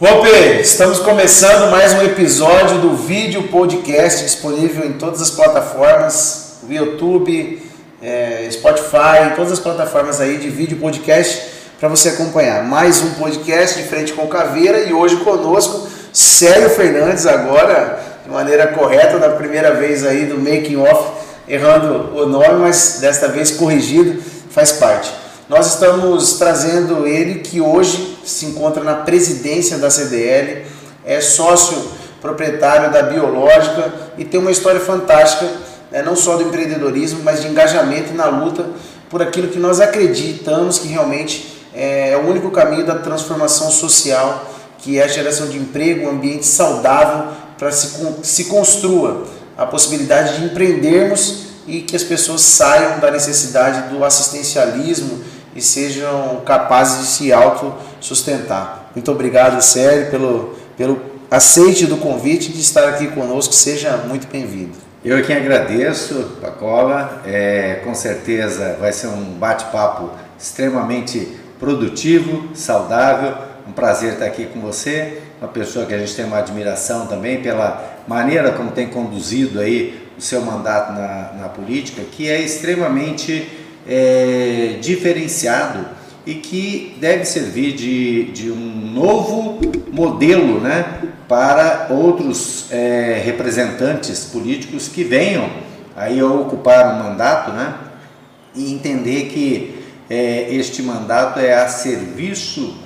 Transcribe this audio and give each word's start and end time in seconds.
Ope, 0.00 0.60
estamos 0.60 1.00
começando 1.00 1.72
mais 1.72 1.92
um 1.92 2.02
episódio 2.02 2.78
do 2.78 2.94
vídeo 2.94 3.48
podcast 3.48 4.22
disponível 4.22 4.86
em 4.86 4.92
todas 4.92 5.20
as 5.20 5.28
plataformas, 5.28 6.58
YouTube, 6.70 7.60
é, 8.00 8.46
Spotify, 8.48 9.34
todas 9.34 9.50
as 9.50 9.58
plataformas 9.58 10.20
aí 10.20 10.36
de 10.36 10.48
vídeo 10.48 10.76
podcast 10.76 11.50
para 11.80 11.88
você 11.88 12.10
acompanhar. 12.10 12.62
Mais 12.62 13.02
um 13.02 13.14
podcast 13.14 13.82
de 13.82 13.88
frente 13.88 14.12
com 14.12 14.28
Caveira 14.28 14.84
e 14.84 14.92
hoje 14.92 15.16
conosco 15.16 15.88
Célio 16.12 16.70
Fernandes 16.70 17.26
agora 17.26 17.98
de 18.24 18.30
maneira 18.30 18.68
correta 18.68 19.18
da 19.18 19.30
primeira 19.30 19.74
vez 19.74 20.06
aí 20.06 20.26
do 20.26 20.38
making 20.38 20.76
off, 20.76 21.10
errando 21.48 22.16
o 22.16 22.24
nome, 22.24 22.60
mas 22.60 22.98
desta 23.00 23.26
vez 23.26 23.50
corrigido, 23.50 24.22
faz 24.48 24.70
parte. 24.70 25.12
Nós 25.48 25.66
estamos 25.74 26.34
trazendo 26.38 27.04
ele 27.04 27.40
que 27.40 27.60
hoje 27.60 28.17
se 28.28 28.46
encontra 28.46 28.82
na 28.82 28.94
presidência 28.96 29.78
da 29.78 29.90
CDL, 29.90 30.66
é 31.04 31.20
sócio 31.20 31.76
proprietário 32.20 32.90
da 32.92 33.02
Biológica 33.02 33.92
e 34.16 34.24
tem 34.24 34.40
uma 34.40 34.50
história 34.50 34.80
fantástica, 34.80 35.46
né, 35.90 36.02
não 36.02 36.16
só 36.16 36.36
do 36.36 36.42
empreendedorismo, 36.42 37.20
mas 37.22 37.40
de 37.40 37.48
engajamento 37.48 38.12
na 38.12 38.26
luta 38.26 38.66
por 39.08 39.22
aquilo 39.22 39.48
que 39.48 39.58
nós 39.58 39.80
acreditamos 39.80 40.78
que 40.78 40.88
realmente 40.88 41.58
é 41.74 42.20
o 42.22 42.28
único 42.28 42.50
caminho 42.50 42.84
da 42.84 42.96
transformação 42.96 43.70
social, 43.70 44.50
que 44.78 44.98
é 44.98 45.04
a 45.04 45.08
geração 45.08 45.46
de 45.48 45.56
emprego, 45.56 46.06
um 46.06 46.10
ambiente 46.10 46.46
saudável 46.46 47.32
para 47.56 47.70
se, 47.72 47.98
se 48.22 48.44
construa 48.44 49.24
a 49.56 49.66
possibilidade 49.66 50.38
de 50.38 50.44
empreendermos 50.44 51.48
e 51.66 51.80
que 51.80 51.94
as 51.94 52.02
pessoas 52.02 52.40
saiam 52.40 52.98
da 53.00 53.10
necessidade 53.10 53.90
do 53.90 54.04
assistencialismo 54.04 55.20
e 55.58 55.62
sejam 55.62 56.40
capazes 56.46 57.00
de 57.00 57.06
se 57.08 57.32
autossustentar. 57.32 58.90
Muito 58.94 59.10
obrigado, 59.10 59.60
Sérgio, 59.60 60.08
pelo, 60.08 60.54
pelo 60.76 61.00
aceite 61.28 61.84
do 61.84 61.96
convite 61.96 62.52
de 62.52 62.60
estar 62.60 62.88
aqui 62.88 63.08
conosco. 63.08 63.52
Seja 63.52 63.96
muito 63.96 64.28
bem-vindo. 64.30 64.76
Eu 65.04 65.20
quem 65.24 65.36
agradeço, 65.36 66.38
Pacola. 66.40 67.22
É, 67.26 67.80
com 67.84 67.92
certeza 67.92 68.76
vai 68.80 68.92
ser 68.92 69.08
um 69.08 69.34
bate-papo 69.34 70.10
extremamente 70.38 71.36
produtivo, 71.58 72.54
saudável. 72.54 73.34
Um 73.66 73.72
prazer 73.72 74.14
estar 74.14 74.26
aqui 74.26 74.46
com 74.46 74.60
você, 74.60 75.20
uma 75.40 75.48
pessoa 75.48 75.84
que 75.84 75.92
a 75.92 75.98
gente 75.98 76.14
tem 76.14 76.24
uma 76.24 76.38
admiração 76.38 77.06
também 77.06 77.42
pela 77.42 77.98
maneira 78.06 78.52
como 78.52 78.70
tem 78.70 78.86
conduzido 78.86 79.60
aí 79.60 80.08
o 80.16 80.22
seu 80.22 80.40
mandato 80.40 80.92
na, 80.92 81.32
na 81.42 81.48
política, 81.48 82.02
que 82.02 82.28
é 82.28 82.40
extremamente 82.40 83.57
é, 83.88 84.76
diferenciado 84.80 85.86
e 86.26 86.34
que 86.34 86.94
deve 87.00 87.24
servir 87.24 87.72
de, 87.72 88.24
de 88.32 88.50
um 88.50 88.92
novo 88.92 89.60
modelo 89.90 90.60
né, 90.60 91.00
para 91.26 91.88
outros 91.90 92.70
é, 92.70 93.20
representantes 93.24 94.26
políticos 94.26 94.88
que 94.88 95.02
venham 95.02 95.48
aí 95.96 96.20
a 96.20 96.26
ocupar 96.26 96.94
um 96.94 97.02
mandato 97.02 97.50
né, 97.52 97.74
e 98.54 98.72
entender 98.72 99.30
que 99.30 99.82
é, 100.10 100.54
este 100.54 100.82
mandato 100.82 101.40
é 101.40 101.54
a 101.54 101.66
serviço 101.66 102.76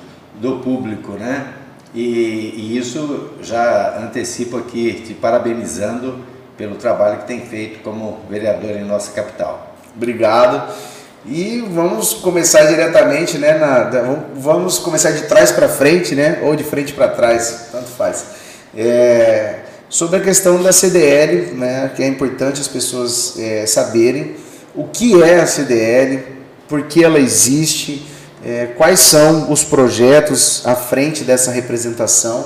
do 0.40 0.58
público. 0.58 1.12
Né, 1.12 1.52
e, 1.92 2.54
e 2.56 2.78
isso 2.78 3.30
já 3.42 3.98
antecipo 3.98 4.56
aqui 4.56 5.02
te 5.04 5.14
parabenizando 5.14 6.20
pelo 6.56 6.76
trabalho 6.76 7.22
que 7.22 7.26
tem 7.26 7.40
feito 7.40 7.82
como 7.82 8.20
vereador 8.30 8.70
em 8.70 8.84
nossa 8.84 9.10
capital. 9.12 9.74
Obrigado. 9.96 10.72
E 11.24 11.64
vamos 11.70 12.14
começar 12.14 12.64
diretamente, 12.64 13.38
né? 13.38 13.56
Na, 13.56 13.88
vamos 14.34 14.78
começar 14.78 15.12
de 15.12 15.22
trás 15.22 15.52
para 15.52 15.68
frente, 15.68 16.16
né? 16.16 16.40
Ou 16.42 16.56
de 16.56 16.64
frente 16.64 16.92
para 16.92 17.06
trás, 17.06 17.68
tanto 17.70 17.86
faz. 17.90 18.24
É, 18.76 19.60
sobre 19.88 20.16
a 20.16 20.20
questão 20.20 20.60
da 20.60 20.72
CDL, 20.72 21.54
né? 21.54 21.92
Que 21.94 22.02
é 22.02 22.08
importante 22.08 22.60
as 22.60 22.66
pessoas 22.66 23.38
é, 23.38 23.64
saberem 23.66 24.34
o 24.74 24.88
que 24.88 25.22
é 25.22 25.38
a 25.38 25.46
CDL, 25.46 26.24
por 26.68 26.88
que 26.88 27.04
ela 27.04 27.20
existe, 27.20 28.04
é, 28.44 28.70
quais 28.76 28.98
são 28.98 29.52
os 29.52 29.62
projetos 29.62 30.66
à 30.66 30.74
frente 30.74 31.22
dessa 31.22 31.52
representação. 31.52 32.44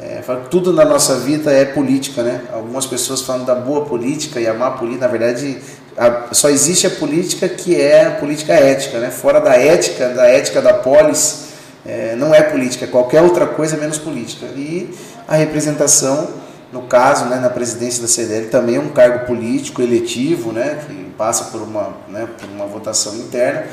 É, 0.00 0.22
tudo 0.48 0.72
na 0.72 0.84
nossa 0.84 1.18
vida 1.18 1.52
é 1.52 1.66
política, 1.66 2.22
né? 2.22 2.40
Algumas 2.54 2.86
pessoas 2.86 3.20
falam 3.20 3.44
da 3.44 3.54
boa 3.54 3.84
política 3.84 4.40
e 4.40 4.46
a 4.46 4.54
má 4.54 4.70
política, 4.70 5.04
na 5.04 5.12
verdade 5.12 5.58
a, 5.98 6.32
só 6.32 6.48
existe 6.48 6.86
a 6.86 6.90
política 6.90 7.48
que 7.48 7.78
é 7.78 8.06
a 8.06 8.10
política 8.12 8.52
ética, 8.52 9.00
né? 9.00 9.10
Fora 9.10 9.40
da 9.40 9.56
ética, 9.56 10.08
da 10.10 10.26
ética 10.26 10.62
da 10.62 10.72
polis, 10.72 11.48
é, 11.84 12.14
não 12.14 12.32
é 12.32 12.40
política, 12.40 12.84
é 12.84 12.88
qualquer 12.88 13.20
outra 13.20 13.46
coisa 13.46 13.76
menos 13.76 13.98
política. 13.98 14.46
E 14.56 14.88
a 15.26 15.34
representação, 15.34 16.28
no 16.72 16.82
caso, 16.82 17.24
né, 17.24 17.36
na 17.40 17.50
presidência 17.50 18.00
da 18.00 18.06
CDL, 18.06 18.46
também 18.46 18.76
é 18.76 18.80
um 18.80 18.90
cargo 18.90 19.26
político 19.26 19.82
eletivo, 19.82 20.52
né? 20.52 20.78
Que 20.86 20.94
passa 21.18 21.46
por 21.46 21.62
uma, 21.62 21.96
né, 22.08 22.28
por 22.38 22.48
uma 22.48 22.66
votação 22.66 23.16
interna. 23.16 23.66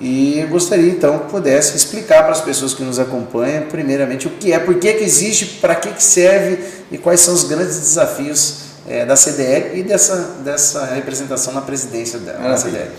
E 0.00 0.38
eu 0.38 0.48
gostaria 0.48 0.90
então 0.90 1.18
que 1.18 1.30
pudesse 1.30 1.76
explicar 1.76 2.22
para 2.22 2.32
as 2.32 2.40
pessoas 2.40 2.72
que 2.72 2.82
nos 2.82 2.98
acompanham, 2.98 3.64
primeiramente, 3.64 4.26
o 4.26 4.30
que 4.30 4.52
é, 4.52 4.58
por 4.58 4.76
que, 4.76 4.94
que 4.94 5.04
existe, 5.04 5.58
para 5.60 5.74
que, 5.74 5.90
que 5.90 6.02
serve 6.02 6.60
e 6.90 6.96
quais 6.96 7.20
são 7.20 7.34
os 7.34 7.44
grandes 7.44 7.78
desafios 7.78 8.67
é, 8.88 9.04
da 9.04 9.16
CDL 9.16 9.78
e 9.78 9.82
dessa, 9.82 10.16
dessa 10.42 10.84
representação 10.86 11.52
na 11.52 11.60
presidência 11.60 12.18
da 12.18 12.56
CDL. 12.56 12.90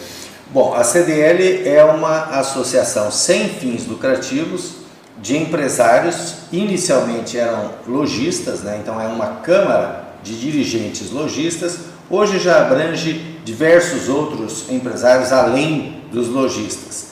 Bom, 0.52 0.74
a 0.74 0.84
CDL 0.84 1.68
é 1.68 1.84
uma 1.84 2.40
associação 2.40 3.12
sem 3.12 3.50
fins 3.50 3.86
lucrativos 3.86 4.80
de 5.22 5.38
empresários, 5.38 6.36
inicialmente 6.52 7.38
eram 7.38 7.72
lojistas, 7.86 8.62
né? 8.62 8.80
então 8.82 9.00
é 9.00 9.08
uma 9.08 9.42
câmara 9.42 10.06
de 10.24 10.40
dirigentes 10.40 11.12
lojistas, 11.12 11.80
hoje 12.10 12.40
já 12.40 12.62
abrange 12.62 13.38
diversos 13.44 14.08
outros 14.10 14.66
empresários 14.70 15.32
além 15.32 16.02
dos 16.12 16.28
lojistas. 16.28 17.10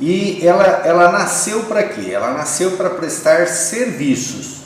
E 0.00 0.46
ela, 0.46 0.64
ela 0.84 1.10
nasceu 1.10 1.64
para 1.64 1.82
quê? 1.82 2.10
Ela 2.12 2.32
nasceu 2.32 2.72
para 2.72 2.90
prestar 2.90 3.48
serviços 3.48 4.58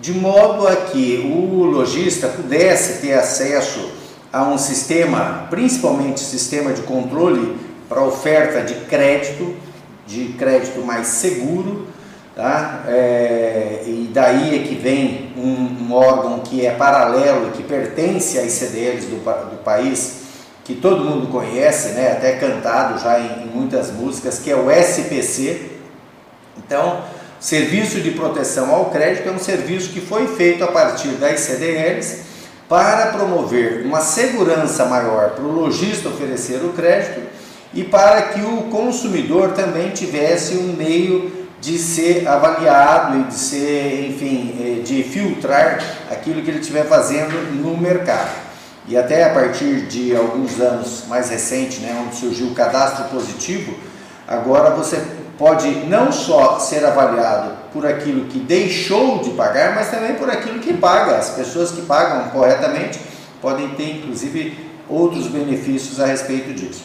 de 0.00 0.12
modo 0.12 0.66
a 0.66 0.76
que 0.76 1.18
o 1.18 1.64
lojista 1.64 2.28
pudesse 2.28 3.02
ter 3.02 3.12
acesso 3.12 3.90
a 4.32 4.44
um 4.44 4.56
sistema, 4.56 5.46
principalmente 5.50 6.20
sistema 6.20 6.72
de 6.72 6.82
controle 6.82 7.56
para 7.88 8.02
oferta 8.02 8.62
de 8.62 8.74
crédito, 8.86 9.54
de 10.06 10.34
crédito 10.38 10.80
mais 10.80 11.08
seguro, 11.08 11.86
tá? 12.34 12.84
É, 12.86 13.82
e 13.86 14.10
daí 14.12 14.56
é 14.56 14.62
que 14.66 14.74
vem 14.74 15.32
um, 15.36 15.88
um, 15.88 15.92
órgão 15.92 16.38
que 16.40 16.64
é 16.64 16.70
paralelo 16.70 17.50
que 17.50 17.62
pertence 17.62 18.38
às 18.38 18.52
CDLs 18.52 19.06
do, 19.06 19.16
do 19.16 19.62
país, 19.62 20.20
que 20.64 20.74
todo 20.76 21.04
mundo 21.04 21.26
conhece, 21.26 21.90
né? 21.90 22.12
até 22.12 22.36
cantado 22.36 23.00
já 23.00 23.18
em, 23.18 23.42
em 23.42 23.46
muitas 23.46 23.90
músicas, 23.90 24.38
que 24.38 24.50
é 24.50 24.56
o 24.56 24.70
SPC. 24.70 25.70
Então, 26.56 27.02
Serviço 27.40 28.02
de 28.02 28.10
proteção 28.10 28.70
ao 28.74 28.90
crédito 28.90 29.26
é 29.26 29.32
um 29.32 29.38
serviço 29.38 29.94
que 29.94 30.00
foi 30.00 30.26
feito 30.26 30.62
a 30.62 30.66
partir 30.66 31.08
das 31.12 31.40
CDLs 31.40 32.18
para 32.68 33.06
promover 33.06 33.80
uma 33.86 34.02
segurança 34.02 34.84
maior 34.84 35.30
para 35.30 35.44
o 35.44 35.50
lojista 35.50 36.10
oferecer 36.10 36.62
o 36.62 36.74
crédito 36.74 37.22
e 37.72 37.82
para 37.82 38.20
que 38.22 38.42
o 38.42 38.64
consumidor 38.64 39.52
também 39.52 39.88
tivesse 39.88 40.54
um 40.54 40.74
meio 40.74 41.32
de 41.62 41.78
ser 41.78 42.28
avaliado 42.28 43.20
e 43.20 43.22
de 43.24 43.34
ser, 43.34 44.10
enfim, 44.10 44.56
eh, 44.60 44.82
de 44.82 45.02
filtrar 45.02 45.82
aquilo 46.10 46.42
que 46.42 46.50
ele 46.50 46.60
estiver 46.60 46.84
fazendo 46.84 47.32
no 47.54 47.74
mercado. 47.74 48.30
E 48.86 48.98
até 48.98 49.24
a 49.24 49.30
partir 49.30 49.86
de 49.86 50.14
alguns 50.14 50.60
anos 50.60 51.04
mais 51.08 51.30
recentes, 51.30 51.78
né, 51.80 52.04
onde 52.04 52.16
surgiu 52.16 52.48
o 52.48 52.54
cadastro 52.54 53.04
positivo, 53.04 53.74
agora 54.26 54.70
você 54.70 55.02
pode 55.40 55.70
não 55.86 56.12
só 56.12 56.58
ser 56.58 56.84
avaliado 56.84 57.52
por 57.72 57.86
aquilo 57.86 58.26
que 58.26 58.38
deixou 58.38 59.20
de 59.20 59.30
pagar, 59.30 59.74
mas 59.74 59.90
também 59.90 60.14
por 60.16 60.28
aquilo 60.28 60.58
que 60.58 60.74
paga. 60.74 61.16
As 61.16 61.30
pessoas 61.30 61.70
que 61.70 61.80
pagam 61.80 62.28
corretamente 62.28 63.00
podem 63.40 63.70
ter, 63.70 63.96
inclusive, 63.96 64.54
outros 64.86 65.28
benefícios 65.28 65.98
a 65.98 66.04
respeito 66.04 66.52
disso. 66.52 66.84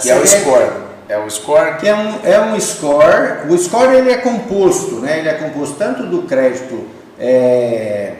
Que 0.00 0.08
é 0.08 0.16
o 0.16 0.24
score. 0.24 0.70
É 1.08 1.18
o 1.18 1.28
score? 1.28 1.78
Que 1.78 1.88
é 1.88 1.94
um, 1.96 2.14
é 2.22 2.40
um 2.40 2.60
score. 2.60 3.50
O 3.50 3.58
score 3.58 3.96
ele 3.96 4.12
é 4.12 4.18
composto, 4.18 5.00
né? 5.00 5.18
ele 5.18 5.28
é 5.28 5.34
composto 5.34 5.74
tanto 5.74 6.04
do 6.04 6.22
crédito, 6.22 6.86
é, 7.18 8.14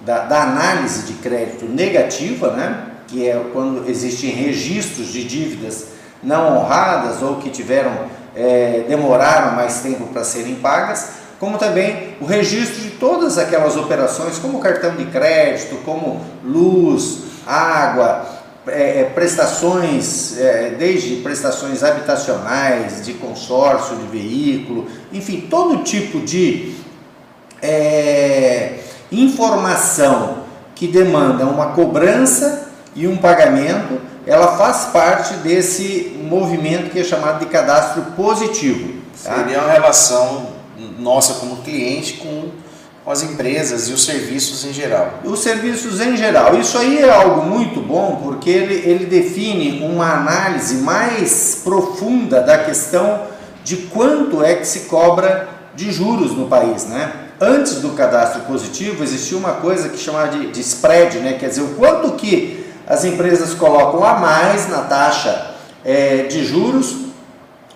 da, 0.00 0.24
da 0.24 0.42
análise 0.42 1.06
de 1.06 1.12
crédito 1.14 1.66
negativa, 1.66 2.50
né? 2.50 2.86
que 3.06 3.28
é 3.28 3.40
quando 3.52 3.88
existem 3.88 4.30
registros 4.30 5.12
de 5.12 5.22
dívidas 5.22 5.98
não 6.20 6.58
honradas 6.58 7.22
ou 7.22 7.36
que 7.36 7.48
tiveram 7.48 8.17
é, 8.38 8.84
demoraram 8.86 9.56
mais 9.56 9.80
tempo 9.80 10.06
para 10.06 10.22
serem 10.22 10.54
pagas, 10.54 11.10
como 11.40 11.58
também 11.58 12.16
o 12.20 12.24
registro 12.24 12.80
de 12.80 12.90
todas 12.90 13.36
aquelas 13.36 13.76
operações, 13.76 14.38
como 14.38 14.60
cartão 14.60 14.94
de 14.94 15.06
crédito, 15.06 15.76
como 15.84 16.20
luz, 16.44 17.18
água, 17.44 18.26
é, 18.68 19.00
é, 19.00 19.04
prestações, 19.14 20.38
é, 20.38 20.74
desde 20.78 21.16
prestações 21.16 21.82
habitacionais, 21.82 23.04
de 23.04 23.14
consórcio 23.14 23.96
de 23.96 24.06
veículo, 24.06 24.86
enfim, 25.12 25.46
todo 25.48 25.82
tipo 25.82 26.20
de 26.20 26.74
é, 27.60 28.78
informação 29.10 30.44
que 30.74 30.86
demanda 30.86 31.44
uma 31.44 31.72
cobrança 31.72 32.68
e 32.94 33.06
um 33.06 33.16
pagamento, 33.16 34.00
ela 34.28 34.58
faz 34.58 34.90
parte 34.92 35.34
desse 35.36 36.14
movimento 36.22 36.90
que 36.90 37.00
é 37.00 37.04
chamado 37.04 37.40
de 37.40 37.46
cadastro 37.46 38.02
positivo. 38.14 39.00
Tá? 39.24 39.36
Seria 39.36 39.60
uma 39.60 39.72
relação 39.72 40.48
nossa 40.98 41.34
como 41.34 41.62
cliente 41.62 42.14
com 42.14 42.50
as 43.10 43.22
empresas 43.22 43.88
e 43.88 43.92
os 43.92 44.04
serviços 44.04 44.66
em 44.66 44.72
geral. 44.72 45.20
Os 45.24 45.40
serviços 45.40 45.98
em 45.98 46.14
geral. 46.14 46.58
Isso 46.58 46.76
aí 46.76 46.98
é 46.98 47.10
algo 47.10 47.46
muito 47.46 47.80
bom 47.80 48.20
porque 48.22 48.50
ele, 48.50 48.74
ele 48.74 49.06
define 49.06 49.82
uma 49.82 50.12
análise 50.12 50.74
mais 50.74 51.62
profunda 51.64 52.42
da 52.42 52.58
questão 52.58 53.22
de 53.64 53.78
quanto 53.78 54.44
é 54.44 54.56
que 54.56 54.66
se 54.66 54.80
cobra 54.80 55.48
de 55.74 55.90
juros 55.90 56.32
no 56.32 56.48
país, 56.48 56.84
né? 56.84 57.12
Antes 57.40 57.76
do 57.76 57.90
cadastro 57.90 58.42
positivo 58.42 59.02
existia 59.02 59.38
uma 59.38 59.52
coisa 59.52 59.88
que 59.88 59.96
chamava 59.96 60.28
de, 60.36 60.50
de 60.50 60.60
spread, 60.60 61.18
né? 61.20 61.34
Quer 61.34 61.48
dizer, 61.48 61.62
o 61.62 61.74
quanto 61.76 62.12
que 62.12 62.57
as 62.88 63.04
empresas 63.04 63.52
colocam 63.52 64.02
a 64.02 64.14
mais 64.14 64.68
na 64.68 64.78
taxa 64.78 65.50
é, 65.84 66.22
de 66.22 66.44
juros 66.44 66.96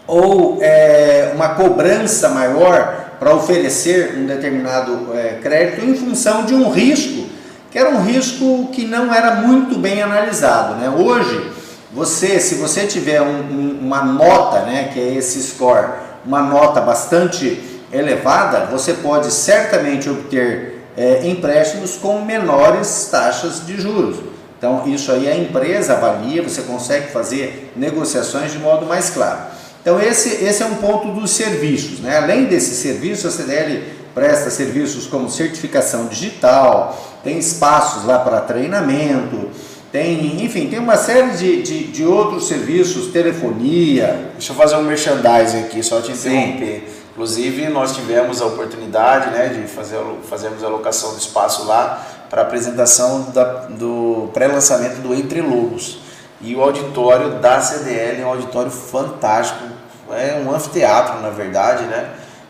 ou 0.06 0.58
é, 0.62 1.32
uma 1.34 1.50
cobrança 1.50 2.30
maior 2.30 3.10
para 3.20 3.34
oferecer 3.34 4.14
um 4.16 4.26
determinado 4.26 5.10
é, 5.14 5.38
crédito 5.42 5.84
em 5.84 5.94
função 5.94 6.44
de 6.44 6.54
um 6.54 6.70
risco 6.70 7.30
que 7.70 7.78
era 7.78 7.88
um 7.88 8.02
risco 8.02 8.68
que 8.70 8.84
não 8.84 9.12
era 9.14 9.36
muito 9.36 9.78
bem 9.78 10.02
analisado. 10.02 10.74
Né? 10.74 10.90
Hoje, 10.90 11.50
você, 11.90 12.38
se 12.38 12.56
você 12.56 12.86
tiver 12.86 13.22
um, 13.22 13.40
um, 13.40 13.78
uma 13.80 14.04
nota, 14.04 14.60
né, 14.60 14.90
que 14.92 15.00
é 15.00 15.14
esse 15.14 15.42
score, 15.42 15.88
uma 16.24 16.42
nota 16.42 16.82
bastante 16.82 17.80
elevada, 17.90 18.66
você 18.66 18.92
pode 18.92 19.30
certamente 19.32 20.08
obter 20.10 20.84
é, 20.94 21.26
empréstimos 21.26 21.96
com 21.96 22.20
menores 22.22 23.08
taxas 23.10 23.64
de 23.66 23.80
juros. 23.80 24.31
Então, 24.62 24.86
isso 24.86 25.10
aí 25.10 25.28
a 25.28 25.36
empresa 25.36 25.94
avalia, 25.94 26.40
você 26.40 26.62
consegue 26.62 27.10
fazer 27.10 27.72
negociações 27.74 28.52
de 28.52 28.60
modo 28.60 28.86
mais 28.86 29.10
claro. 29.10 29.40
Então, 29.80 30.00
esse, 30.00 30.44
esse 30.44 30.62
é 30.62 30.66
um 30.66 30.76
ponto 30.76 31.08
dos 31.08 31.32
serviços. 31.32 31.98
Né? 31.98 32.16
Além 32.16 32.44
desses 32.44 32.78
serviços, 32.78 33.26
a 33.26 33.36
CDL 33.36 33.82
presta 34.14 34.50
serviços 34.50 35.08
como 35.08 35.28
certificação 35.28 36.06
digital, 36.06 36.96
tem 37.24 37.38
espaços 37.38 38.04
lá 38.04 38.20
para 38.20 38.40
treinamento, 38.40 39.50
tem, 39.90 40.44
enfim, 40.44 40.68
tem 40.68 40.78
uma 40.78 40.96
série 40.96 41.32
de, 41.32 41.62
de, 41.62 41.84
de, 41.88 42.04
outros 42.04 42.46
serviços, 42.46 43.08
telefonia. 43.08 44.30
Deixa 44.34 44.52
eu 44.52 44.56
fazer 44.56 44.76
um 44.76 44.82
merchandising 44.82 45.64
aqui, 45.64 45.82
só 45.82 46.00
te 46.00 46.12
interromper. 46.12 46.84
Sim. 46.86 47.02
Inclusive, 47.10 47.68
nós 47.68 47.96
tivemos 47.96 48.40
a 48.40 48.46
oportunidade 48.46 49.30
né, 49.30 49.48
de 49.48 49.68
fazer 49.68 49.98
fazermos 50.30 50.62
a 50.62 50.68
locação 50.68 51.10
do 51.10 51.18
espaço 51.18 51.64
lá 51.64 52.21
para 52.32 52.40
a 52.40 52.44
apresentação 52.46 53.30
da, 53.30 53.44
do 53.68 54.30
pré-lançamento 54.32 55.02
do 55.02 55.12
Entre 55.12 55.42
Lobos. 55.42 55.98
E 56.40 56.56
o 56.56 56.62
auditório 56.62 57.32
da 57.40 57.60
CDL 57.60 58.22
é 58.22 58.24
um 58.24 58.30
auditório 58.30 58.70
fantástico, 58.70 59.62
é 60.10 60.42
um 60.42 60.50
anfiteatro, 60.50 61.20
na 61.20 61.28
verdade, 61.28 61.84
né? 61.84 62.08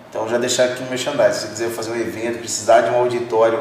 Então, 0.08 0.28
já 0.28 0.38
deixar 0.38 0.66
aqui 0.66 0.84
um 0.84 0.86
merchandising. 0.88 1.32
Se 1.32 1.40
você 1.40 1.48
quiser 1.48 1.70
fazer 1.70 1.90
um 1.90 1.96
evento, 1.96 2.38
precisar 2.38 2.82
de 2.82 2.90
um 2.90 2.94
auditório 3.00 3.58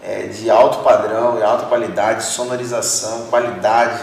é, 0.00 0.28
de 0.28 0.48
alto 0.48 0.84
padrão, 0.84 1.38
de 1.38 1.42
alta 1.42 1.66
qualidade, 1.66 2.22
sonorização, 2.22 3.26
qualidade, 3.28 4.00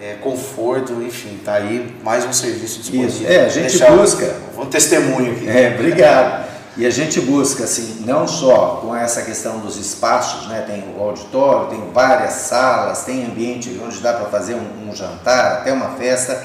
é, 0.00 0.14
conforto, 0.22 0.94
enfim, 0.94 1.38
tá 1.44 1.54
aí 1.54 1.94
mais 2.02 2.24
um 2.24 2.32
serviço 2.32 2.80
disponível. 2.80 3.08
Isso. 3.10 3.26
É, 3.26 3.44
a 3.44 3.48
gente 3.50 3.68
Deixar 3.68 3.94
busca. 3.94 4.34
Um, 4.56 4.62
um 4.62 4.66
testemunho 4.66 5.32
aqui. 5.32 5.46
É, 5.46 5.74
obrigado. 5.74 6.51
E 6.76 6.86
a 6.86 6.90
gente 6.90 7.20
busca, 7.20 7.64
assim, 7.64 8.02
não 8.06 8.26
só 8.26 8.80
com 8.82 8.96
essa 8.96 9.22
questão 9.22 9.58
dos 9.58 9.76
espaços, 9.76 10.48
né? 10.48 10.62
Tem 10.62 10.82
o 10.96 11.02
auditório, 11.02 11.68
tem 11.68 11.90
várias 11.92 12.32
salas, 12.32 13.04
tem 13.04 13.26
ambiente 13.26 13.78
onde 13.84 13.98
dá 13.98 14.14
para 14.14 14.26
fazer 14.26 14.54
um, 14.54 14.88
um, 14.88 14.94
jantar, 14.94 15.58
até 15.58 15.72
uma 15.72 15.90
festa. 15.90 16.42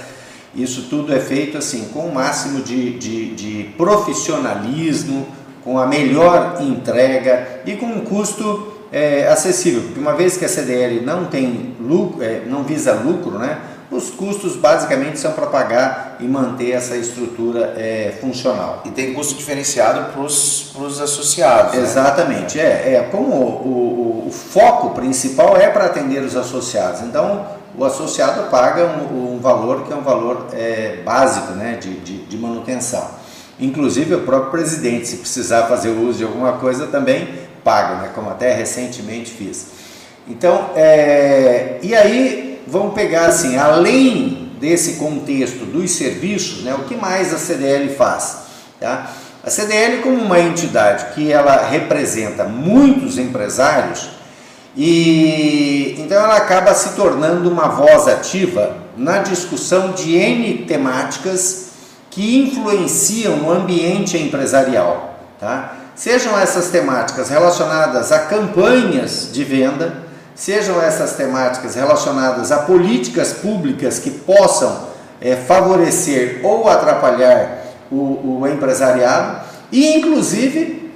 Isso 0.54 0.88
tudo 0.90 1.14
é 1.14 1.20
feito, 1.20 1.58
assim, 1.58 1.90
com 1.94 2.08
o 2.08 2.14
máximo 2.14 2.62
de, 2.62 2.98
de, 2.98 3.36
de 3.36 3.64
profissionalismo, 3.78 5.28
com 5.64 5.80
a 5.80 5.86
melhor 5.86 6.58
entrega 6.60 7.62
e 7.66 7.76
com 7.78 7.86
um 7.86 8.02
custo 8.02 8.74
é, 8.92 9.28
acessível, 9.28 9.82
porque 9.82 10.00
uma 10.00 10.14
vez 10.14 10.38
que 10.38 10.46
a 10.46 10.50
CDL 10.50 11.02
não 11.02 11.26
tem 11.26 11.76
lucro, 11.80 12.24
é, 12.24 12.44
não 12.48 12.64
visa 12.64 12.94
lucro, 12.94 13.38
né, 13.38 13.60
os 13.98 14.10
custos 14.12 14.56
basicamente 14.56 15.20
são 15.20 15.34
para 15.34 15.48
pagar 15.48 16.18
e 16.20 16.24
manter 16.26 16.72
essa 16.72 16.96
estrutura 16.96 17.74
é, 17.76 18.14
funcional. 18.22 18.84
E 18.86 18.92
tem 18.92 19.14
custo 19.14 19.36
diferenciado 19.36 20.12
para 20.14 20.22
os 20.22 21.02
associados. 21.02 21.74
Né? 21.74 21.82
Exatamente, 21.82 22.58
né? 22.58 22.64
é, 22.64 22.94
é 22.96 23.10
como 23.12 23.34
o, 23.34 24.24
o, 24.24 24.28
o, 24.28 24.32
foco 24.32 24.92
principal 24.92 25.58
é 25.58 25.70
para 25.70 25.86
atender 25.86 26.22
os 26.24 26.36
associados, 26.36 27.02
então 27.02 27.46
o 27.78 27.84
associado 27.84 28.50
paga 28.50 28.86
um, 28.86 29.36
um 29.36 29.40
valor 29.40 29.84
que 29.86 29.94
é 29.94 29.96
um 29.96 30.02
valor 30.02 30.48
é, 30.54 31.02
básico 31.04 31.54
né, 31.54 31.78
de, 31.82 32.00
de, 32.00 32.18
de 32.26 32.38
manutenção. 32.38 33.06
Inclusive 33.60 34.14
o 34.16 34.22
próprio 34.22 34.52
presidente, 34.52 35.08
se 35.08 35.18
precisar 35.18 35.64
fazer 35.64 35.90
uso 35.90 36.20
de 36.20 36.24
alguma 36.24 36.54
coisa 36.54 36.88
também 36.88 37.28
pago, 37.64 38.02
né? 38.02 38.12
como 38.14 38.30
até 38.30 38.54
recentemente 38.54 39.32
fiz. 39.32 39.68
Então, 40.28 40.72
é, 40.76 41.80
e 41.82 41.96
aí 41.96 42.47
vamos 42.68 42.94
pegar 42.94 43.28
assim, 43.28 43.58
além 43.58 44.52
desse 44.60 44.94
contexto 44.94 45.66
dos 45.66 45.92
serviços, 45.92 46.64
né, 46.64 46.74
o 46.76 46.84
que 46.84 46.96
mais 46.96 47.34
a 47.34 47.38
CDL 47.38 47.90
faz? 47.96 48.38
Tá? 48.80 49.12
A 49.44 49.50
CDL 49.50 50.02
como 50.02 50.18
uma 50.18 50.40
entidade 50.40 51.14
que 51.14 51.32
ela 51.32 51.68
representa 51.68 52.44
muitos 52.44 53.18
empresários 53.18 54.10
e 54.76 55.96
então 55.98 56.22
ela 56.22 56.38
acaba 56.38 56.74
se 56.74 56.90
tornando 56.90 57.50
uma 57.50 57.70
voz 57.70 58.08
ativa 58.08 58.78
na 58.96 59.20
discussão 59.20 59.92
de 59.94 60.16
N 60.16 60.66
temáticas 60.66 61.68
que 62.12 62.38
influenciam 62.40 63.44
o 63.44 63.52
ambiente 63.52 64.18
empresarial, 64.18 65.20
tá? 65.40 65.76
Sejam 65.96 66.38
essas 66.38 66.70
temáticas 66.70 67.30
relacionadas 67.30 68.12
a 68.12 68.20
campanhas 68.20 69.30
de 69.32 69.44
venda, 69.44 70.07
sejam 70.38 70.80
essas 70.80 71.14
temáticas 71.14 71.74
relacionadas 71.74 72.52
a 72.52 72.60
políticas 72.60 73.34
públicas 73.34 73.98
que 73.98 74.12
possam 74.12 74.88
é, 75.20 75.36
favorecer 75.36 76.42
ou 76.44 76.70
atrapalhar 76.70 77.64
o, 77.92 78.40
o 78.42 78.48
empresariado, 78.48 79.42
e 79.72 79.96
inclusive 79.98 80.94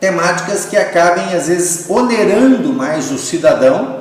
temáticas 0.00 0.64
que 0.64 0.76
acabem 0.76 1.34
às 1.34 1.46
vezes 1.46 1.88
onerando 1.88 2.72
mais 2.72 3.12
o 3.12 3.18
cidadão, 3.18 4.00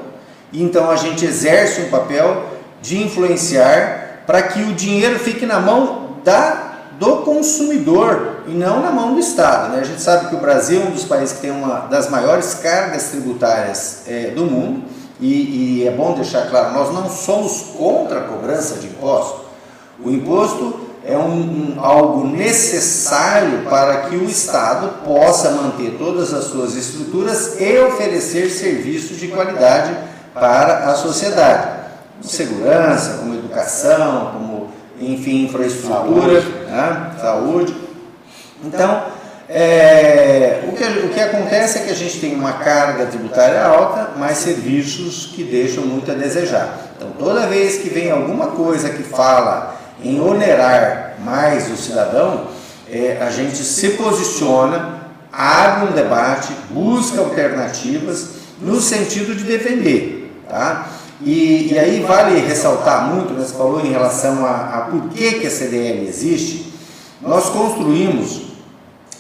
então 0.52 0.90
a 0.90 0.96
gente 0.96 1.24
exerce 1.24 1.82
um 1.82 1.90
papel 1.90 2.46
de 2.82 3.04
influenciar 3.04 4.24
para 4.26 4.42
que 4.42 4.64
o 4.64 4.74
dinheiro 4.74 5.20
fique 5.20 5.46
na 5.46 5.60
mão 5.60 6.18
da 6.24 6.69
do 7.00 7.18
consumidor 7.18 8.44
e 8.46 8.52
não 8.52 8.82
na 8.82 8.92
mão 8.92 9.14
do 9.14 9.20
Estado. 9.20 9.72
Né? 9.72 9.80
A 9.80 9.84
gente 9.86 10.02
sabe 10.02 10.28
que 10.28 10.36
o 10.36 10.40
Brasil 10.40 10.82
é 10.82 10.86
um 10.86 10.92
dos 10.92 11.06
países 11.06 11.34
que 11.34 11.42
tem 11.42 11.52
uma 11.52 11.88
das 11.90 12.10
maiores 12.10 12.56
cargas 12.56 13.06
tributárias 13.06 14.02
é, 14.06 14.32
do 14.32 14.44
mundo 14.44 14.84
e, 15.20 15.82
e, 15.82 15.88
é 15.88 15.92
bom 15.92 16.14
deixar 16.14 16.50
claro, 16.50 16.74
nós 16.74 16.94
não 16.94 17.10
somos 17.10 17.74
contra 17.78 18.20
a 18.20 18.24
cobrança 18.24 18.76
de 18.76 18.88
imposto. 18.88 19.46
O 20.04 20.10
imposto 20.10 20.88
é 21.06 21.18
um, 21.18 21.76
um, 21.78 21.80
algo 21.80 22.28
necessário 22.28 23.64
para 23.70 24.02
que 24.02 24.16
o 24.16 24.26
Estado 24.26 25.04
possa 25.06 25.52
manter 25.52 25.96
todas 25.98 26.34
as 26.34 26.46
suas 26.46 26.76
estruturas 26.76 27.60
e 27.60 27.80
oferecer 27.80 28.50
serviços 28.50 29.18
de 29.18 29.28
qualidade 29.28 29.98
para 30.34 30.90
a 30.90 30.96
sociedade. 30.96 31.80
Como 32.20 32.32
segurança, 32.32 33.18
como 33.20 33.34
educação, 33.34 34.32
enfim, 35.00 35.46
infraestrutura, 35.46 36.42
saúde. 36.42 36.48
Né? 36.68 37.12
saúde. 37.22 37.76
Então, 38.64 39.04
é, 39.48 40.64
o, 40.68 40.74
que, 40.74 40.84
o 40.84 41.10
que 41.10 41.20
acontece 41.20 41.80
é 41.80 41.82
que 41.82 41.92
a 41.92 41.96
gente 41.96 42.20
tem 42.20 42.36
uma 42.36 42.54
carga 42.54 43.08
tributária 43.08 43.64
alta, 43.64 44.12
mas 44.18 44.38
serviços 44.38 45.32
que 45.34 45.44
deixam 45.44 45.86
muito 45.86 46.12
a 46.12 46.14
desejar. 46.14 46.78
Então, 46.96 47.12
toda 47.18 47.48
vez 47.48 47.78
que 47.78 47.90
vem 47.90 48.12
alguma 48.12 48.48
coisa 48.48 48.90
que 48.90 49.02
fala 49.02 49.76
em 50.04 50.20
onerar 50.20 51.16
mais 51.24 51.72
o 51.72 51.76
cidadão, 51.76 52.48
é, 52.92 53.18
a 53.22 53.30
gente 53.30 53.58
se 53.58 53.90
posiciona, 53.90 55.00
abre 55.32 55.90
um 55.90 55.92
debate, 55.94 56.54
busca 56.70 57.20
alternativas 57.20 58.30
no 58.62 58.80
sentido 58.80 59.36
de 59.36 59.44
defender. 59.44 60.32
Tá? 60.48 60.88
E, 61.22 61.74
e 61.74 61.80
aí 61.80 62.02
vale 62.02 62.40
ressaltar 62.40 63.14
muito, 63.14 63.34
né, 63.34 63.46
você 63.46 63.54
falou 63.54 63.82
em 63.82 63.92
relação 63.92 64.46
a, 64.46 64.52
a 64.52 64.82
por 64.90 65.10
que, 65.10 65.40
que 65.40 65.48
a 65.48 65.50
CDL 65.50 66.08
existe, 66.08 66.74
nós 67.22 67.50
construímos, 67.50 68.44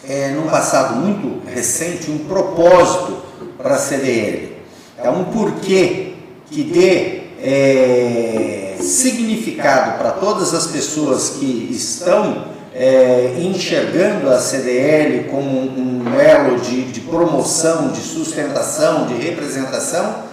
é, 0.08 0.29
num 0.29 0.50
passado 0.50 0.96
muito 0.96 1.46
recente, 1.48 2.10
um 2.10 2.20
propósito 2.20 3.18
para 3.58 3.75
a 3.75 3.77
CDL. 3.77 4.56
É 4.98 5.10
um 5.10 5.25
porquê 5.25 6.13
que 6.50 6.63
dê 6.63 7.20
é, 7.41 8.77
significado 8.79 9.98
para 9.98 10.12
todas 10.12 10.53
as 10.53 10.68
pessoas 10.68 11.32
que 11.39 11.70
estão 11.72 12.46
é, 12.74 13.36
enxergando 13.41 14.29
a 14.29 14.39
CDL 14.39 15.25
como 15.29 15.50
um, 15.50 16.20
elo 16.20 16.60
de, 16.60 16.84
de 16.86 17.01
promoção, 17.01 17.91
de 17.91 18.00
sustentação, 18.00 19.06
de 19.06 19.15
representação, 19.15 20.28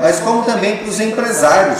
mas 0.00 0.20
como 0.20 0.44
também 0.44 0.78
para 0.78 0.88
os 0.88 0.98
empresários 1.00 1.78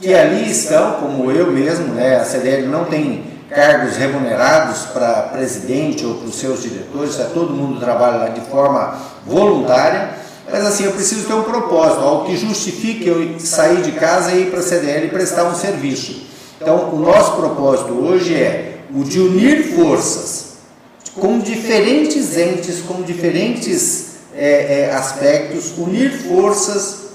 que 0.00 0.14
ali 0.14 0.50
estão, 0.50 0.92
como 0.92 1.30
eu 1.30 1.50
mesmo, 1.52 1.94
né, 1.94 2.16
a 2.16 2.24
CDL 2.24 2.66
não 2.66 2.84
tem 2.84 3.24
cargos 3.50 3.96
remunerados 3.96 4.86
para 4.92 5.22
presidente 5.32 6.04
ou 6.04 6.16
para 6.16 6.28
os 6.28 6.38
seus 6.38 6.62
diretores, 6.62 7.18
é, 7.18 7.24
todo 7.24 7.52
mundo 7.52 7.80
trabalha 7.80 8.18
lá 8.18 8.28
de 8.28 8.40
forma 8.42 8.96
voluntária, 9.26 10.10
mas 10.50 10.64
assim, 10.64 10.84
eu 10.84 10.92
preciso 10.92 11.26
ter 11.26 11.34
um 11.34 11.42
propósito, 11.42 12.00
algo 12.00 12.26
que 12.26 12.36
justifique 12.36 13.06
eu 13.06 13.38
sair 13.38 13.82
de 13.82 13.92
casa 13.92 14.32
e 14.32 14.42
ir 14.42 14.50
para 14.50 14.60
a 14.60 14.62
CDL 14.62 15.06
e 15.06 15.10
prestar 15.10 15.44
um 15.44 15.54
serviço. 15.54 16.26
Então, 16.60 16.90
o 16.92 16.98
nosso 16.98 17.32
propósito 17.32 17.92
hoje 17.92 18.34
é 18.34 18.78
o 18.94 19.04
de 19.04 19.20
unir 19.20 19.74
forças 19.74 20.48
com 21.14 21.38
diferentes 21.38 22.36
entes, 22.36 22.80
com 22.80 23.02
diferentes 23.02 24.16
é, 24.34 24.88
é, 24.88 24.94
aspectos, 24.94 25.76
unir 25.76 26.10
forças 26.10 27.07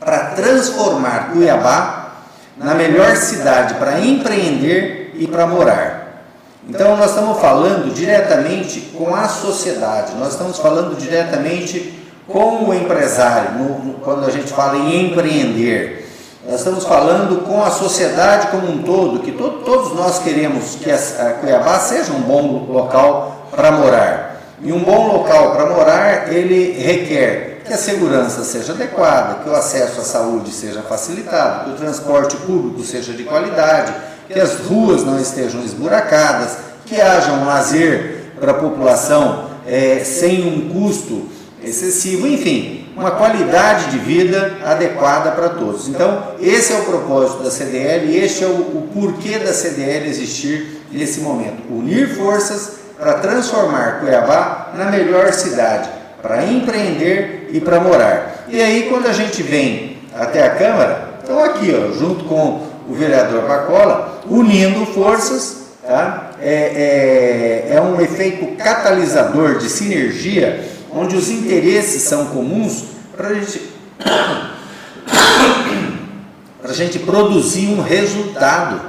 para 0.00 0.30
transformar 0.30 1.30
Cuiabá 1.32 2.14
na 2.56 2.74
melhor 2.74 3.14
cidade 3.16 3.74
para 3.74 4.00
empreender 4.00 5.12
e 5.14 5.26
para 5.26 5.46
morar. 5.46 6.24
Então, 6.68 6.96
nós 6.96 7.10
estamos 7.10 7.40
falando 7.40 7.92
diretamente 7.92 8.80
com 8.96 9.14
a 9.14 9.28
sociedade, 9.28 10.14
nós 10.18 10.32
estamos 10.32 10.58
falando 10.58 10.96
diretamente 10.96 11.98
com 12.26 12.68
o 12.68 12.74
empresário, 12.74 13.52
no, 13.52 13.78
no, 13.78 13.94
quando 13.94 14.26
a 14.26 14.30
gente 14.30 14.52
fala 14.52 14.76
em 14.76 15.06
empreender. 15.06 16.08
Nós 16.46 16.60
estamos 16.60 16.84
falando 16.84 17.44
com 17.44 17.62
a 17.62 17.70
sociedade 17.70 18.48
como 18.48 18.70
um 18.70 18.82
todo, 18.82 19.20
que 19.20 19.32
to, 19.32 19.62
todos 19.64 19.94
nós 19.94 20.20
queremos 20.20 20.76
que 20.76 20.90
a, 20.90 20.96
a 20.96 21.32
Cuiabá 21.34 21.78
seja 21.78 22.12
um 22.12 22.20
bom 22.20 22.66
local 22.70 23.48
para 23.50 23.72
morar. 23.72 24.40
E 24.62 24.72
um 24.72 24.80
bom 24.80 25.12
local 25.12 25.52
para 25.52 25.66
morar, 25.66 26.32
ele 26.32 26.72
requer 26.78 27.49
que 27.70 27.74
a 27.74 27.78
segurança 27.78 28.42
seja 28.42 28.72
adequada, 28.72 29.44
que 29.44 29.48
o 29.48 29.54
acesso 29.54 30.00
à 30.00 30.04
saúde 30.04 30.50
seja 30.50 30.82
facilitado, 30.82 31.66
que 31.66 31.70
o 31.70 31.74
transporte 31.74 32.36
público 32.38 32.82
seja 32.82 33.12
de 33.12 33.22
qualidade, 33.22 33.94
que 34.26 34.40
as 34.40 34.54
ruas 34.66 35.04
não 35.04 35.20
estejam 35.20 35.62
esburacadas, 35.62 36.56
que 36.84 37.00
haja 37.00 37.30
um 37.30 37.46
lazer 37.46 38.32
para 38.40 38.50
a 38.50 38.54
população 38.54 39.50
é, 39.64 40.02
sem 40.02 40.48
um 40.48 40.68
custo 40.68 41.28
excessivo, 41.62 42.26
enfim, 42.26 42.88
uma 42.96 43.12
qualidade 43.12 43.92
de 43.92 43.98
vida 43.98 44.56
adequada 44.64 45.30
para 45.30 45.50
todos. 45.50 45.86
Então, 45.86 46.24
esse 46.40 46.72
é 46.72 46.76
o 46.76 46.82
propósito 46.82 47.44
da 47.44 47.52
CDL 47.52 48.06
e 48.06 48.16
este 48.16 48.42
é 48.42 48.48
o, 48.48 48.50
o 48.50 48.88
porquê 48.92 49.38
da 49.38 49.52
CDL 49.52 50.08
existir 50.08 50.82
nesse 50.90 51.20
momento. 51.20 51.62
Unir 51.70 52.16
forças 52.16 52.80
para 52.98 53.14
transformar 53.14 54.00
Cuiabá 54.00 54.72
na 54.76 54.86
melhor 54.86 55.32
cidade, 55.32 55.99
para 56.22 56.44
empreender 56.44 57.50
e 57.52 57.60
para 57.60 57.80
morar. 57.80 58.44
E 58.48 58.60
aí, 58.60 58.88
quando 58.90 59.06
a 59.06 59.12
gente 59.12 59.42
vem 59.42 59.98
até 60.14 60.44
a 60.44 60.50
Câmara, 60.50 61.10
então 61.22 61.42
aqui, 61.42 61.74
ó, 61.74 61.92
junto 61.92 62.24
com 62.24 62.62
o 62.88 62.94
vereador 62.94 63.42
Bacola, 63.42 64.20
unindo 64.28 64.84
forças, 64.86 65.74
tá? 65.86 66.30
é, 66.40 67.68
é, 67.70 67.76
é 67.76 67.80
um 67.80 68.00
efeito 68.00 68.56
catalisador 68.56 69.58
de 69.58 69.68
sinergia 69.68 70.68
onde 70.92 71.16
os 71.16 71.30
interesses 71.30 72.02
são 72.02 72.26
comuns, 72.26 72.84
para 73.16 73.28
a 73.28 73.34
gente, 73.34 73.70
gente 76.72 76.98
produzir 77.00 77.68
um 77.68 77.82
resultado, 77.82 78.80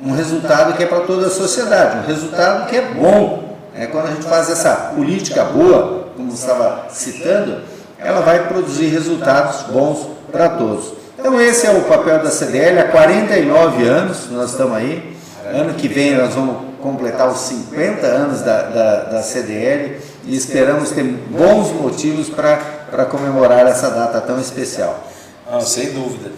um 0.00 0.12
resultado 0.12 0.76
que 0.76 0.82
é 0.82 0.86
para 0.86 1.00
toda 1.00 1.26
a 1.26 1.30
sociedade, 1.30 1.98
um 1.98 2.06
resultado 2.06 2.68
que 2.68 2.76
é 2.76 2.82
bom. 2.82 3.58
É, 3.74 3.86
quando 3.86 4.06
a 4.06 4.10
gente 4.10 4.24
faz 4.24 4.50
essa 4.50 4.74
política 4.94 5.44
boa, 5.44 6.01
como 6.16 6.32
estava 6.32 6.86
citando, 6.90 7.60
ela 7.98 8.20
vai 8.20 8.48
produzir 8.48 8.86
resultados 8.86 9.62
bons 9.72 10.08
para 10.30 10.48
todos. 10.50 10.94
Então 11.18 11.40
esse 11.40 11.66
é 11.66 11.70
o 11.70 11.82
papel 11.82 12.22
da 12.22 12.30
CDL, 12.30 12.80
há 12.80 12.88
49 12.88 13.84
anos 13.84 14.30
nós 14.30 14.50
estamos 14.50 14.76
aí, 14.76 15.16
ano 15.52 15.74
que 15.74 15.86
vem 15.86 16.16
nós 16.16 16.34
vamos 16.34 16.72
completar 16.82 17.28
os 17.28 17.38
50 17.38 18.06
anos 18.06 18.40
da, 18.40 18.62
da, 18.62 19.02
da 19.04 19.22
CDL, 19.22 20.00
e 20.24 20.36
esperamos 20.36 20.90
ter 20.90 21.04
bons 21.04 21.72
motivos 21.72 22.28
para 22.28 23.04
comemorar 23.06 23.66
essa 23.66 23.90
data 23.90 24.20
tão 24.20 24.40
especial. 24.40 25.04
Não, 25.50 25.60
sem 25.60 25.92
dúvida. 25.92 26.30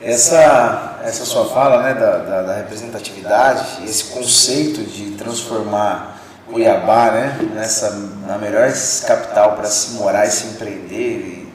Essa, 0.00 0.98
essa 1.04 1.24
sua 1.26 1.46
fala 1.46 1.82
né, 1.82 1.94
da, 1.94 2.16
da, 2.18 2.42
da 2.42 2.54
representatividade, 2.54 3.84
esse 3.84 4.04
conceito 4.04 4.82
de 4.82 5.10
transformar 5.12 6.09
Cuiabá 6.50 7.12
né, 7.12 7.38
nessa, 7.54 7.90
na 8.26 8.36
melhor 8.36 8.72
capital 9.06 9.52
para 9.56 9.68
se 9.68 9.92
morar 9.92 10.26
e 10.26 10.30
se 10.30 10.46
empreender 10.48 10.88
e 10.92 11.48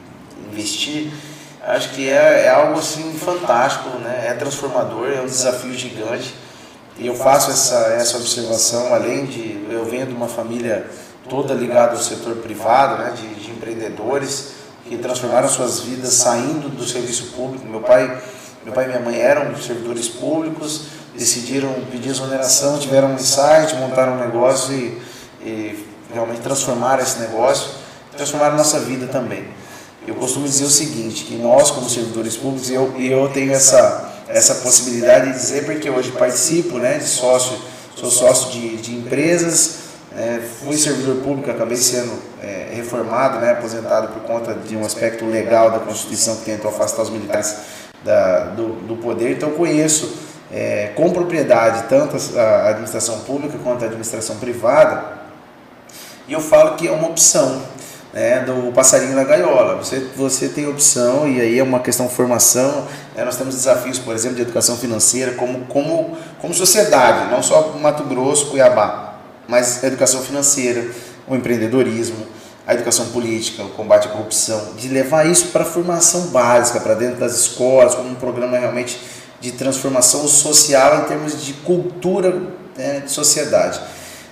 investir, 0.51 1.11
acho 1.61 1.89
que 1.89 2.09
é, 2.09 2.45
é 2.45 2.49
algo 2.49 2.79
assim 2.79 3.13
fantástico, 3.13 3.89
né? 3.99 4.27
é 4.29 4.33
transformador, 4.33 5.09
é 5.09 5.21
um 5.21 5.25
desafio 5.25 5.73
gigante. 5.73 6.33
E 6.97 7.07
eu 7.07 7.15
faço 7.15 7.51
essa, 7.51 7.75
essa 7.99 8.17
observação, 8.17 8.93
além 8.93 9.25
de 9.25 9.67
eu 9.69 9.83
venho 9.83 10.05
de 10.05 10.13
uma 10.13 10.29
família 10.29 10.85
toda 11.27 11.53
ligada 11.53 11.91
ao 11.91 12.01
setor 12.01 12.37
privado, 12.37 13.03
né, 13.03 13.13
de, 13.15 13.35
de 13.35 13.51
empreendedores 13.51 14.53
que 14.87 14.97
transformaram 14.97 15.49
suas 15.49 15.81
vidas 15.81 16.13
saindo 16.13 16.69
do 16.69 16.85
serviço 16.85 17.33
público. 17.35 17.65
Meu 17.67 17.81
pai, 17.81 18.21
meu 18.63 18.73
pai 18.73 18.85
e 18.85 18.87
minha 18.87 18.99
mãe 18.99 19.19
eram 19.19 19.53
servidores 19.57 20.07
públicos, 20.07 20.83
decidiram 21.17 21.73
pedir 21.91 22.09
exoneração, 22.09 22.77
tiveram 22.77 23.09
um 23.09 23.15
insight, 23.15 23.75
montaram 23.75 24.13
um 24.13 24.19
negócio 24.19 24.73
e, 24.73 25.01
e 25.41 25.85
realmente 26.13 26.41
transformaram 26.41 27.01
esse 27.01 27.19
negócio, 27.19 27.69
transformaram 28.15 28.57
nossa 28.57 28.79
vida 28.79 29.07
também. 29.07 29.45
Eu 30.07 30.15
costumo 30.15 30.45
dizer 30.45 30.65
o 30.65 30.69
seguinte, 30.69 31.25
que 31.25 31.35
nós 31.35 31.71
como 31.71 31.89
servidores 31.89 32.37
públicos, 32.37 32.69
e 32.69 32.75
eu, 32.75 32.93
eu 32.99 33.27
tenho 33.29 33.51
essa, 33.51 34.13
essa 34.27 34.55
possibilidade 34.55 35.31
de 35.31 35.33
dizer 35.33 35.65
porque 35.65 35.89
hoje 35.89 36.11
participo 36.11 36.77
né, 36.77 36.99
de 36.99 37.07
sócio, 37.07 37.57
sou 37.95 38.11
sócio 38.11 38.51
de, 38.51 38.77
de 38.77 38.95
empresas, 38.95 39.85
é, 40.15 40.39
fui 40.63 40.77
servidor 40.77 41.17
público, 41.23 41.49
acabei 41.49 41.75
sendo 41.75 42.13
é, 42.41 42.69
reformado, 42.73 43.39
né, 43.39 43.51
aposentado 43.51 44.09
por 44.09 44.21
conta 44.23 44.53
de 44.53 44.77
um 44.77 44.85
aspecto 44.85 45.25
legal 45.25 45.71
da 45.71 45.79
Constituição 45.79 46.35
que 46.37 46.45
tentou 46.45 46.69
afastar 46.69 47.01
os 47.01 47.09
militares 47.09 47.55
da, 48.03 48.45
do, 48.45 48.75
do 48.87 48.95
poder. 48.97 49.31
Então 49.31 49.51
conheço 49.51 50.24
é, 50.55 50.91
com 50.95 51.11
propriedade 51.11 51.83
tanto 51.89 52.15
a 52.39 52.69
administração 52.69 53.19
pública 53.19 53.57
quanto 53.61 53.83
a 53.83 53.87
administração 53.87 54.37
privada. 54.37 55.03
E 56.27 56.33
eu 56.33 56.39
falo 56.39 56.75
que 56.75 56.87
é 56.87 56.91
uma 56.91 57.09
opção 57.09 57.61
né, 58.13 58.39
do 58.39 58.71
passarinho 58.71 59.13
na 59.15 59.25
gaiola. 59.25 59.75
Você, 59.75 60.07
você 60.15 60.47
tem 60.47 60.67
opção, 60.67 61.27
e 61.27 61.41
aí 61.41 61.59
é 61.59 61.63
uma 61.63 61.81
questão 61.81 62.07
de 62.07 62.13
formação. 62.13 62.87
Né, 63.15 63.25
nós 63.25 63.35
temos 63.35 63.53
desafios, 63.53 63.99
por 63.99 64.15
exemplo, 64.15 64.37
de 64.37 64.43
educação 64.43 64.77
financeira, 64.77 65.33
como, 65.33 65.65
como, 65.65 66.17
como 66.39 66.53
sociedade, 66.53 67.29
não 67.29 67.43
só 67.43 67.73
Mato 67.73 68.05
Grosso, 68.05 68.47
Cuiabá 68.47 69.05
mas 69.47 69.83
a 69.83 69.87
educação 69.87 70.21
financeira, 70.21 70.85
o 71.27 71.35
empreendedorismo, 71.35 72.25
a 72.67 72.73
educação 72.73 73.07
política, 73.07 73.63
o 73.63 73.69
combate 73.69 74.07
à 74.07 74.11
corrupção, 74.11 74.73
de 74.75 74.87
levar 74.87 75.25
isso 75.25 75.47
para 75.47 75.61
a 75.61 75.65
formação 75.65 76.27
básica, 76.27 76.79
para 76.79 76.95
dentro 76.95 77.19
das 77.19 77.35
escolas, 77.35 77.93
como 77.93 78.09
um 78.09 78.15
programa 78.15 78.57
realmente 78.57 78.99
de 79.45 79.51
transformação 79.51 80.27
social 80.27 81.03
em 81.03 81.07
termos 81.07 81.45
de 81.45 81.53
cultura 81.53 82.35
né, 82.75 83.03
de 83.05 83.11
sociedade. 83.11 83.79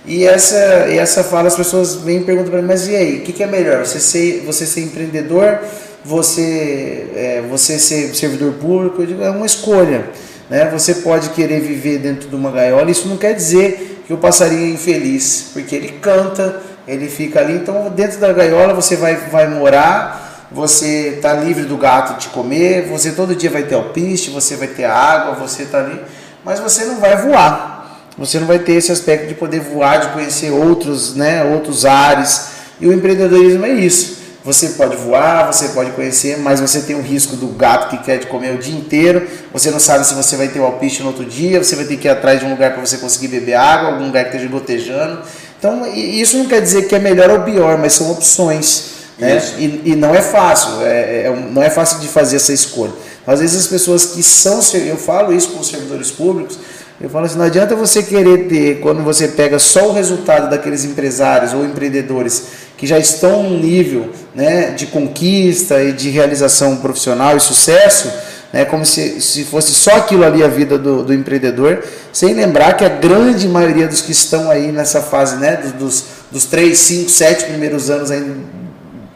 E 0.04 0.26
essa, 0.26 0.88
e 0.88 0.98
essa 0.98 1.22
fala, 1.22 1.46
as 1.46 1.56
pessoas 1.56 1.94
vêm 1.94 2.18
e 2.18 2.24
perguntam 2.24 2.50
para 2.50 2.60
mim, 2.60 2.66
mas 2.66 2.88
e 2.88 2.96
aí, 2.96 3.18
o 3.18 3.20
que, 3.20 3.32
que, 3.32 3.42
é 3.42 3.46
melhor? 3.46 3.86
Você 3.86 4.00
ser, 4.00 4.42
você 4.44 4.66
ser 4.66 4.80
empreendedor, 4.80 5.60
você, 6.04 7.06
é, 7.14 7.44
você 7.48 7.78
ser 7.78 8.12
servidor 8.14 8.54
público? 8.54 9.00
Eu 9.00 9.06
digo, 9.06 9.22
é 9.22 9.30
uma 9.30 9.46
escolha. 9.46 10.10
Né? 10.50 10.68
Você 10.72 10.96
pode 10.96 11.30
querer 11.30 11.60
viver 11.60 11.98
dentro 11.98 12.28
de 12.28 12.34
uma 12.34 12.50
gaiola, 12.50 12.90
isso 12.90 13.06
não 13.06 13.16
quer 13.16 13.34
dizer 13.34 14.02
que 14.06 14.12
o 14.12 14.18
passarinho 14.18 14.66
é 14.66 14.70
infeliz, 14.70 15.46
porque 15.52 15.76
ele 15.76 15.88
canta, 16.02 16.60
ele 16.88 17.08
fica 17.08 17.40
ali, 17.40 17.54
então 17.54 17.88
dentro 17.94 18.18
da 18.18 18.32
gaiola 18.32 18.74
você 18.74 18.96
vai, 18.96 19.14
vai 19.14 19.48
morar, 19.48 20.23
você 20.54 21.14
está 21.16 21.32
livre 21.32 21.64
do 21.64 21.76
gato 21.76 22.18
te 22.18 22.28
comer, 22.28 22.86
você 22.88 23.10
todo 23.10 23.34
dia 23.34 23.50
vai 23.50 23.64
ter 23.64 23.74
alpiste, 23.74 24.30
você 24.30 24.54
vai 24.54 24.68
ter 24.68 24.84
água, 24.84 25.34
você 25.34 25.64
está 25.64 25.78
ali, 25.80 26.00
mas 26.44 26.60
você 26.60 26.84
não 26.84 27.00
vai 27.00 27.16
voar. 27.16 27.74
Você 28.16 28.38
não 28.38 28.46
vai 28.46 28.60
ter 28.60 28.74
esse 28.74 28.92
aspecto 28.92 29.26
de 29.26 29.34
poder 29.34 29.58
voar, 29.58 29.98
de 29.98 30.08
conhecer 30.10 30.52
outros, 30.52 31.16
né, 31.16 31.42
outros 31.42 31.84
ares. 31.84 32.50
E 32.80 32.86
o 32.86 32.92
empreendedorismo 32.92 33.66
é 33.66 33.70
isso. 33.70 34.22
Você 34.44 34.68
pode 34.70 34.94
voar, 34.94 35.52
você 35.52 35.68
pode 35.68 35.90
conhecer, 35.92 36.38
mas 36.38 36.60
você 36.60 36.80
tem 36.82 36.94
o 36.94 37.00
risco 37.00 37.34
do 37.34 37.48
gato 37.48 37.88
que 37.90 38.04
quer 38.04 38.18
te 38.18 38.26
comer 38.26 38.54
o 38.54 38.58
dia 38.58 38.76
inteiro. 38.76 39.26
Você 39.52 39.70
não 39.70 39.80
sabe 39.80 40.06
se 40.06 40.14
você 40.14 40.36
vai 40.36 40.46
ter 40.46 40.60
o 40.60 40.64
alpiste 40.64 41.02
no 41.02 41.08
outro 41.08 41.24
dia, 41.24 41.64
você 41.64 41.74
vai 41.74 41.86
ter 41.86 41.96
que 41.96 42.06
ir 42.06 42.10
atrás 42.10 42.38
de 42.38 42.46
um 42.46 42.50
lugar 42.50 42.72
para 42.72 42.86
você 42.86 42.98
conseguir 42.98 43.28
beber 43.28 43.54
água, 43.54 43.88
algum 43.88 44.06
lugar 44.06 44.24
que 44.24 44.36
esteja 44.36 44.48
gotejando. 44.48 45.22
Então, 45.58 45.84
isso 45.92 46.36
não 46.36 46.46
quer 46.46 46.60
dizer 46.60 46.86
que 46.86 46.94
é 46.94 46.98
melhor 47.00 47.30
ou 47.30 47.40
pior, 47.40 47.78
mas 47.78 47.94
são 47.94 48.12
opções. 48.12 48.93
Né? 49.18 49.40
E, 49.58 49.82
e, 49.92 49.96
não 49.96 50.14
é 50.14 50.20
fácil, 50.20 50.82
é, 50.82 51.26
é, 51.26 51.48
não 51.50 51.62
é 51.62 51.70
fácil 51.70 52.00
de 52.00 52.08
fazer 52.08 52.36
essa 52.36 52.52
escolha. 52.52 52.92
Às 53.26 53.40
vezes 53.40 53.60
as 53.60 53.66
pessoas 53.66 54.06
que 54.06 54.22
são, 54.22 54.60
eu 54.86 54.96
falo 54.96 55.32
isso 55.32 55.50
com 55.50 55.60
os 55.60 55.68
servidores 55.68 56.10
públicos, 56.10 56.58
Eu 57.00 57.10
falo 57.10 57.26
assim, 57.26 57.36
não 57.36 57.44
adianta 57.44 57.74
você 57.74 58.02
querer 58.02 58.48
ter, 58.48 58.80
quando 58.80 59.02
você 59.02 59.28
pega 59.28 59.58
só 59.58 59.88
o 59.88 59.92
resultado 59.92 60.48
daqueles 60.48 60.84
empresários 60.84 61.52
ou 61.52 61.64
empreendedores 61.64 62.44
que 62.76 62.86
já 62.86 62.98
estão 62.98 63.42
num 63.42 63.58
nível 63.58 64.10
né, 64.34 64.70
de 64.70 64.86
conquista 64.86 65.82
e 65.82 65.92
de 65.92 66.10
realização 66.10 66.76
profissional 66.76 67.36
e 67.36 67.40
sucesso, 67.40 68.12
né, 68.52 68.64
como 68.64 68.86
se, 68.86 69.20
se 69.20 69.44
fosse 69.44 69.72
só 69.72 69.96
aquilo 69.96 70.24
ali 70.24 70.42
a 70.44 70.48
vida 70.48 70.78
do, 70.78 71.02
do 71.02 71.12
empreendedor, 71.12 71.82
sem 72.12 72.32
lembrar 72.32 72.76
que 72.76 72.84
a 72.84 72.88
grande 72.88 73.48
maioria 73.48 73.88
dos 73.88 74.00
que 74.00 74.12
estão 74.12 74.48
aí 74.48 74.70
nessa 74.70 75.02
fase 75.02 75.36
né, 75.36 75.56
dos, 75.76 76.04
dos 76.30 76.44
3, 76.44 76.78
5, 76.78 77.10
7 77.10 77.44
primeiros 77.46 77.90
anos 77.90 78.12
aí, 78.12 78.20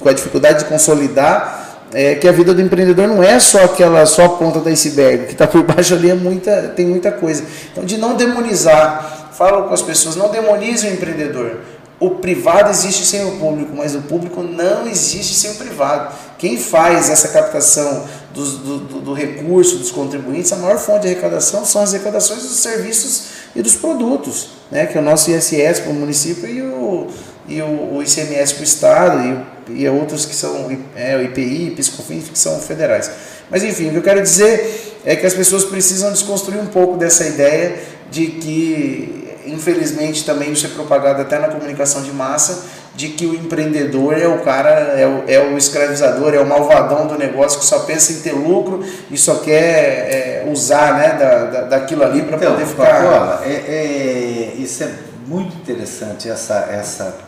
com 0.01 0.09
a 0.09 0.13
dificuldade 0.13 0.61
de 0.61 0.65
consolidar, 0.67 1.67
é, 1.93 2.15
que 2.17 2.29
a 2.29 2.33
vida 2.33 2.53
do 2.53 2.61
empreendedor 2.61 3.09
não 3.09 3.23
é 3.23 3.39
só 3.41 3.65
aquela 3.65 4.05
só 4.05 4.25
a 4.25 4.29
ponta 4.31 4.61
do 4.61 4.69
iceberg, 4.69 5.27
que 5.27 5.33
está 5.33 5.47
por 5.47 5.63
baixo 5.63 5.95
ali 5.95 6.11
é 6.11 6.15
muita, 6.15 6.73
tem 6.77 6.87
muita 6.87 7.11
coisa. 7.11 7.45
Então, 7.73 7.85
de 7.85 7.97
não 7.97 8.15
demonizar, 8.15 9.31
falo 9.33 9.65
com 9.69 9.75
as 9.75 9.83
pessoas, 9.83 10.17
não 10.17 10.31
demonize 10.31 10.87
o 10.87 10.93
empreendedor. 10.93 11.61
O 12.01 12.11
privado 12.11 12.71
existe 12.71 13.05
sem 13.05 13.25
o 13.25 13.39
público, 13.39 13.73
mas 13.75 13.95
o 13.95 14.03
público 14.03 14.41
não 14.41 14.87
existe 14.87 15.35
sem 15.35 15.51
o 15.51 15.55
privado. 15.55 16.15
Quem 16.39 16.57
faz 16.57 17.11
essa 17.11 17.29
captação 17.29 18.05
do, 18.33 18.45
do, 18.45 19.01
do 19.01 19.13
recurso 19.13 19.79
dos 19.79 19.91
contribuintes, 19.91 20.53
a 20.53 20.57
maior 20.57 20.79
fonte 20.79 21.03
de 21.03 21.09
arrecadação 21.09 21.65
são 21.65 21.83
as 21.83 21.93
arrecadações 21.93 22.43
dos 22.43 22.59
serviços 22.59 23.25
e 23.57 23.63
dos 23.63 23.75
produtos, 23.75 24.51
né? 24.71 24.87
que 24.87 24.97
é 24.97 25.01
o 25.01 25.05
nosso 25.05 25.29
ISS 25.31 25.81
para 25.81 25.91
o 25.91 25.95
município 25.95 26.49
e 26.49 26.63
o, 26.63 27.09
e 27.49 27.63
o, 27.63 27.97
o 27.97 28.03
ICMS 28.03 28.55
para 28.55 28.61
o 28.61 28.65
Estado 28.65 29.47
e, 29.69 29.83
e 29.83 29.89
outros 29.89 30.27
que 30.27 30.35
são 30.35 30.71
é, 30.95 31.17
o 31.17 31.23
IPI, 31.23 31.73
Piscofins, 31.75 32.29
que 32.29 32.39
são 32.39 32.61
federais. 32.61 33.11
Mas 33.51 33.65
enfim, 33.65 33.89
o 33.89 33.91
que 33.93 33.97
eu 33.97 34.03
quero 34.03 34.21
dizer 34.23 35.01
é 35.05 35.17
que 35.17 35.27
as 35.27 35.35
pessoas 35.35 35.65
precisam 35.65 36.13
desconstruir 36.13 36.61
um 36.61 36.67
pouco 36.67 36.97
dessa 36.99 37.27
ideia 37.27 37.77
de 38.11 38.27
que, 38.27 39.37
infelizmente, 39.47 40.25
também 40.25 40.53
isso 40.53 40.67
é 40.67 40.69
propagado 40.71 41.23
até 41.23 41.39
na 41.39 41.49
comunicação 41.49 42.03
de 42.03 42.13
massa, 42.13 42.65
de 42.95 43.09
que 43.11 43.25
o 43.25 43.35
empreendedor 43.35 44.19
é 44.19 44.27
o 44.27 44.41
cara, 44.41 44.71
é 44.71 45.07
o, 45.07 45.25
é 45.29 45.41
o 45.41 45.57
escravizador, 45.57 46.35
é 46.35 46.41
o 46.41 46.47
malvadão 46.47 47.07
do 47.07 47.17
negócio 47.17 47.61
que 47.61 47.65
só 47.65 47.81
pensa 47.81 48.13
em 48.13 48.21
ter 48.21 48.33
lucro 48.33 48.85
e 49.11 49.17
só 49.17 49.37
quer 49.37 49.55
é, 49.55 50.45
usar 50.51 50.99
né, 50.99 51.17
da, 51.19 51.45
da, 51.45 51.61
daquilo 51.63 52.03
ali 52.03 52.23
para 52.23 52.37
então, 52.37 52.53
poder 52.53 52.67
ficar. 52.67 53.43
é, 53.45 53.51
é, 53.51 54.55
isso 54.59 54.83
é 54.83 54.91
muito 55.27 55.57
interessante, 55.57 56.29
essa, 56.29 56.69
essa 56.73 57.28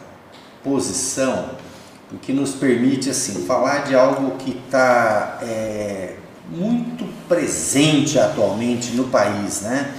posição, 0.62 1.50
o 2.12 2.18
que 2.18 2.32
nos 2.32 2.50
permite 2.52 3.10
assim 3.10 3.46
falar 3.46 3.84
de 3.84 3.94
algo 3.94 4.36
que 4.36 4.60
está 4.64 5.38
é, 5.42 6.16
muito 6.50 7.04
presente 7.28 8.18
atualmente 8.18 8.92
no 8.92 9.04
país, 9.04 9.62
né? 9.62 9.94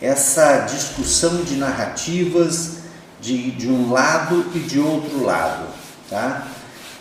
Essa 0.00 0.60
discussão 0.60 1.42
de 1.42 1.56
narrativas 1.56 2.78
de, 3.20 3.50
de 3.50 3.68
um 3.68 3.92
lado 3.92 4.46
e 4.54 4.60
de 4.60 4.78
outro 4.78 5.24
lado, 5.24 5.66
tá? 6.08 6.46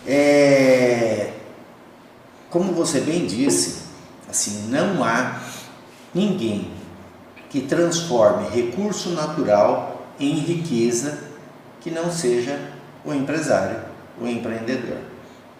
É, 0.06 1.34
como 2.50 2.74
você 2.74 3.00
bem 3.00 3.26
disse, 3.28 3.84
assim 4.28 4.68
não 4.70 5.04
há 5.04 5.40
ninguém 6.14 6.72
que 7.50 7.62
transforme 7.62 8.50
recurso 8.50 9.10
natural 9.10 10.08
em 10.20 10.34
riqueza 10.34 11.20
que 11.80 11.90
não 11.90 12.12
seja 12.12 12.79
o 13.10 13.14
empresário, 13.14 13.78
o 14.20 14.28
empreendedor. 14.28 14.98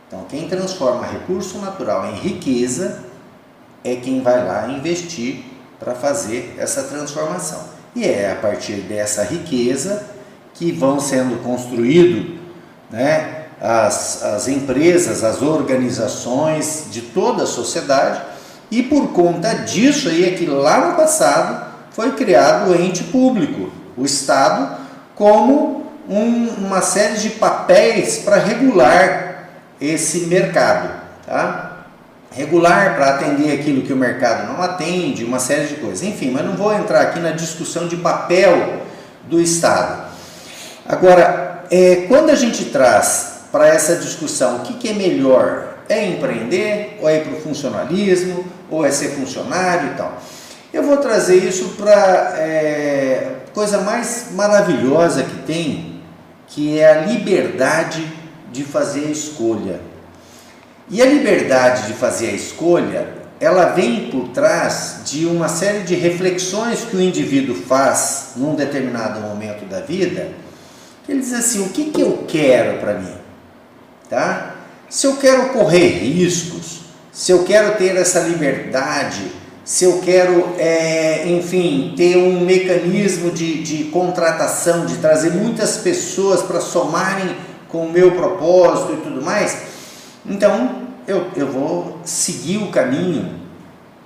Então, 0.08 0.26
quem 0.30 0.48
transforma 0.48 1.06
recurso 1.06 1.60
natural 1.60 2.08
em 2.08 2.16
riqueza 2.16 3.04
é 3.84 3.96
quem 3.96 4.22
vai 4.22 4.46
lá 4.46 4.68
investir 4.68 5.44
para 5.80 5.94
fazer 5.94 6.56
essa 6.58 6.84
transformação. 6.84 7.60
E 7.96 8.06
é 8.06 8.32
a 8.32 8.36
partir 8.36 8.82
dessa 8.82 9.24
riqueza 9.24 10.04
que 10.54 10.72
vão 10.72 11.00
sendo 11.00 11.42
construídos 11.44 12.38
né, 12.90 13.46
as, 13.62 14.24
as 14.24 14.48
empresas, 14.48 15.24
as 15.24 15.42
organizações 15.42 16.88
de 16.92 17.02
toda 17.02 17.44
a 17.44 17.48
sociedade, 17.48 18.22
e 18.72 18.84
por 18.84 19.10
conta 19.14 19.54
disso 19.54 20.10
aí 20.10 20.26
é 20.26 20.32
que 20.32 20.46
lá 20.46 20.90
no 20.90 20.96
passado 20.96 21.68
foi 21.92 22.12
criado 22.14 22.72
o 22.72 22.76
ente 22.76 23.04
público, 23.06 23.72
o 23.98 24.06
Estado, 24.06 24.78
como 25.16 25.89
um, 26.10 26.66
uma 26.66 26.82
série 26.82 27.18
de 27.20 27.30
papéis 27.32 28.18
para 28.18 28.38
regular 28.38 29.50
esse 29.80 30.22
mercado, 30.22 30.90
tá? 31.26 31.86
Regular 32.32 32.96
para 32.96 33.12
atender 33.12 33.54
aquilo 33.54 33.84
que 33.84 33.94
o 33.94 33.96
mercado 33.96 34.52
não 34.52 34.62
atende, 34.62 35.24
uma 35.24 35.40
série 35.40 35.68
de 35.68 35.76
coisas. 35.76 36.04
Enfim, 36.04 36.32
mas 36.32 36.46
não 36.46 36.56
vou 36.56 36.74
entrar 36.74 37.02
aqui 37.02 37.20
na 37.20 37.32
discussão 37.32 37.88
de 37.88 37.96
papel 37.98 38.84
do 39.28 39.40
Estado. 39.40 40.10
Agora, 40.88 41.64
é, 41.72 42.08
quando 42.08 42.32
a 42.32 42.36
gente 42.36 42.66
traz 42.66 43.42
para 43.52 43.68
essa 43.68 43.96
discussão 43.96 44.58
o 44.58 44.60
que, 44.62 44.74
que 44.74 44.90
é 44.90 44.94
melhor, 44.94 45.76
é 45.88 46.06
empreender 46.08 47.00
ou 47.02 47.10
é 47.10 47.18
ir 47.18 47.24
para 47.24 47.34
o 47.34 47.42
funcionalismo 47.42 48.46
ou 48.70 48.86
é 48.86 48.92
ser 48.92 49.10
funcionário 49.10 49.92
e 49.92 49.96
tal. 49.96 50.18
Eu 50.72 50.84
vou 50.84 50.98
trazer 50.98 51.38
isso 51.38 51.70
para 51.70 52.36
é, 52.38 53.38
coisa 53.54 53.80
mais 53.80 54.28
maravilhosa 54.34 55.24
que 55.24 55.36
tem 55.44 55.99
que 56.60 56.78
é 56.78 56.92
a 56.92 57.06
liberdade 57.06 58.06
de 58.52 58.66
fazer 58.66 59.06
a 59.08 59.12
escolha. 59.12 59.80
E 60.90 61.02
a 61.02 61.06
liberdade 61.06 61.88
de 61.88 61.94
fazer 61.94 62.32
a 62.32 62.34
escolha, 62.34 63.08
ela 63.40 63.68
vem 63.68 64.12
por 64.12 64.28
trás 64.34 65.04
de 65.06 65.26
uma 65.26 65.48
série 65.48 65.84
de 65.84 65.96
reflexões 65.96 66.82
que 66.82 66.98
o 66.98 67.02
indivíduo 67.02 67.56
faz 67.56 68.32
num 68.36 68.56
determinado 68.56 69.22
momento 69.22 69.64
da 69.70 69.80
vida. 69.80 70.32
Ele 71.08 71.22
diz 71.22 71.32
assim: 71.32 71.64
o 71.64 71.70
que, 71.70 71.92
que 71.92 72.02
eu 72.02 72.26
quero 72.28 72.80
para 72.80 72.96
mim? 72.96 73.16
Tá? 74.10 74.56
Se 74.90 75.08
eu 75.08 75.16
quero 75.16 75.54
correr 75.54 75.88
riscos, 75.88 76.82
se 77.10 77.32
eu 77.32 77.46
quero 77.46 77.78
ter 77.78 77.96
essa 77.96 78.20
liberdade 78.20 79.32
se 79.70 79.86
eu 79.86 80.00
quero, 80.00 80.56
é, 80.58 81.30
enfim, 81.30 81.94
ter 81.96 82.18
um 82.18 82.40
mecanismo 82.40 83.30
de, 83.30 83.62
de 83.62 83.84
contratação, 83.92 84.88
de 84.88 84.98
trazer 84.98 85.30
muitas 85.30 85.78
pessoas 85.78 86.42
para 86.42 86.60
somarem 86.60 87.36
com 87.68 87.86
o 87.86 87.92
meu 87.92 88.14
propósito 88.14 88.94
e 88.94 88.98
tudo 88.98 89.22
mais, 89.22 89.56
então 90.26 90.88
eu, 91.08 91.28
eu 91.36 91.46
vou 91.52 92.00
seguir 92.04 92.58
o 92.58 92.72
caminho 92.72 93.36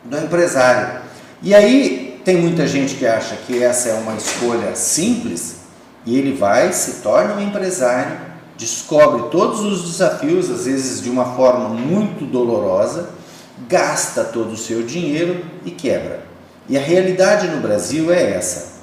do 0.04 0.18
empresário. 0.18 1.00
E 1.42 1.56
aí 1.56 2.20
tem 2.26 2.36
muita 2.36 2.68
gente 2.68 2.96
que 2.96 3.08
acha 3.08 3.38
que 3.48 3.64
essa 3.64 3.88
é 3.88 3.94
uma 3.94 4.18
escolha 4.18 4.76
simples 4.76 5.60
e 6.06 6.20
ele 6.20 6.34
vai, 6.34 6.74
se 6.74 7.02
torna 7.02 7.36
um 7.36 7.42
empresário, 7.42 8.18
descobre 8.58 9.30
todos 9.32 9.62
os 9.62 9.90
desafios, 9.90 10.52
às 10.52 10.66
vezes 10.66 11.02
de 11.02 11.10
uma 11.10 11.38
forma 11.38 11.70
muito 11.70 12.26
dolorosa 12.26 13.23
gasta 13.68 14.24
todo 14.24 14.54
o 14.54 14.58
seu 14.58 14.84
dinheiro 14.84 15.44
e 15.66 15.72
quebra. 15.72 16.24
E 16.68 16.78
a 16.78 16.82
realidade 16.82 17.48
no 17.48 17.62
Brasil 17.62 18.12
é 18.12 18.32
essa. 18.32 18.74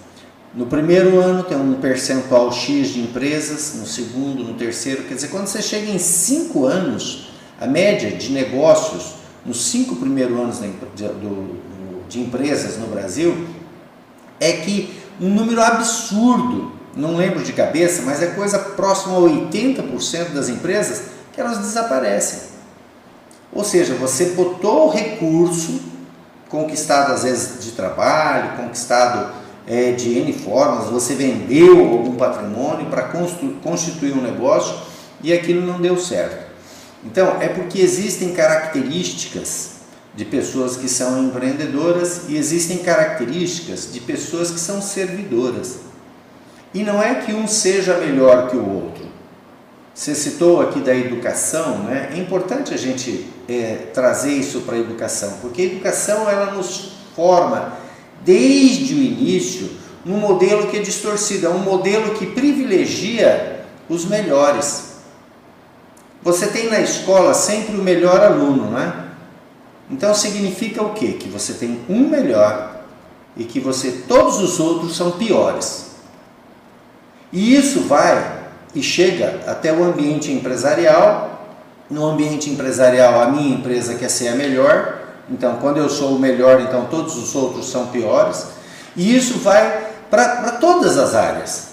No 0.55 0.67
primeiro 0.67 1.21
ano 1.21 1.45
tem 1.45 1.57
um 1.57 1.75
percentual 1.75 2.51
X 2.53 2.89
de 2.89 3.01
empresas, 3.01 3.75
no 3.77 3.87
segundo, 3.87 4.43
no 4.43 4.55
terceiro, 4.55 5.05
quer 5.05 5.15
dizer, 5.15 5.29
quando 5.29 5.47
você 5.47 5.63
chega 5.63 5.91
em 5.91 5.99
cinco 5.99 6.67
anos, 6.67 7.31
a 7.61 7.67
média 7.67 8.11
de 8.11 8.33
negócios 8.33 9.15
nos 9.47 9.67
cinco 9.67 9.97
primeiros 9.97 10.37
anos 10.37 10.59
de, 12.09 12.21
empresas 12.21 12.77
no 12.79 12.89
Brasil 12.89 13.47
é 14.41 14.53
que 14.53 14.93
um 15.21 15.29
número 15.29 15.63
absurdo, 15.63 16.73
não 16.97 17.17
lembro 17.17 17.45
de 17.45 17.53
cabeça, 17.53 18.03
mas 18.03 18.21
é 18.21 18.29
coisa 18.29 18.59
próxima 18.59 19.17
a 19.17 19.21
80% 19.21 20.31
das 20.35 20.49
empresas 20.49 21.03
que 21.33 21.41
elas 21.41 21.59
desaparecem. 21.59 22.50
Ou 23.53 23.65
seja, 23.65 23.95
você 23.95 24.27
botou 24.27 24.87
o 24.87 24.91
recurso 24.91 25.81
conquistado 26.49 27.13
às 27.13 27.23
vezes 27.23 27.65
de 27.65 27.73
trabalho, 27.73 28.57
conquistado 28.57 29.33
é, 29.67 29.93
de 29.93 30.19
N 30.19 30.33
formas, 30.33 30.89
você 30.89 31.15
vendeu 31.15 31.79
algum 31.79 32.17
patrimônio 32.17 32.87
para 32.87 33.03
constituir 33.63 34.13
um 34.13 34.21
negócio 34.21 34.75
e 35.23 35.33
aquilo 35.33 35.65
não 35.65 35.81
deu 35.81 35.97
certo. 35.97 36.51
Então, 37.05 37.41
é 37.41 37.49
porque 37.49 37.81
existem 37.81 38.33
características 38.33 39.81
de 40.15 40.25
pessoas 40.25 40.77
que 40.77 40.89
são 40.89 41.23
empreendedoras 41.23 42.23
e 42.29 42.37
existem 42.37 42.79
características 42.79 43.93
de 43.93 44.01
pessoas 44.01 44.51
que 44.51 44.61
são 44.61 44.83
servidoras. 44.83 45.79
E 46.75 46.83
não 46.83 47.03
é 47.03 47.15
que 47.17 47.33
um 47.33 47.47
seja 47.47 47.97
melhor 47.99 48.49
que 48.49 48.57
o 48.57 48.69
outro. 48.69 49.09
Você 49.95 50.15
citou 50.15 50.61
aqui 50.61 50.81
da 50.81 50.95
educação, 50.95 51.85
né? 51.85 52.11
É 52.13 52.19
importante 52.19 52.73
a 52.73 52.77
gente 52.77 53.27
é, 53.51 53.89
trazer 53.93 54.33
isso 54.33 54.61
para 54.61 54.77
a 54.77 54.79
educação, 54.79 55.39
porque 55.41 55.63
a 55.63 55.65
educação 55.65 56.31
ela 56.31 56.53
nos 56.53 56.93
forma 57.17 57.77
desde 58.25 58.95
o 58.95 58.99
início 58.99 59.71
num 60.05 60.19
modelo 60.19 60.69
que 60.69 60.77
é 60.77 60.81
distorcido, 60.81 61.47
é 61.47 61.51
um 61.51 61.59
modelo 61.59 62.15
que 62.15 62.27
privilegia 62.27 63.67
os 63.89 64.05
melhores. 64.05 64.91
Você 66.23 66.47
tem 66.47 66.69
na 66.69 66.81
escola 66.81 67.35
sempre 67.35 67.77
o 67.77 67.83
melhor 67.83 68.21
aluno, 68.21 68.71
né? 68.71 69.09
Então 69.91 70.15
significa 70.15 70.83
o 70.83 70.95
quê? 70.95 71.17
Que 71.19 71.29
você 71.29 71.55
tem 71.55 71.81
um 71.89 72.09
melhor 72.09 72.83
e 73.37 73.45
que 73.45 73.59
você 73.59 74.05
todos 74.07 74.39
os 74.39 74.61
outros 74.61 74.97
são 74.97 75.13
piores. 75.13 75.91
E 77.33 77.57
isso 77.57 77.81
vai 77.81 78.41
e 78.75 78.83
chega 78.83 79.43
até 79.47 79.73
o 79.73 79.83
ambiente 79.85 80.31
empresarial. 80.31 81.30
No 81.91 82.07
ambiente 82.07 82.49
empresarial, 82.49 83.21
a 83.21 83.27
minha 83.27 83.57
empresa 83.57 83.95
quer 83.95 84.09
ser 84.09 84.29
a 84.29 84.35
melhor, 84.37 85.01
então 85.29 85.57
quando 85.61 85.79
eu 85.79 85.89
sou 85.89 86.15
o 86.15 86.19
melhor, 86.19 86.61
então 86.61 86.87
todos 86.87 87.17
os 87.17 87.35
outros 87.35 87.69
são 87.69 87.89
piores. 87.89 88.47
E 88.97 89.17
isso 89.17 89.39
vai 89.39 89.89
para 90.09 90.53
todas 90.53 90.97
as 90.97 91.15
áreas. 91.15 91.69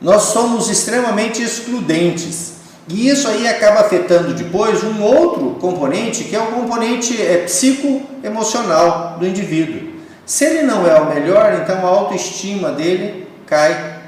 Nós 0.00 0.22
somos 0.22 0.70
extremamente 0.70 1.42
excludentes. 1.42 2.52
E 2.88 3.10
isso 3.10 3.28
aí 3.28 3.46
acaba 3.46 3.80
afetando 3.80 4.32
depois 4.32 4.82
um 4.82 5.02
outro 5.02 5.56
componente, 5.60 6.24
que 6.24 6.34
é 6.34 6.40
o 6.40 6.46
componente 6.46 7.20
é, 7.20 7.44
psicoemocional 7.44 9.16
do 9.18 9.26
indivíduo. 9.26 9.98
Se 10.24 10.44
ele 10.44 10.62
não 10.62 10.86
é 10.86 10.98
o 10.98 11.06
melhor, 11.06 11.58
então 11.62 11.86
a 11.86 11.90
autoestima 11.90 12.70
dele 12.72 13.26
cai. 13.46 13.98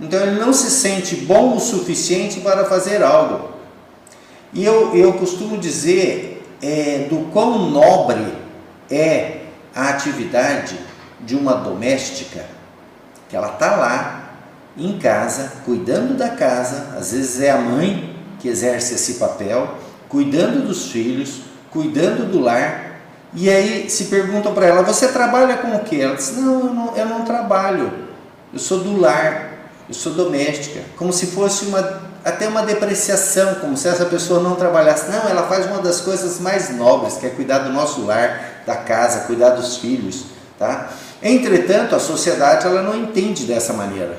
Então 0.00 0.20
ele 0.20 0.40
não 0.40 0.52
se 0.52 0.70
sente 0.70 1.14
bom 1.16 1.56
o 1.56 1.60
suficiente 1.60 2.40
para 2.40 2.64
fazer 2.64 3.02
algo. 3.02 3.59
E 4.52 4.64
eu, 4.64 4.96
eu 4.96 5.12
costumo 5.14 5.58
dizer 5.58 6.42
é, 6.62 7.06
do 7.08 7.30
quão 7.32 7.70
nobre 7.70 8.26
é 8.90 9.42
a 9.74 9.88
atividade 9.90 10.76
de 11.20 11.36
uma 11.36 11.54
doméstica, 11.54 12.44
que 13.28 13.36
ela 13.36 13.52
está 13.52 13.76
lá 13.76 14.30
em 14.76 14.98
casa, 14.98 15.52
cuidando 15.64 16.16
da 16.16 16.30
casa, 16.30 16.96
às 16.96 17.12
vezes 17.12 17.40
é 17.40 17.50
a 17.50 17.58
mãe 17.58 18.16
que 18.38 18.48
exerce 18.48 18.94
esse 18.94 19.14
papel, 19.14 19.76
cuidando 20.08 20.66
dos 20.66 20.90
filhos, 20.90 21.42
cuidando 21.70 22.30
do 22.30 22.40
lar. 22.40 23.00
E 23.34 23.48
aí 23.48 23.88
se 23.88 24.04
perguntam 24.04 24.52
para 24.52 24.66
ela: 24.66 24.82
Você 24.82 25.08
trabalha 25.08 25.58
com 25.58 25.76
o 25.76 25.80
que? 25.80 26.00
Ela 26.00 26.16
diz: 26.16 26.36
não 26.36 26.66
eu, 26.66 26.74
não, 26.74 26.96
eu 26.96 27.06
não 27.06 27.24
trabalho, 27.24 27.92
eu 28.52 28.58
sou 28.58 28.80
do 28.80 28.98
lar, 28.98 29.70
eu 29.88 29.94
sou 29.94 30.14
doméstica. 30.14 30.80
Como 30.96 31.12
se 31.12 31.28
fosse 31.28 31.66
uma, 31.66 32.09
até 32.24 32.48
uma 32.48 32.62
depreciação, 32.62 33.56
como 33.56 33.76
se 33.76 33.88
essa 33.88 34.04
pessoa 34.04 34.40
não 34.40 34.54
trabalhasse. 34.54 35.10
Não, 35.10 35.28
ela 35.28 35.44
faz 35.44 35.66
uma 35.66 35.78
das 35.78 36.00
coisas 36.00 36.38
mais 36.38 36.70
nobres, 36.70 37.16
que 37.16 37.26
é 37.26 37.30
cuidar 37.30 37.60
do 37.60 37.72
nosso 37.72 38.04
lar, 38.04 38.62
da 38.66 38.76
casa, 38.76 39.20
cuidar 39.20 39.50
dos 39.50 39.78
filhos. 39.78 40.24
Tá? 40.58 40.90
Entretanto, 41.22 41.94
a 41.94 41.98
sociedade 41.98 42.66
ela 42.66 42.82
não 42.82 42.94
entende 42.94 43.44
dessa 43.44 43.72
maneira. 43.72 44.16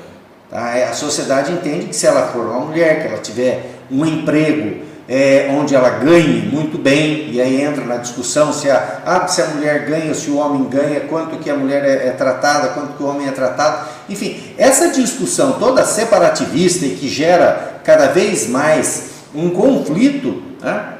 Tá? 0.50 0.76
É, 0.76 0.88
a 0.88 0.92
sociedade 0.92 1.52
entende 1.52 1.86
que 1.86 1.96
se 1.96 2.06
ela 2.06 2.28
for 2.28 2.44
uma 2.46 2.60
mulher, 2.60 3.00
que 3.00 3.08
ela 3.08 3.18
tiver 3.18 3.70
um 3.90 4.04
emprego 4.04 4.82
é, 5.08 5.48
onde 5.50 5.74
ela 5.74 5.90
ganhe 5.90 6.48
muito 6.50 6.78
bem, 6.78 7.30
e 7.30 7.40
aí 7.40 7.60
entra 7.62 7.84
na 7.84 7.96
discussão 7.96 8.52
se 8.52 8.70
a, 8.70 9.00
ah, 9.04 9.28
se 9.28 9.42
a 9.42 9.46
mulher 9.46 9.84
ganha, 9.84 10.14
se 10.14 10.30
o 10.30 10.36
homem 10.36 10.64
ganha, 10.68 11.00
quanto 11.00 11.36
que 11.36 11.50
a 11.50 11.54
mulher 11.54 11.84
é, 11.84 12.08
é 12.08 12.10
tratada, 12.12 12.68
quanto 12.68 12.94
que 12.96 13.02
o 13.02 13.06
homem 13.06 13.28
é 13.28 13.32
tratado. 13.32 13.88
Enfim, 14.08 14.54
essa 14.56 14.88
discussão 14.88 15.52
toda 15.52 15.84
separativista 15.84 16.86
e 16.86 16.90
que 16.90 17.08
gera 17.08 17.71
cada 17.84 18.08
vez 18.08 18.48
mais 18.48 19.10
um 19.34 19.50
conflito, 19.50 20.42
né, 20.60 20.98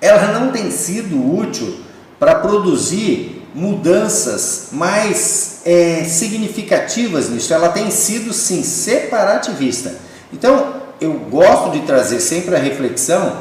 ela 0.00 0.38
não 0.38 0.50
tem 0.50 0.70
sido 0.70 1.36
útil 1.36 1.80
para 2.18 2.34
produzir 2.36 3.46
mudanças 3.54 4.68
mais 4.72 5.60
é, 5.64 6.04
significativas 6.04 7.28
nisso. 7.28 7.52
Ela 7.52 7.70
tem 7.70 7.90
sido 7.90 8.32
sim 8.32 8.62
separativista. 8.62 9.94
Então 10.32 10.74
eu 11.00 11.14
gosto 11.30 11.70
de 11.70 11.80
trazer 11.80 12.20
sempre 12.20 12.54
a 12.54 12.58
reflexão 12.58 13.38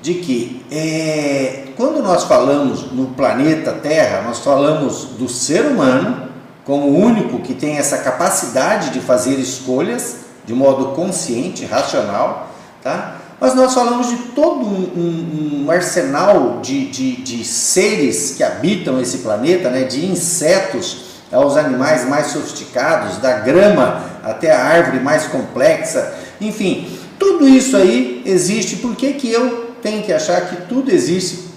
de 0.00 0.14
que 0.14 0.62
é, 0.70 1.64
quando 1.76 2.02
nós 2.02 2.24
falamos 2.24 2.92
no 2.92 3.06
planeta 3.08 3.72
Terra, 3.72 4.22
nós 4.22 4.40
falamos 4.40 5.04
do 5.18 5.28
ser 5.28 5.64
humano 5.64 6.28
como 6.64 6.88
único 6.88 7.40
que 7.40 7.54
tem 7.54 7.76
essa 7.76 7.98
capacidade 7.98 8.90
de 8.90 9.00
fazer 9.00 9.38
escolhas 9.38 10.23
de 10.46 10.52
modo 10.52 10.88
consciente, 10.94 11.64
racional, 11.64 12.50
tá? 12.82 13.16
Mas 13.40 13.54
nós 13.54 13.74
falamos 13.74 14.08
de 14.08 14.16
todo 14.28 14.64
um, 14.64 14.90
um, 14.96 15.64
um 15.64 15.70
arsenal 15.70 16.60
de, 16.62 16.86
de, 16.88 17.16
de, 17.16 17.44
seres 17.44 18.34
que 18.36 18.42
habitam 18.42 19.00
esse 19.00 19.18
planeta, 19.18 19.68
né? 19.70 19.82
de 19.84 20.06
insetos 20.06 21.04
aos 21.32 21.56
animais 21.56 22.08
mais 22.08 22.28
sofisticados, 22.28 23.18
da 23.18 23.40
grama 23.40 24.04
até 24.22 24.52
a 24.52 24.64
árvore 24.64 25.00
mais 25.00 25.26
complexa, 25.26 26.14
enfim, 26.40 26.88
tudo 27.18 27.48
isso 27.48 27.76
aí 27.76 28.22
existe. 28.24 28.76
Por 28.76 28.94
que, 28.94 29.14
que 29.14 29.30
eu 29.30 29.74
tenho 29.82 30.02
que 30.02 30.12
achar 30.12 30.48
que 30.48 30.62
tudo 30.62 30.90
existe 30.90 31.48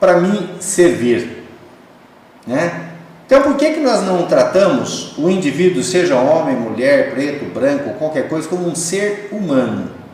para 0.00 0.20
mim 0.20 0.50
servir? 0.60 1.44
Né? 2.46 2.90
Então, 3.26 3.42
por 3.42 3.56
que, 3.56 3.70
que 3.70 3.80
nós 3.80 4.02
não 4.02 4.26
tratamos 4.26 5.16
o 5.16 5.30
indivíduo, 5.30 5.82
seja 5.82 6.16
homem, 6.16 6.56
mulher, 6.56 7.12
preto, 7.14 7.46
branco, 7.46 7.94
qualquer 7.98 8.28
coisa, 8.28 8.48
como 8.48 8.68
um 8.68 8.74
ser 8.74 9.28
humano? 9.32 10.04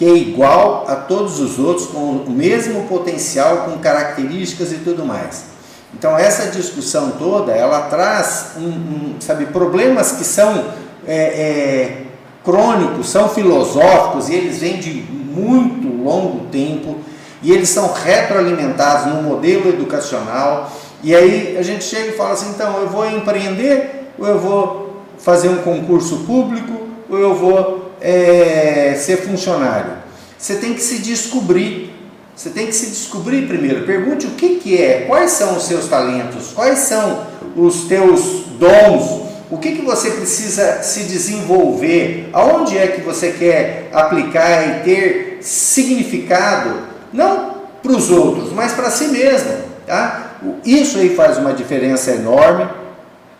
que 0.00 0.06
é 0.06 0.14
igual 0.14 0.86
a 0.88 0.96
todos 0.96 1.40
os 1.40 1.58
outros, 1.58 1.88
com 1.88 2.24
o 2.26 2.30
mesmo 2.30 2.84
potencial, 2.84 3.66
com 3.66 3.76
características 3.76 4.72
e 4.72 4.76
tudo 4.76 5.04
mais. 5.04 5.44
Então 5.92 6.16
essa 6.16 6.50
discussão 6.50 7.10
toda, 7.18 7.52
ela 7.52 7.82
traz 7.82 8.52
um, 8.56 8.62
um 8.62 9.16
sabe, 9.20 9.44
problemas 9.46 10.12
que 10.12 10.24
são 10.24 10.68
é, 11.06 11.14
é, 11.14 12.02
crônicos, 12.42 13.10
são 13.10 13.28
filosóficos 13.28 14.30
e 14.30 14.36
eles 14.36 14.60
vêm 14.60 14.78
de 14.78 14.90
muito 14.90 16.02
longo 16.02 16.46
tempo 16.46 16.96
e 17.42 17.52
eles 17.52 17.68
são 17.68 17.92
retroalimentados 17.92 19.12
no 19.14 19.22
modelo 19.22 19.68
educacional. 19.68 20.72
E 21.02 21.14
aí 21.14 21.56
a 21.58 21.62
gente 21.62 21.84
chega 21.84 22.08
e 22.08 22.12
fala 22.12 22.32
assim, 22.32 22.50
então 22.50 22.80
eu 22.80 22.88
vou 22.88 23.08
empreender 23.08 24.10
ou 24.18 24.26
eu 24.26 24.38
vou 24.38 25.02
fazer 25.18 25.48
um 25.48 25.58
concurso 25.58 26.18
público 26.18 26.88
ou 27.08 27.18
eu 27.18 27.34
vou 27.34 27.92
é, 28.00 28.94
ser 28.98 29.18
funcionário? 29.18 29.92
Você 30.38 30.56
tem 30.56 30.74
que 30.74 30.82
se 30.82 30.98
descobrir. 30.98 31.94
Você 32.34 32.50
tem 32.50 32.66
que 32.66 32.74
se 32.74 32.86
descobrir 32.86 33.46
primeiro. 33.46 33.84
Pergunte 33.84 34.26
o 34.26 34.30
que, 34.30 34.56
que 34.56 34.82
é, 34.82 35.04
quais 35.06 35.32
são 35.32 35.56
os 35.56 35.64
seus 35.64 35.88
talentos, 35.88 36.52
quais 36.54 36.78
são 36.78 37.26
os 37.54 37.84
teus 37.84 38.44
dons, 38.58 39.28
o 39.50 39.58
que, 39.58 39.72
que 39.72 39.82
você 39.82 40.12
precisa 40.12 40.82
se 40.82 41.04
desenvolver, 41.04 42.30
aonde 42.32 42.78
é 42.78 42.86
que 42.86 43.00
você 43.00 43.32
quer 43.32 43.90
aplicar 43.92 44.62
e 44.68 44.84
ter 44.84 45.38
significado, 45.42 46.78
não 47.12 47.56
para 47.82 47.92
os 47.92 48.10
outros, 48.10 48.52
mas 48.52 48.72
para 48.72 48.90
si 48.90 49.08
mesmo. 49.08 49.50
Tá? 49.86 50.29
Isso 50.64 50.98
aí 50.98 51.14
faz 51.14 51.38
uma 51.38 51.52
diferença 51.52 52.10
enorme. 52.12 52.68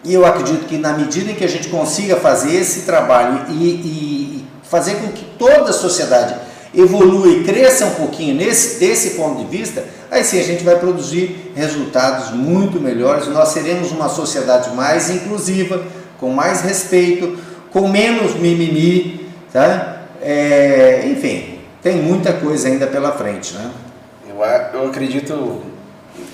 E 0.02 0.14
eu 0.14 0.24
acredito 0.24 0.66
que 0.66 0.78
na 0.78 0.94
medida 0.94 1.30
em 1.30 1.34
que 1.34 1.44
a 1.44 1.48
gente 1.48 1.68
consiga 1.68 2.16
fazer 2.16 2.54
esse 2.54 2.82
trabalho 2.82 3.44
e, 3.50 3.52
e, 3.52 4.44
fazer 4.62 4.94
com 4.94 5.08
que 5.08 5.24
toda 5.38 5.70
a 5.70 5.72
sociedade 5.72 6.36
evolua 6.74 7.28
e 7.28 7.44
cresça 7.44 7.84
um 7.84 7.94
pouquinho 7.94 8.34
nesse, 8.34 8.78
desse 8.78 9.10
ponto 9.10 9.44
de 9.44 9.44
vista, 9.44 9.84
aí 10.10 10.22
sim 10.24 10.38
a 10.38 10.42
gente 10.42 10.64
vai 10.64 10.78
produzir 10.78 11.52
resultados 11.54 12.30
muito 12.30 12.80
melhores. 12.80 13.26
Nós 13.26 13.48
seremos 13.48 13.90
uma 13.90 14.08
sociedade 14.08 14.70
mais 14.74 15.10
inclusiva, 15.10 15.82
com 16.18 16.30
mais 16.30 16.62
respeito, 16.62 17.36
com 17.70 17.88
menos 17.88 18.34
mimimi, 18.36 19.28
tá? 19.52 20.02
É, 20.22 21.02
enfim, 21.06 21.58
tem 21.82 21.96
muita 21.96 22.32
coisa 22.32 22.68
ainda 22.68 22.86
pela 22.86 23.12
frente, 23.12 23.54
né? 23.54 23.70
Eu, 24.28 24.80
eu 24.80 24.86
acredito 24.88 25.62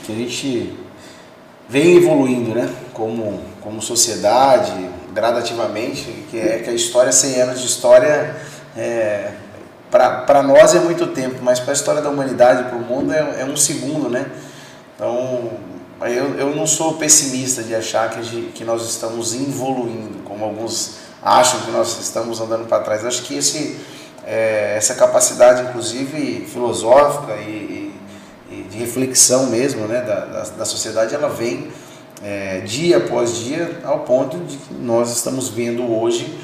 que 0.07 0.12
a 0.12 0.14
gente 0.14 0.79
vem 1.69 1.97
evoluindo, 1.97 2.55
né? 2.55 2.73
Como, 2.95 3.42
como 3.61 3.83
sociedade, 3.83 4.73
gradativamente, 5.12 6.05
que 6.31 6.38
é 6.38 6.61
que 6.61 6.71
a 6.71 6.73
história, 6.73 7.11
100 7.11 7.40
anos 7.42 7.61
de 7.61 7.66
história, 7.66 8.37
é, 8.77 9.33
para 9.90 10.42
nós 10.42 10.75
é 10.75 10.79
muito 10.79 11.09
tempo, 11.09 11.38
mas 11.42 11.59
para 11.59 11.73
a 11.73 11.75
história 11.75 12.01
da 12.01 12.09
humanidade, 12.09 12.69
para 12.69 12.77
o 12.77 12.81
mundo, 12.81 13.12
é, 13.12 13.40
é, 13.40 13.45
um 13.45 13.57
segundo, 13.57 14.09
né? 14.09 14.27
Então, 14.95 15.51
eu, 16.03 16.37
eu 16.38 16.55
não 16.55 16.66
sou 16.66 16.95
pessimista 16.95 17.62
de 17.62 17.75
achar 17.75 18.11
que, 18.11 18.53
que 18.55 18.64
nós 18.64 18.88
estamos 18.88 19.35
evoluindo, 19.35 20.23
como 20.25 20.45
alguns 20.45 20.99
acham 21.23 21.61
que 21.61 21.71
nós 21.73 21.99
estamos 22.01 22.40
andando 22.40 22.69
para 22.69 22.85
trás. 22.85 23.05
Acho 23.05 23.23
que 23.23 23.37
esse, 23.37 23.79
é, 24.25 24.75
essa 24.77 24.95
capacidade, 24.95 25.62
inclusive 25.62 26.47
filosófica 26.47 27.35
e, 27.35 27.51
e 27.51 27.86
de 28.77 28.85
reflexão 28.85 29.47
mesmo 29.47 29.87
né, 29.87 30.03
da, 30.03 30.21
da, 30.21 30.43
da 30.43 30.65
sociedade, 30.65 31.15
ela 31.15 31.29
vem 31.29 31.69
é, 32.23 32.61
dia 32.61 32.99
após 32.99 33.37
dia, 33.37 33.81
ao 33.85 34.01
ponto 34.01 34.37
de 34.39 34.57
que 34.57 34.75
nós 34.75 35.11
estamos 35.11 35.49
vendo 35.49 35.91
hoje 35.91 36.39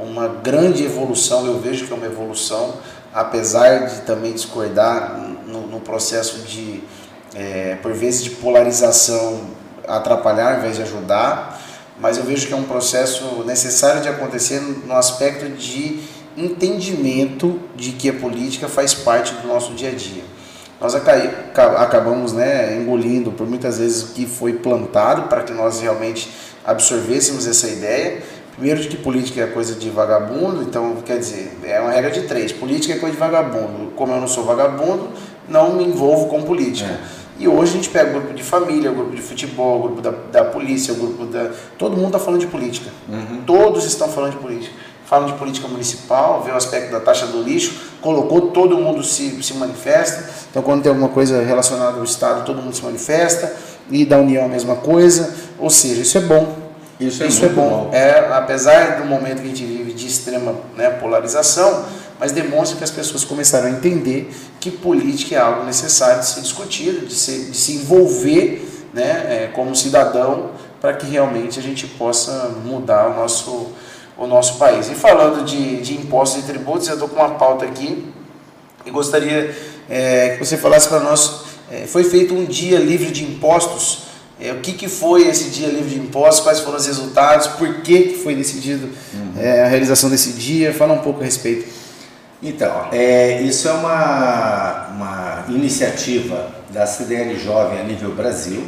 uma 0.00 0.28
grande 0.28 0.84
evolução. 0.84 1.46
Eu 1.46 1.58
vejo 1.58 1.86
que 1.86 1.92
é 1.92 1.96
uma 1.96 2.06
evolução, 2.06 2.74
apesar 3.12 3.86
de 3.86 4.02
também 4.02 4.32
discordar 4.32 5.18
no, 5.46 5.66
no 5.66 5.80
processo 5.80 6.40
de, 6.40 6.82
é, 7.34 7.76
por 7.82 7.92
vezes, 7.92 8.22
de 8.22 8.30
polarização 8.30 9.40
atrapalhar 9.86 10.52
ao 10.52 10.58
invés 10.58 10.76
de 10.76 10.82
ajudar, 10.82 11.60
mas 11.98 12.16
eu 12.16 12.24
vejo 12.24 12.46
que 12.46 12.52
é 12.52 12.56
um 12.56 12.64
processo 12.64 13.42
necessário 13.44 14.02
de 14.02 14.08
acontecer 14.08 14.60
no 14.60 14.94
aspecto 14.94 15.48
de 15.48 16.00
entendimento 16.36 17.58
de 17.74 17.92
que 17.92 18.10
a 18.10 18.12
política 18.12 18.68
faz 18.68 18.94
parte 18.94 19.34
do 19.34 19.48
nosso 19.48 19.72
dia 19.72 19.88
a 19.88 19.94
dia 19.94 20.22
nós 20.80 20.94
acabamos 20.94 22.32
né, 22.32 22.76
engolindo 22.76 23.32
por 23.32 23.48
muitas 23.48 23.78
vezes 23.78 24.02
o 24.02 24.14
que 24.14 24.26
foi 24.26 24.54
plantado 24.54 25.22
para 25.22 25.42
que 25.42 25.52
nós 25.52 25.80
realmente 25.80 26.30
absorvêssemos 26.64 27.46
essa 27.46 27.66
ideia. 27.66 28.22
Primeiro 28.52 28.80
de 28.80 28.88
que 28.88 28.96
política 28.96 29.40
é 29.40 29.46
coisa 29.46 29.74
de 29.74 29.90
vagabundo, 29.90 30.62
então 30.62 30.96
quer 31.04 31.18
dizer, 31.18 31.56
é 31.64 31.80
uma 31.80 31.90
regra 31.90 32.10
de 32.10 32.22
três. 32.22 32.52
Política 32.52 32.94
é 32.94 32.96
coisa 32.98 33.14
de 33.14 33.20
vagabundo. 33.20 33.92
Como 33.96 34.12
eu 34.12 34.20
não 34.20 34.28
sou 34.28 34.44
vagabundo, 34.44 35.08
não 35.48 35.74
me 35.74 35.84
envolvo 35.84 36.26
com 36.26 36.42
política. 36.42 36.90
É. 36.90 37.18
E 37.40 37.46
hoje 37.46 37.72
a 37.72 37.74
gente 37.76 37.88
pega 37.88 38.10
o 38.10 38.12
grupo 38.14 38.34
de 38.34 38.42
família, 38.42 38.90
o 38.90 38.94
grupo 38.94 39.14
de 39.14 39.22
futebol, 39.22 39.78
o 39.78 39.82
grupo 39.82 40.00
da, 40.00 40.10
da 40.10 40.44
polícia, 40.44 40.92
o 40.92 40.96
grupo 40.96 41.24
da. 41.26 41.52
Todo 41.78 41.96
mundo 41.96 42.08
está 42.08 42.18
falando 42.18 42.40
de 42.40 42.48
política. 42.48 42.90
Uhum. 43.08 43.42
Todos 43.46 43.84
estão 43.84 44.08
falando 44.08 44.32
de 44.32 44.38
política. 44.38 44.74
Falam 45.08 45.26
de 45.26 45.32
política 45.34 45.66
municipal, 45.66 46.42
vê 46.42 46.50
o 46.50 46.56
aspecto 46.56 46.92
da 46.92 47.00
taxa 47.00 47.26
do 47.26 47.42
lixo, 47.42 47.80
colocou, 48.02 48.50
todo 48.50 48.76
mundo 48.76 49.02
se, 49.02 49.42
se 49.42 49.54
manifesta. 49.54 50.28
Então, 50.50 50.62
quando 50.62 50.82
tem 50.82 50.90
alguma 50.90 51.08
coisa 51.08 51.42
relacionada 51.42 51.96
ao 51.96 52.04
Estado, 52.04 52.44
todo 52.44 52.60
mundo 52.60 52.76
se 52.76 52.84
manifesta. 52.84 53.50
E 53.90 54.04
da 54.04 54.18
União 54.18 54.44
a 54.44 54.48
mesma 54.48 54.76
coisa. 54.76 55.34
Ou 55.58 55.70
seja, 55.70 56.02
isso 56.02 56.18
é 56.18 56.20
bom. 56.20 56.68
Isso 57.00 57.22
é, 57.22 57.26
isso 57.26 57.44
é 57.44 57.48
bom. 57.48 57.86
bom. 57.86 57.90
É, 57.90 58.28
apesar 58.32 58.98
do 59.00 59.06
momento 59.06 59.40
que 59.40 59.46
a 59.46 59.48
gente 59.48 59.64
vive 59.64 59.92
de 59.92 60.06
extrema 60.06 60.54
né, 60.76 60.90
polarização, 60.90 61.86
mas 62.18 62.32
demonstra 62.32 62.76
que 62.76 62.84
as 62.84 62.90
pessoas 62.90 63.24
começaram 63.24 63.68
a 63.68 63.70
entender 63.70 64.30
que 64.60 64.70
política 64.70 65.36
é 65.36 65.38
algo 65.38 65.64
necessário 65.64 66.20
de 66.20 66.26
ser 66.26 66.40
discutido, 66.40 67.06
de, 67.06 67.14
ser, 67.14 67.50
de 67.50 67.56
se 67.56 67.72
envolver 67.72 68.88
né, 68.92 69.44
é, 69.44 69.50
como 69.54 69.74
cidadão 69.74 70.50
para 70.80 70.92
que 70.94 71.06
realmente 71.06 71.58
a 71.58 71.62
gente 71.62 71.86
possa 71.86 72.54
mudar 72.64 73.08
o 73.08 73.14
nosso, 73.14 73.68
o 74.18 74.26
nosso 74.26 74.58
país. 74.58 74.90
E 74.90 74.94
falando 74.94 75.44
de, 75.44 75.80
de 75.80 75.94
impostos 75.94 76.42
e 76.42 76.46
tributos, 76.46 76.88
eu 76.88 76.94
estou 76.94 77.08
com 77.08 77.16
uma 77.16 77.30
pauta 77.36 77.64
aqui 77.64 78.12
e 78.84 78.90
gostaria 78.90 79.56
é, 79.88 80.30
que 80.30 80.44
você 80.44 80.56
falasse 80.56 80.88
para 80.88 81.00
nós. 81.00 81.46
É, 81.70 81.86
foi 81.86 82.02
feito 82.02 82.34
um 82.34 82.44
dia 82.44 82.78
livre 82.78 83.10
de 83.10 83.22
impostos. 83.22 84.08
É, 84.40 84.52
o 84.52 84.60
que, 84.60 84.72
que 84.72 84.88
foi 84.88 85.28
esse 85.28 85.50
dia 85.50 85.68
livre 85.68 85.90
de 85.90 85.98
impostos? 85.98 86.40
Quais 86.40 86.60
foram 86.60 86.76
os 86.76 86.86
resultados? 86.86 87.46
Por 87.46 87.80
que, 87.82 88.02
que 88.02 88.14
foi 88.18 88.34
decidido 88.34 88.88
uhum. 89.14 89.32
É, 89.40 89.62
a 89.62 89.68
realização 89.68 90.10
desse 90.10 90.32
dia? 90.32 90.74
Fala 90.74 90.94
um 90.94 90.98
pouco 90.98 91.20
a 91.20 91.24
respeito. 91.24 91.68
Então, 92.42 92.88
é, 92.92 93.42
isso 93.42 93.68
é 93.68 93.72
uma, 93.72 94.88
uma 94.94 95.44
iniciativa 95.48 96.54
da 96.70 96.86
CDL 96.86 97.36
Jovem 97.38 97.80
a 97.80 97.82
nível 97.82 98.12
Brasil 98.12 98.62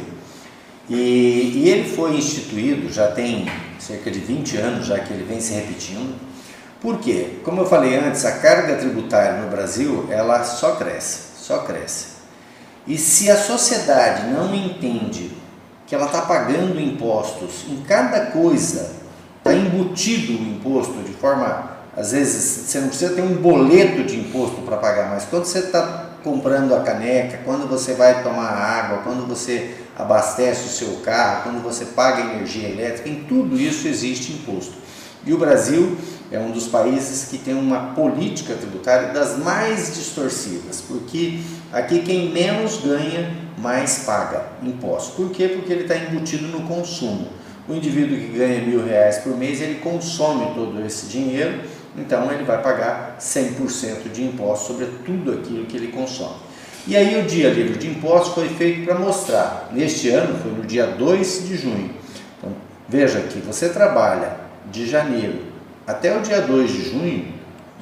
e, 0.93 1.63
e, 1.63 1.69
ele 1.69 1.89
foi 1.89 2.17
instituído 2.17 2.91
já 2.91 3.11
tem 3.11 3.45
cerca 3.79 4.11
de 4.11 4.19
20 4.19 4.57
anos, 4.57 4.85
já 4.85 4.99
que 4.99 5.13
ele 5.13 5.23
vem 5.23 5.39
se 5.39 5.53
repetindo. 5.53 6.19
Por 6.81 6.99
quê? 6.99 7.39
Como 7.43 7.61
eu 7.61 7.65
falei 7.65 7.95
antes, 7.95 8.25
a 8.25 8.33
carga 8.33 8.75
tributária 8.75 9.41
no 9.41 9.49
Brasil 9.49 10.07
ela 10.09 10.43
só 10.43 10.75
cresce, 10.75 11.37
só 11.37 11.59
cresce. 11.59 12.07
E 12.85 12.97
se 12.97 13.29
a 13.29 13.37
sociedade 13.37 14.27
não 14.27 14.53
entende 14.53 15.31
que 15.87 15.95
ela 15.95 16.07
está 16.07 16.21
pagando 16.23 16.79
impostos 16.79 17.65
em 17.69 17.81
cada 17.83 18.27
coisa, 18.27 18.91
está 19.37 19.53
embutido 19.53 20.33
o 20.33 20.47
imposto 20.47 21.01
de 21.03 21.13
forma 21.13 21.71
às 21.95 22.11
vezes 22.11 22.67
você 22.67 22.79
não 22.79 22.87
precisa 22.87 23.13
ter 23.13 23.21
um 23.21 23.35
boleto 23.35 24.03
de 24.03 24.17
imposto 24.17 24.61
para 24.61 24.77
pagar, 24.77 25.09
mas 25.09 25.25
quando 25.25 25.45
você 25.45 25.59
está 25.59 26.11
comprando 26.23 26.73
a 26.73 26.81
caneca, 26.81 27.39
quando 27.43 27.67
você 27.67 27.93
vai 27.93 28.23
tomar 28.23 28.47
água, 28.47 28.99
quando 28.99 29.27
você 29.27 29.75
abastece 29.97 30.65
o 30.65 30.69
seu 30.69 30.97
carro, 31.03 31.43
quando 31.43 31.61
você 31.61 31.85
paga 31.85 32.21
energia 32.21 32.69
elétrica, 32.69 33.09
em 33.09 33.23
tudo 33.23 33.59
isso 33.59 33.87
existe 33.87 34.33
imposto. 34.33 34.73
E 35.25 35.33
o 35.33 35.37
Brasil 35.37 35.97
é 36.31 36.39
um 36.39 36.51
dos 36.51 36.67
países 36.67 37.29
que 37.29 37.37
tem 37.37 37.53
uma 37.53 37.93
política 37.93 38.55
tributária 38.55 39.13
das 39.13 39.37
mais 39.37 39.93
distorcidas, 39.93 40.81
porque 40.81 41.39
aqui 41.71 41.99
quem 41.99 42.31
menos 42.31 42.77
ganha, 42.77 43.35
mais 43.57 43.99
paga 43.99 44.47
imposto. 44.63 45.11
Por 45.13 45.29
quê? 45.29 45.49
Porque 45.49 45.71
ele 45.71 45.83
está 45.83 45.95
embutido 45.95 46.47
no 46.47 46.61
consumo. 46.67 47.27
O 47.69 47.73
indivíduo 47.75 48.17
que 48.17 48.37
ganha 48.37 48.61
mil 48.61 48.83
reais 48.83 49.19
por 49.19 49.37
mês, 49.37 49.61
ele 49.61 49.79
consome 49.79 50.55
todo 50.55 50.83
esse 50.83 51.05
dinheiro 51.05 51.61
então 51.97 52.31
ele 52.31 52.43
vai 52.43 52.61
pagar 52.61 53.17
100% 53.19 54.11
de 54.11 54.23
imposto 54.23 54.67
sobre 54.67 54.85
tudo 55.05 55.33
aquilo 55.33 55.65
que 55.65 55.75
ele 55.75 55.91
consome. 55.91 56.35
E 56.87 56.97
aí 56.97 57.21
o 57.21 57.25
dia 57.25 57.49
livre 57.49 57.77
de 57.77 57.87
impostos 57.87 58.33
foi 58.33 58.49
feito 58.49 58.85
para 58.85 58.95
mostrar, 58.95 59.69
neste 59.71 60.09
ano 60.09 60.37
foi 60.39 60.51
no 60.51 60.63
dia 60.63 60.87
2 60.87 61.47
de 61.47 61.57
junho. 61.57 61.91
Então, 62.37 62.51
veja 62.89 63.19
que 63.21 63.39
você 63.39 63.69
trabalha 63.69 64.35
de 64.71 64.87
janeiro 64.87 65.39
até 65.85 66.17
o 66.17 66.21
dia 66.21 66.41
2 66.41 66.71
de 66.71 66.89
junho, 66.89 67.25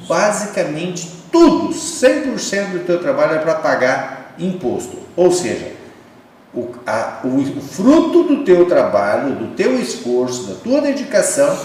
basicamente 0.07 1.09
tudo, 1.31 1.73
100% 1.73 2.71
do 2.71 2.85
teu 2.85 2.99
trabalho 2.99 3.35
é 3.35 3.39
para 3.39 3.55
pagar 3.55 4.35
imposto. 4.37 4.97
Ou 5.15 5.31
seja, 5.31 5.73
o, 6.53 6.69
a, 6.85 7.19
o, 7.23 7.37
o 7.37 7.61
fruto 7.61 8.23
do 8.23 8.43
teu 8.43 8.65
trabalho, 8.65 9.35
do 9.35 9.55
teu 9.55 9.79
esforço, 9.79 10.47
da 10.47 10.55
tua 10.55 10.81
dedicação 10.81 11.57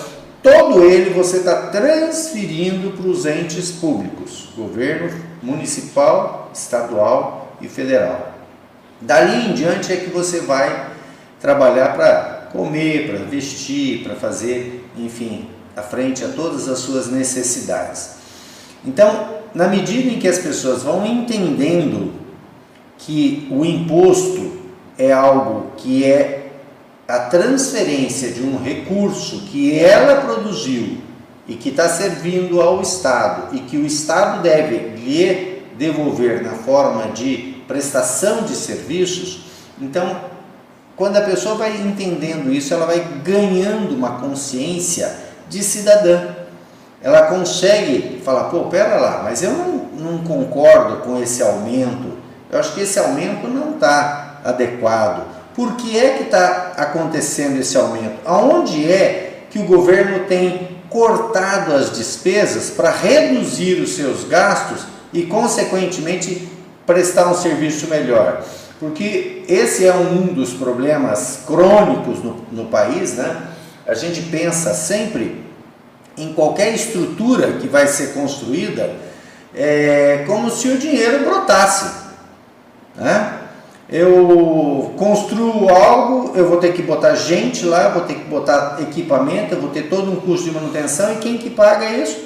todo 0.44 0.84
ele 0.84 1.08
você 1.14 1.38
está 1.38 1.68
transferindo 1.68 2.90
para 2.90 3.06
os 3.08 3.24
entes 3.24 3.70
públicos, 3.70 4.50
governo 4.54 5.10
municipal, 5.42 6.43
estadual 6.54 7.56
e 7.60 7.68
federal. 7.68 8.32
Dali 9.00 9.50
em 9.50 9.54
diante 9.54 9.92
é 9.92 9.96
que 9.96 10.10
você 10.10 10.40
vai 10.40 10.90
trabalhar 11.40 11.94
para 11.94 12.48
comer, 12.52 13.08
para 13.08 13.18
vestir, 13.24 14.04
para 14.04 14.14
fazer, 14.14 14.88
enfim, 14.96 15.48
à 15.76 15.82
frente 15.82 16.24
a 16.24 16.28
todas 16.28 16.68
as 16.68 16.78
suas 16.78 17.08
necessidades. 17.08 18.12
Então, 18.84 19.28
na 19.54 19.68
medida 19.68 20.10
em 20.10 20.18
que 20.18 20.28
as 20.28 20.38
pessoas 20.38 20.82
vão 20.82 21.04
entendendo 21.04 22.12
que 22.98 23.48
o 23.50 23.64
imposto 23.64 24.52
é 24.96 25.12
algo 25.12 25.72
que 25.76 26.04
é 26.04 26.52
a 27.06 27.18
transferência 27.20 28.30
de 28.30 28.42
um 28.42 28.56
recurso 28.56 29.42
que 29.42 29.78
ela 29.78 30.22
produziu 30.22 30.98
e 31.46 31.54
que 31.54 31.68
está 31.68 31.88
servindo 31.88 32.60
ao 32.62 32.80
Estado 32.80 33.54
e 33.54 33.60
que 33.60 33.76
o 33.76 33.84
Estado 33.84 34.42
deve 34.42 34.96
lhe 34.96 35.53
devolver 35.76 36.42
na 36.42 36.52
forma 36.52 37.12
de 37.12 37.62
prestação 37.66 38.42
de 38.42 38.54
serviços, 38.54 39.44
então, 39.80 40.20
quando 40.96 41.16
a 41.16 41.22
pessoa 41.22 41.56
vai 41.56 41.76
entendendo 41.76 42.52
isso, 42.52 42.72
ela 42.72 42.86
vai 42.86 43.00
ganhando 43.24 43.94
uma 43.94 44.20
consciência 44.20 45.12
de 45.48 45.62
cidadã. 45.62 46.28
Ela 47.02 47.22
consegue 47.22 48.20
falar, 48.24 48.44
pô, 48.44 48.64
pera 48.64 48.96
lá, 48.96 49.22
mas 49.24 49.42
eu 49.42 49.50
não, 49.52 49.74
não 49.98 50.18
concordo 50.18 50.98
com 50.98 51.20
esse 51.20 51.42
aumento, 51.42 52.12
eu 52.50 52.58
acho 52.58 52.72
que 52.74 52.82
esse 52.82 52.98
aumento 52.98 53.48
não 53.48 53.74
está 53.74 54.40
adequado 54.44 55.34
por 55.54 55.76
que 55.76 55.96
é 55.96 56.14
que 56.14 56.24
está 56.24 56.72
acontecendo 56.76 57.60
esse 57.60 57.76
aumento? 57.76 58.16
Aonde 58.24 58.90
é 58.90 59.44
que 59.48 59.60
o 59.60 59.64
governo 59.64 60.26
tem 60.26 60.76
cortado 60.90 61.72
as 61.72 61.92
despesas 61.92 62.70
para 62.70 62.90
reduzir 62.90 63.80
os 63.80 63.94
seus 63.94 64.24
gastos 64.24 64.84
e, 65.14 65.22
consequentemente, 65.22 66.46
prestar 66.84 67.30
um 67.30 67.34
serviço 67.34 67.86
melhor? 67.86 68.44
Porque 68.78 69.44
esse 69.48 69.86
é 69.86 69.94
um 69.94 70.26
dos 70.26 70.52
problemas 70.52 71.40
crônicos 71.46 72.22
no, 72.22 72.44
no 72.52 72.64
país, 72.66 73.14
né? 73.14 73.48
A 73.86 73.94
gente 73.94 74.20
pensa 74.22 74.74
sempre 74.74 75.42
em 76.18 76.34
qualquer 76.34 76.74
estrutura 76.74 77.52
que 77.52 77.66
vai 77.66 77.86
ser 77.86 78.12
construída 78.12 78.94
é, 79.54 80.24
como 80.26 80.50
se 80.50 80.68
o 80.68 80.76
dinheiro 80.76 81.24
brotasse. 81.24 82.04
Né? 82.94 83.40
eu 83.88 84.94
construo 84.96 85.68
algo, 85.68 86.32
eu 86.36 86.48
vou 86.48 86.56
ter 86.56 86.72
que 86.72 86.82
botar 86.82 87.14
gente 87.14 87.64
lá, 87.66 87.88
vou 87.88 88.02
ter 88.02 88.14
que 88.14 88.24
botar 88.24 88.78
equipamento, 88.80 89.54
eu 89.54 89.60
vou 89.60 89.70
ter 89.70 89.82
todo 89.82 90.10
um 90.10 90.16
custo 90.16 90.46
de 90.46 90.52
manutenção 90.52 91.12
e 91.12 91.16
quem 91.16 91.36
que 91.36 91.50
paga 91.50 91.90
isso? 91.92 92.24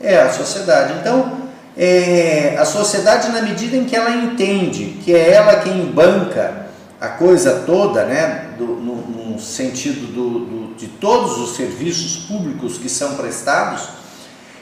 É 0.00 0.18
a 0.18 0.30
sociedade. 0.30 0.94
Então, 1.00 1.47
é, 1.78 2.56
a 2.58 2.64
sociedade 2.64 3.28
na 3.28 3.40
medida 3.40 3.76
em 3.76 3.84
que 3.84 3.94
ela 3.94 4.10
entende 4.10 4.98
que 5.04 5.14
é 5.14 5.32
ela 5.32 5.60
quem 5.60 5.86
banca 5.86 6.66
a 7.00 7.06
coisa 7.06 7.62
toda, 7.64 8.04
né, 8.04 8.48
do, 8.58 8.66
no, 8.66 8.96
no, 8.96 9.38
sentido 9.38 10.12
do, 10.12 10.38
do, 10.40 10.74
de 10.74 10.88
todos 10.88 11.38
os 11.38 11.54
serviços 11.54 12.24
públicos 12.26 12.76
que 12.76 12.88
são 12.88 13.14
prestados, 13.14 13.90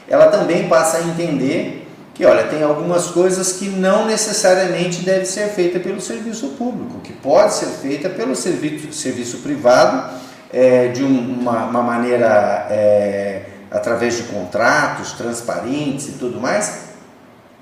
ela 0.06 0.26
também 0.26 0.68
passa 0.68 0.98
a 0.98 1.02
entender 1.04 1.88
que 2.12 2.26
olha, 2.26 2.44
tem 2.44 2.62
algumas 2.62 3.06
coisas 3.06 3.54
que 3.54 3.70
não 3.70 4.06
necessariamente 4.06 5.00
deve 5.00 5.24
ser 5.24 5.48
feita 5.48 5.80
pelo 5.80 6.00
serviço 6.00 6.48
público, 6.58 7.00
que 7.00 7.12
pode 7.14 7.54
ser 7.54 7.66
feita 7.66 8.10
pelo 8.10 8.36
serviço, 8.36 8.92
serviço 8.92 9.38
privado 9.38 10.14
é, 10.52 10.88
de 10.88 11.02
uma, 11.02 11.64
uma 11.64 11.82
maneira 11.82 12.66
é, 12.70 13.42
através 13.70 14.16
de 14.16 14.24
contratos 14.24 15.12
transparentes 15.12 16.08
e 16.08 16.12
tudo 16.12 16.38
mais, 16.38 16.85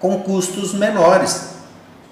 com 0.05 0.19
custos 0.19 0.75
menores. 0.75 1.55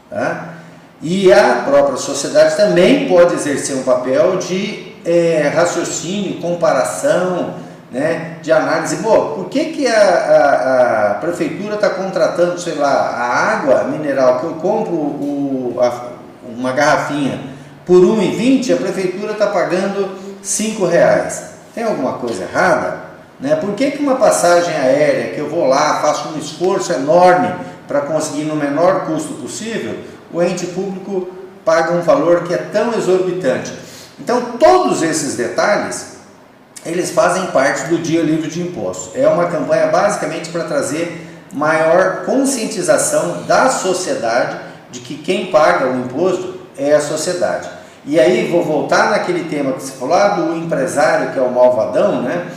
Tá? 0.09 0.55
E 1.03 1.31
a 1.31 1.63
própria 1.67 1.99
sociedade 1.99 2.57
também 2.57 3.07
pode 3.07 3.35
exercer 3.35 3.77
um 3.77 3.83
papel 3.83 4.39
de 4.39 4.95
é, 5.05 5.53
raciocínio, 5.55 6.41
comparação, 6.41 7.57
né, 7.91 8.39
de 8.41 8.51
análise. 8.51 8.97
Bom, 8.97 9.35
por 9.35 9.51
que, 9.51 9.67
que 9.67 9.87
a, 9.87 10.01
a, 10.01 11.11
a 11.11 11.15
prefeitura 11.17 11.75
está 11.75 11.91
contratando, 11.91 12.59
sei 12.59 12.77
lá, 12.77 12.89
a 12.89 13.59
água 13.59 13.85
mineral 13.85 14.41
que 14.41 14.47
eu 14.47 14.55
compro 14.55 14.95
o, 14.95 15.77
a, 15.79 16.13
uma 16.49 16.73
garrafinha 16.73 17.41
por 17.85 18.01
R$ 18.01 18.27
1,20 18.27 18.73
a 18.73 18.77
prefeitura 18.79 19.33
está 19.33 19.49
pagando 19.49 20.13
R$ 20.43 20.87
reais. 20.91 21.51
Tem 21.75 21.85
alguma 21.85 22.15
coisa 22.15 22.45
errada? 22.45 23.13
Né? 23.39 23.57
Por 23.57 23.75
que, 23.75 23.91
que 23.91 24.03
uma 24.03 24.17
passagem 24.17 24.73
aérea 24.73 25.35
que 25.35 25.41
eu 25.41 25.51
vou 25.51 25.67
lá, 25.67 26.01
faço 26.01 26.31
um 26.31 26.39
esforço 26.39 26.91
enorme 26.93 27.53
para 27.93 28.01
conseguir 28.01 28.45
no 28.45 28.57
menor 28.57 29.05
custo 29.05 29.35
possível, 29.35 29.99
o 30.33 30.43
ente 30.43 30.65
público 30.69 31.29
paga 31.63 31.93
um 31.93 32.01
valor 32.01 32.45
que 32.45 32.55
é 32.55 32.57
tão 32.57 32.95
exorbitante? 32.95 33.71
Então, 34.19 34.57
todos 34.59 35.03
esses 35.03 35.37
detalhes, 35.37 36.17
eles 36.87 37.11
fazem 37.11 37.47
parte 37.49 37.89
do 37.89 37.99
Dia 37.99 38.23
Livre 38.23 38.49
de 38.49 38.63
Impostos. 38.63 39.15
É 39.15 39.29
uma 39.29 39.45
campanha 39.47 39.89
basicamente 39.89 40.49
para 40.49 40.65
trazer 40.65 41.29
maior 41.53 42.25
conscientização 42.25 43.43
da 43.43 43.69
sociedade 43.69 44.57
de 44.91 45.01
que 45.01 45.19
quem 45.19 45.51
paga 45.51 45.87
o 45.87 46.01
imposto 46.01 46.61
é 46.79 46.95
a 46.95 47.01
sociedade. 47.01 47.69
E 48.07 48.19
aí 48.19 48.51
vou 48.51 48.65
voltar 48.65 49.11
naquele 49.11 49.51
tema 49.51 49.75
que 49.75 49.83
você 49.83 49.93
falou 49.93 50.17
lá 50.17 50.29
do 50.29 50.57
empresário 50.57 51.33
que 51.33 51.39
é 51.39 51.43
o 51.43 51.51
malvadão, 51.51 52.23
né? 52.23 52.51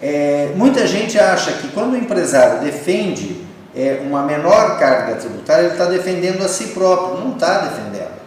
É, 0.00 0.50
muita 0.56 0.84
gente 0.88 1.16
acha 1.20 1.52
que 1.52 1.68
quando 1.68 1.92
o 1.92 1.96
empresário 1.96 2.60
defende 2.60 3.51
é, 3.74 4.02
uma 4.04 4.22
menor 4.22 4.78
carga 4.78 5.16
tributária, 5.16 5.64
ele 5.64 5.72
está 5.72 5.86
defendendo 5.86 6.42
a 6.42 6.48
si 6.48 6.68
próprio. 6.68 7.24
Não 7.24 7.32
está 7.32 7.58
defendendo. 7.60 8.20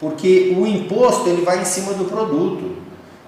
Porque 0.00 0.54
o 0.56 0.66
imposto 0.66 1.28
ele 1.28 1.42
vai 1.42 1.60
em 1.60 1.64
cima 1.64 1.92
do 1.92 2.04
produto. 2.04 2.76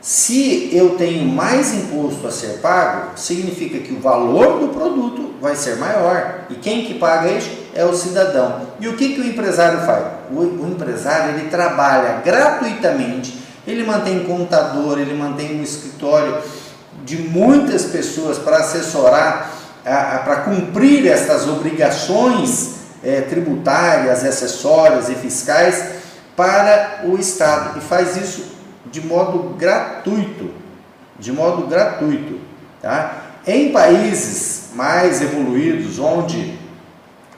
Se 0.01 0.70
eu 0.73 0.96
tenho 0.96 1.27
mais 1.27 1.75
imposto 1.75 2.27
a 2.27 2.31
ser 2.31 2.61
pago, 2.61 3.18
significa 3.18 3.79
que 3.81 3.92
o 3.92 4.01
valor 4.01 4.59
do 4.59 4.68
produto 4.68 5.35
vai 5.40 5.55
ser 5.55 5.77
maior. 5.77 6.44
E 6.49 6.55
quem 6.55 6.87
que 6.87 6.94
paga 6.94 7.31
isso 7.31 7.51
é 7.75 7.85
o 7.85 7.94
cidadão. 7.94 8.62
E 8.81 8.88
o 8.88 8.96
que, 8.96 9.14
que 9.14 9.20
o 9.20 9.27
empresário 9.27 9.81
faz? 9.81 10.05
O, 10.31 10.40
o 10.40 10.68
empresário 10.70 11.35
ele 11.35 11.51
trabalha 11.51 12.23
gratuitamente, 12.25 13.38
ele 13.66 13.85
mantém 13.85 14.25
contador, 14.25 14.99
ele 14.99 15.14
mantém 15.14 15.61
um 15.61 15.62
escritório 15.62 16.38
de 17.05 17.18
muitas 17.18 17.85
pessoas 17.85 18.38
para 18.38 18.59
assessorar, 18.59 19.53
para 19.82 20.36
cumprir 20.44 21.06
essas 21.06 21.48
obrigações 21.48 22.80
é, 23.02 23.22
tributárias, 23.22 24.24
acessórias 24.24 25.08
e 25.08 25.14
fiscais 25.14 26.00
para 26.36 27.00
o 27.04 27.18
Estado. 27.18 27.78
E 27.78 27.82
faz 27.82 28.16
isso 28.16 28.44
de 28.90 29.00
modo 29.00 29.54
gratuito, 29.56 30.50
de 31.18 31.32
modo 31.32 31.66
gratuito, 31.66 32.38
tá? 32.82 33.22
Em 33.46 33.72
países 33.72 34.70
mais 34.74 35.22
evoluídos, 35.22 35.98
onde 35.98 36.58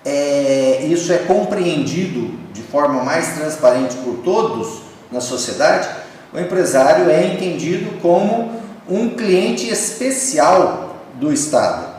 é, 0.05 0.85
isso 0.85 1.12
é 1.12 1.18
compreendido 1.18 2.38
de 2.52 2.62
forma 2.62 3.05
mais 3.05 3.35
transparente 3.35 3.96
por 3.96 4.16
todos 4.24 4.83
na 5.11 5.20
sociedade, 5.20 5.88
o 6.33 6.38
empresário 6.38 7.11
é 7.11 7.26
entendido 7.26 8.00
como 8.00 8.62
um 8.88 9.11
cliente 9.11 9.68
especial 9.68 10.96
do 11.14 11.33
Estado, 11.33 11.91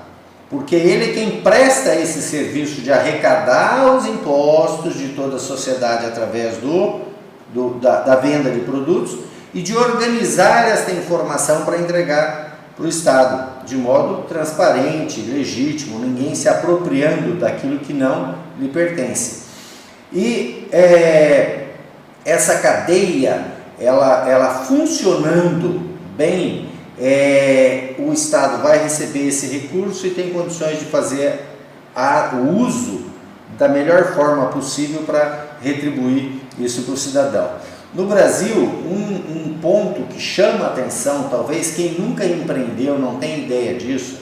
porque 0.53 0.75
ele 0.75 1.09
é 1.09 1.13
quem 1.13 1.41
presta 1.41 1.95
esse 1.95 2.21
serviço 2.21 2.81
de 2.81 2.91
arrecadar 2.91 3.91
os 3.95 4.05
impostos 4.05 4.95
de 4.95 5.07
toda 5.09 5.37
a 5.37 5.39
sociedade 5.39 6.05
através 6.05 6.57
do, 6.57 7.01
do 7.51 7.79
da, 7.79 8.01
da 8.01 8.17
venda 8.17 8.51
de 8.51 8.59
produtos 8.59 9.17
e 9.51 9.63
de 9.63 9.75
organizar 9.75 10.69
esta 10.69 10.91
informação 10.91 11.65
para 11.65 11.79
entregar 11.79 12.69
para 12.75 12.85
o 12.85 12.87
Estado, 12.87 13.65
de 13.65 13.75
modo 13.75 14.27
transparente, 14.27 15.21
legítimo, 15.21 15.97
ninguém 15.97 16.35
se 16.35 16.47
apropriando 16.47 17.33
daquilo 17.33 17.79
que 17.79 17.91
não 17.91 18.35
lhe 18.59 18.67
pertence. 18.67 19.45
E 20.13 20.67
é, 20.71 21.69
essa 22.23 22.59
cadeia, 22.59 23.43
ela, 23.79 24.29
ela 24.29 24.49
funcionando 24.65 25.81
bem, 26.15 26.69
é, 26.99 27.32
o 28.13 28.15
Estado 28.15 28.61
vai 28.61 28.83
receber 28.83 29.27
esse 29.27 29.47
recurso 29.47 30.05
e 30.05 30.11
tem 30.11 30.29
condições 30.29 30.79
de 30.79 30.85
fazer 30.85 31.41
a, 31.95 32.35
o 32.35 32.59
uso 32.59 33.05
da 33.57 33.67
melhor 33.67 34.13
forma 34.13 34.45
possível 34.47 35.01
para 35.01 35.57
retribuir 35.61 36.41
isso 36.59 36.83
para 36.83 36.93
o 36.93 36.97
cidadão. 36.97 37.49
No 37.93 38.05
Brasil, 38.05 38.55
um, 38.55 39.51
um 39.51 39.57
ponto 39.59 40.03
que 40.03 40.19
chama 40.19 40.65
a 40.65 40.67
atenção, 40.67 41.27
talvez 41.29 41.75
quem 41.75 41.93
nunca 41.99 42.25
empreendeu 42.25 42.97
não 42.97 43.17
tenha 43.17 43.37
ideia 43.37 43.75
disso, 43.75 44.17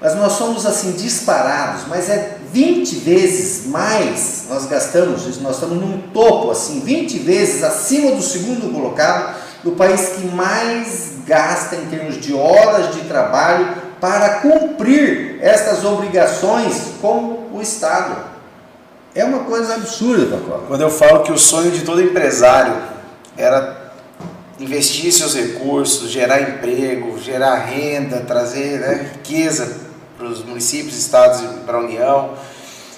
mas 0.00 0.14
nós 0.14 0.32
somos 0.34 0.64
assim 0.64 0.92
disparados, 0.92 1.88
mas 1.88 2.08
é 2.08 2.38
20 2.52 2.96
vezes 2.96 3.66
mais 3.66 4.46
nós 4.48 4.66
gastamos, 4.66 5.40
nós 5.40 5.56
estamos 5.56 5.76
num 5.76 5.98
topo 6.12 6.52
assim, 6.52 6.80
20 6.80 7.18
vezes 7.18 7.64
acima 7.64 8.12
do 8.12 8.22
segundo 8.22 8.72
colocado, 8.72 9.36
do 9.62 9.72
país 9.72 10.10
que 10.10 10.26
mais 10.26 11.14
gasta 11.26 11.76
em 11.76 11.86
termos 11.86 12.20
de 12.20 12.32
horas 12.32 12.94
de 12.94 13.02
trabalho 13.02 13.74
para 14.00 14.40
cumprir 14.40 15.38
estas 15.40 15.84
obrigações 15.84 16.92
com 17.00 17.48
o 17.52 17.60
Estado. 17.60 18.16
É 19.14 19.24
uma 19.24 19.40
coisa 19.40 19.74
absurda, 19.74 20.36
Pacola. 20.36 20.64
Quando 20.68 20.80
eu 20.82 20.90
falo 20.90 21.22
que 21.24 21.32
o 21.32 21.38
sonho 21.38 21.70
de 21.70 21.82
todo 21.82 22.00
empresário 22.00 22.76
era 23.36 23.92
investir 24.60 25.12
seus 25.12 25.34
recursos, 25.34 26.10
gerar 26.10 26.40
emprego, 26.40 27.18
gerar 27.18 27.56
renda, 27.56 28.20
trazer 28.20 28.80
né, 28.80 29.10
riqueza 29.14 29.76
para 30.16 30.26
os 30.26 30.44
municípios, 30.44 30.96
estados 30.96 31.40
e 31.40 31.46
para 31.64 31.78
a 31.78 31.80
União, 31.80 32.30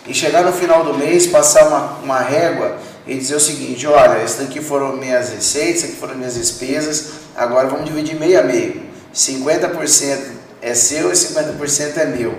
e 0.06 0.14
chegar 0.14 0.42
no 0.42 0.52
final 0.52 0.84
do 0.84 0.94
mês, 0.94 1.26
passar 1.26 1.68
uma, 1.68 1.98
uma 2.02 2.20
régua 2.20 2.76
e 3.10 3.16
dizer 3.16 3.34
o 3.34 3.40
seguinte, 3.40 3.88
olha, 3.88 4.18
essas 4.18 4.46
daqui 4.46 4.60
foram 4.60 4.96
minhas 4.96 5.30
receitas, 5.30 5.82
aqui 5.82 5.96
foram 5.96 6.14
minhas 6.14 6.34
despesas, 6.34 7.06
agora 7.34 7.66
vamos 7.66 7.84
dividir 7.84 8.14
meio 8.14 8.38
a 8.38 8.42
meio. 8.44 8.82
50% 9.12 10.18
é 10.62 10.74
seu 10.74 11.10
e 11.10 11.12
50% 11.12 11.96
é 11.96 12.04
meu. 12.04 12.32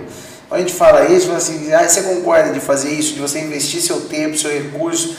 Quando 0.48 0.62
a 0.62 0.64
gente 0.64 0.72
fala 0.72 1.04
isso, 1.04 1.26
fala 1.26 1.36
assim, 1.36 1.70
ah, 1.74 1.86
você 1.86 2.00
concorda 2.00 2.54
de 2.54 2.60
fazer 2.60 2.88
isso, 2.88 3.12
de 3.12 3.20
você 3.20 3.40
investir 3.40 3.82
seu 3.82 4.00
tempo, 4.00 4.38
seu 4.38 4.50
recurso, 4.50 5.14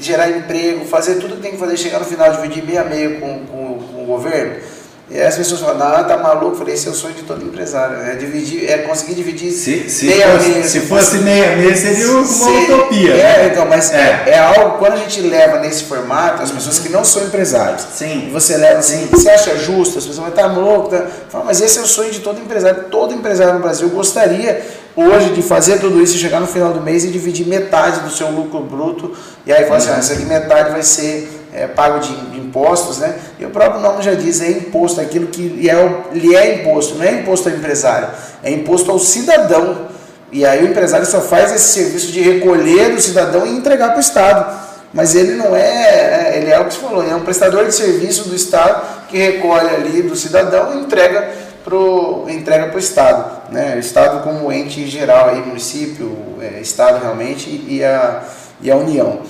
gerar 0.00 0.30
emprego, 0.30 0.86
fazer 0.86 1.16
tudo 1.16 1.36
que 1.36 1.42
tem 1.42 1.50
que 1.50 1.58
fazer, 1.58 1.76
chegar 1.76 1.98
no 1.98 2.06
final, 2.06 2.32
dividir 2.32 2.64
meio 2.64 2.80
a 2.80 2.84
meio 2.84 3.20
com, 3.20 3.46
com, 3.46 3.78
com 3.78 4.02
o 4.02 4.06
governo? 4.06 4.62
E 5.08 5.20
as 5.20 5.36
pessoas 5.36 5.60
falam, 5.60 5.78
não, 5.78 6.04
tá 6.04 6.16
maluco. 6.16 6.54
Eu 6.54 6.58
falei, 6.58 6.74
esse 6.74 6.88
é 6.88 6.90
o 6.90 6.94
sonho 6.94 7.14
de 7.14 7.22
todo 7.22 7.44
empresário. 7.44 7.96
É, 8.00 8.16
dividir, 8.16 8.68
é 8.68 8.78
conseguir 8.78 9.14
dividir 9.14 9.52
se, 9.52 9.88
se 9.88 10.06
meia 10.06 10.32
fosse, 10.32 10.48
meia. 10.48 10.64
Se 10.64 10.80
fosse 10.80 11.18
meia 11.18 11.56
meia, 11.56 11.76
seria 11.76 12.10
uma 12.10 12.24
se, 12.26 12.50
utopia. 12.50 13.14
É, 13.14 13.42
né? 13.42 13.48
então, 13.52 13.66
mas 13.66 13.92
é. 13.92 14.24
é. 14.26 14.38
algo, 14.40 14.78
quando 14.78 14.94
a 14.94 14.96
gente 14.96 15.20
leva 15.20 15.60
nesse 15.60 15.84
formato, 15.84 16.42
as 16.42 16.50
pessoas 16.50 16.80
que 16.80 16.88
não 16.88 17.04
são 17.04 17.22
empresários, 17.22 17.86
Sim. 17.94 18.30
você 18.32 18.56
leva 18.56 18.80
assim, 18.80 19.06
você 19.06 19.30
acha 19.30 19.56
justo, 19.56 19.98
as 19.98 20.06
pessoas 20.06 20.16
vão 20.16 20.28
estar 20.28 20.48
tá 20.48 20.52
louco, 20.52 20.88
tá? 20.88 21.06
Fala, 21.28 21.44
mas 21.44 21.60
esse 21.60 21.78
é 21.78 21.82
o 21.82 21.86
sonho 21.86 22.10
de 22.10 22.18
todo 22.18 22.40
empresário. 22.40 22.86
Todo 22.90 23.14
empresário 23.14 23.54
no 23.54 23.60
Brasil 23.60 23.88
gostaria 23.88 24.60
hoje 24.96 25.30
de 25.30 25.42
fazer 25.42 25.78
tudo 25.78 26.02
isso 26.02 26.16
e 26.16 26.18
chegar 26.18 26.40
no 26.40 26.48
final 26.48 26.72
do 26.72 26.80
mês 26.80 27.04
e 27.04 27.08
dividir 27.08 27.46
metade 27.46 28.00
do 28.00 28.10
seu 28.10 28.28
lucro 28.30 28.60
bruto. 28.60 29.12
E 29.46 29.52
aí 29.52 29.64
fala 29.66 29.76
assim, 29.76 29.90
ah, 29.94 30.00
isso 30.00 30.12
aqui 30.12 30.24
metade 30.24 30.72
vai 30.72 30.82
ser 30.82 31.45
é, 31.56 31.66
pago 31.66 32.00
de, 32.00 32.36
impostos, 32.38 32.98
né? 32.98 33.14
E 33.38 33.44
o 33.44 33.50
próprio 33.50 33.80
nome 33.80 34.02
já 34.02 34.14
diz, 34.14 34.40
é 34.40 34.50
imposto, 34.50 35.00
aquilo 35.00 35.26
que 35.26 35.42
lhe 35.42 35.68
é, 35.68 36.02
lhe 36.12 36.36
é 36.36 36.54
imposto, 36.56 36.94
não 36.94 37.04
é 37.04 37.12
imposto 37.12 37.48
ao 37.48 37.54
empresário, 37.54 38.08
é 38.42 38.50
imposto 38.50 38.90
ao 38.90 38.98
cidadão. 38.98 39.88
E 40.30 40.44
aí 40.44 40.64
o 40.64 40.68
empresário 40.68 41.06
só 41.06 41.20
faz 41.20 41.52
esse 41.52 41.72
serviço 41.72 42.12
de 42.12 42.20
recolher 42.20 42.94
do 42.94 43.00
cidadão 43.00 43.46
e 43.46 43.50
entregar 43.50 43.88
para 43.88 43.98
o 43.98 44.00
Estado. 44.00 44.66
Mas 44.92 45.14
ele 45.14 45.34
não 45.34 45.54
é, 45.54 45.60
é, 45.60 46.38
ele 46.38 46.50
é 46.50 46.58
o 46.58 46.64
que 46.64 46.74
você 46.74 46.80
falou, 46.80 47.02
é 47.02 47.14
um 47.14 47.20
prestador 47.20 47.66
de 47.66 47.74
serviço 47.74 48.28
do 48.28 48.34
Estado 48.34 48.82
que 49.08 49.18
recolhe 49.18 49.68
ali 49.68 50.02
do 50.02 50.16
cidadão 50.16 50.74
e 50.74 50.84
entrega 50.84 51.32
pro, 51.64 52.24
entrega 52.28 52.66
para 52.68 52.76
o 52.76 52.78
Estado. 52.78 53.52
Né? 53.52 53.74
O 53.76 53.78
Estado 53.78 54.22
como 54.22 54.50
ente 54.50 54.86
geral, 54.86 55.28
aí, 55.28 55.40
município, 55.40 56.16
é, 56.40 56.60
Estado 56.60 57.00
realmente 57.02 57.50
e 57.68 57.84
a, 57.84 58.22
e 58.60 58.70
a 58.70 58.76
União. 58.76 59.20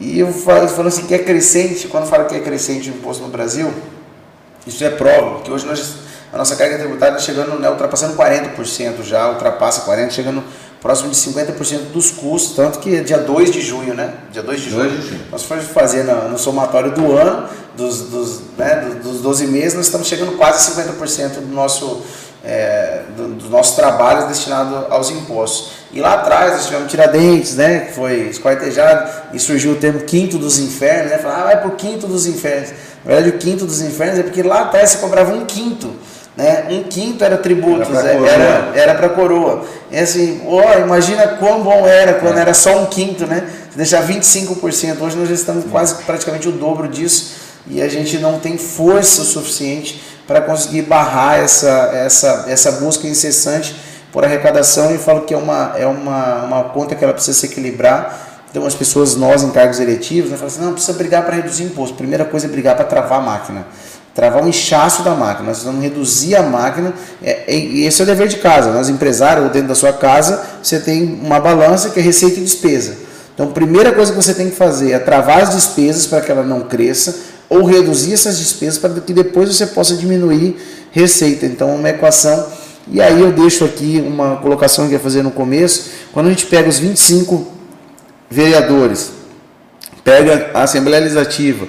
E 0.00 0.18
eu 0.18 0.32
falo, 0.32 0.68
falo 0.68 0.88
assim 0.88 1.06
que 1.06 1.14
é 1.14 1.18
crescente, 1.18 1.88
quando 1.88 2.06
falo 2.06 2.26
que 2.26 2.36
é 2.36 2.40
crescente 2.40 2.90
o 2.90 2.94
imposto 2.94 3.22
no 3.22 3.28
Brasil, 3.28 3.72
isso 4.66 4.84
é 4.84 4.90
prova, 4.90 5.40
que 5.42 5.50
hoje 5.50 5.66
nós, 5.66 5.96
a 6.32 6.38
nossa 6.38 6.54
carga 6.54 6.78
tributária 6.78 7.16
está 7.16 7.24
chegando, 7.24 7.58
né, 7.58 7.68
ultrapassando 7.68 8.16
40% 8.16 9.02
já, 9.02 9.28
ultrapassa 9.30 9.90
40%, 9.90 10.10
chegando 10.10 10.44
próximo 10.80 11.10
de 11.10 11.16
50% 11.16 11.90
dos 11.92 12.10
custos, 12.10 12.54
tanto 12.54 12.78
que 12.78 12.94
é 12.94 13.00
dia 13.00 13.18
2 13.18 13.50
de 13.50 13.60
junho, 13.60 13.94
né? 13.94 14.14
Dia 14.30 14.42
2 14.42 14.60
de 14.60 14.70
junho, 14.70 14.90
de 14.90 15.30
nós 15.30 15.42
fomos 15.42 15.64
fazer 15.64 16.04
no, 16.04 16.28
no, 16.28 16.38
somatório 16.38 16.92
do 16.92 17.16
ano, 17.16 17.48
dos, 17.76 18.02
dos, 18.02 18.40
né, 18.56 18.98
dos 19.02 19.20
12 19.20 19.46
meses, 19.48 19.74
nós 19.74 19.86
estamos 19.86 20.06
chegando 20.06 20.36
quase 20.36 20.70
50% 20.72 21.40
do 21.40 21.52
nosso, 21.52 22.02
é, 22.44 23.02
do, 23.16 23.28
do 23.34 23.48
nosso 23.48 23.76
trabalho 23.76 24.28
destinado 24.28 24.86
aos 24.90 25.10
impostos. 25.10 25.72
E 25.92 26.00
lá 26.00 26.14
atrás 26.14 26.52
nós 26.52 26.66
tivemos 26.66 26.90
Tiradentes, 26.90 27.56
né, 27.56 27.80
que 27.80 27.92
foi 27.92 28.28
esquartejado, 28.28 29.10
e 29.32 29.38
surgiu 29.38 29.72
o 29.72 29.76
termo 29.76 30.00
quinto 30.00 30.38
dos 30.38 30.58
infernos, 30.58 31.10
né? 31.10 31.18
Falar, 31.18 31.40
ah, 31.40 31.44
vai 31.44 31.60
pro 31.60 31.70
quinto 31.72 32.06
dos 32.06 32.26
infernos. 32.26 32.70
Na 33.04 33.14
verdade, 33.14 33.36
o 33.36 33.38
quinto 33.38 33.64
dos 33.64 33.80
infernos 33.80 34.18
é 34.18 34.22
porque 34.22 34.42
lá 34.42 34.62
atrás 34.62 34.90
você 34.90 34.98
cobrava 34.98 35.32
um 35.32 35.44
quinto 35.44 35.94
né? 36.38 36.66
Um 36.70 36.84
quinto 36.84 37.24
era 37.24 37.36
tributos, 37.36 37.88
era 37.88 38.00
para 38.00 38.12
coroa. 38.12 38.30
Era, 38.30 38.92
era 38.92 39.08
coroa. 39.08 39.66
E 39.90 39.98
assim, 39.98 40.40
oh, 40.46 40.78
imagina 40.78 41.26
quão 41.26 41.64
bom 41.64 41.84
era 41.84 42.14
quando 42.14 42.38
é. 42.38 42.42
era 42.42 42.54
só 42.54 42.80
um 42.80 42.86
quinto, 42.86 43.26
né? 43.26 43.42
deixar 43.74 44.06
25%. 44.06 45.00
Hoje 45.00 45.16
nós 45.16 45.28
já 45.28 45.34
estamos 45.34 45.64
quase 45.68 45.96
praticamente 46.04 46.48
o 46.48 46.52
dobro 46.52 46.86
disso 46.86 47.32
e 47.66 47.82
a 47.82 47.88
gente 47.88 48.18
não 48.18 48.38
tem 48.38 48.56
força 48.56 49.22
o 49.22 49.24
suficiente 49.24 50.00
para 50.28 50.42
conseguir 50.42 50.82
barrar 50.82 51.38
essa, 51.38 51.90
essa, 51.94 52.44
essa 52.46 52.72
busca 52.72 53.08
incessante 53.08 53.74
por 54.12 54.22
arrecadação 54.22 54.94
e 54.94 54.98
falo 54.98 55.22
que 55.22 55.32
é 55.32 55.36
uma, 55.38 55.72
é 55.74 55.86
uma, 55.86 56.44
uma 56.44 56.64
conta 56.64 56.94
que 56.94 57.02
ela 57.02 57.14
precisa 57.14 57.36
se 57.36 57.46
equilibrar. 57.46 58.44
Então 58.50 58.66
as 58.66 58.74
pessoas, 58.74 59.16
nós 59.16 59.42
em 59.42 59.50
cargos 59.50 59.80
eletivos, 59.80 60.30
né, 60.30 60.36
falam 60.36 60.52
assim, 60.52 60.60
não, 60.60 60.72
precisa 60.74 60.92
brigar 60.92 61.24
para 61.24 61.36
reduzir 61.36 61.64
imposto. 61.64 61.96
Primeira 61.96 62.26
coisa 62.26 62.46
é 62.46 62.50
brigar 62.50 62.76
para 62.76 62.84
travar 62.84 63.20
a 63.20 63.22
máquina. 63.22 63.66
Travar 64.14 64.44
o 64.44 64.48
inchaço 64.48 65.02
da 65.02 65.14
máquina. 65.14 65.46
Nós 65.46 65.58
precisamos 65.58 65.82
reduzir 65.82 66.36
a 66.36 66.42
máquina. 66.42 66.92
É, 67.22 67.50
e 67.50 67.86
esse 67.86 68.02
é 68.02 68.04
o 68.04 68.06
dever 68.06 68.28
de 68.28 68.36
casa. 68.36 68.70
Nós 68.70 68.90
empresários, 68.90 69.46
ou 69.46 69.50
dentro 69.50 69.68
da 69.68 69.74
sua 69.74 69.94
casa, 69.94 70.44
você 70.62 70.78
tem 70.78 71.04
uma 71.04 71.40
balança 71.40 71.88
que 71.88 72.00
é 72.00 72.02
receita 72.02 72.38
e 72.38 72.42
despesa. 72.42 72.96
Então, 73.32 73.46
a 73.46 73.52
primeira 73.52 73.92
coisa 73.92 74.12
que 74.12 74.16
você 74.20 74.34
tem 74.34 74.50
que 74.50 74.56
fazer 74.56 74.92
é 74.92 74.98
travar 74.98 75.42
as 75.42 75.54
despesas 75.54 76.06
para 76.06 76.20
que 76.20 76.30
ela 76.30 76.42
não 76.42 76.62
cresça, 76.62 77.14
ou 77.48 77.64
reduzir 77.64 78.12
essas 78.12 78.38
despesas 78.38 78.78
para 78.78 79.00
que 79.00 79.12
depois 79.12 79.54
você 79.54 79.66
possa 79.66 79.96
diminuir 79.96 80.56
receita. 80.90 81.46
Então, 81.46 81.74
uma 81.74 81.88
equação. 81.88 82.46
E 82.90 83.00
aí 83.00 83.20
eu 83.20 83.32
deixo 83.32 83.64
aqui 83.64 84.02
uma 84.06 84.36
colocação 84.36 84.86
que 84.86 84.92
eu 84.92 84.98
ia 84.98 85.02
fazer 85.02 85.22
no 85.22 85.30
começo. 85.30 85.90
Quando 86.12 86.26
a 86.26 86.30
gente 86.30 86.46
pega 86.46 86.68
os 86.68 86.78
25 86.78 87.46
vereadores, 88.30 89.10
pega 90.04 90.50
a 90.54 90.62
Assembleia 90.62 91.00
Legislativa, 91.00 91.66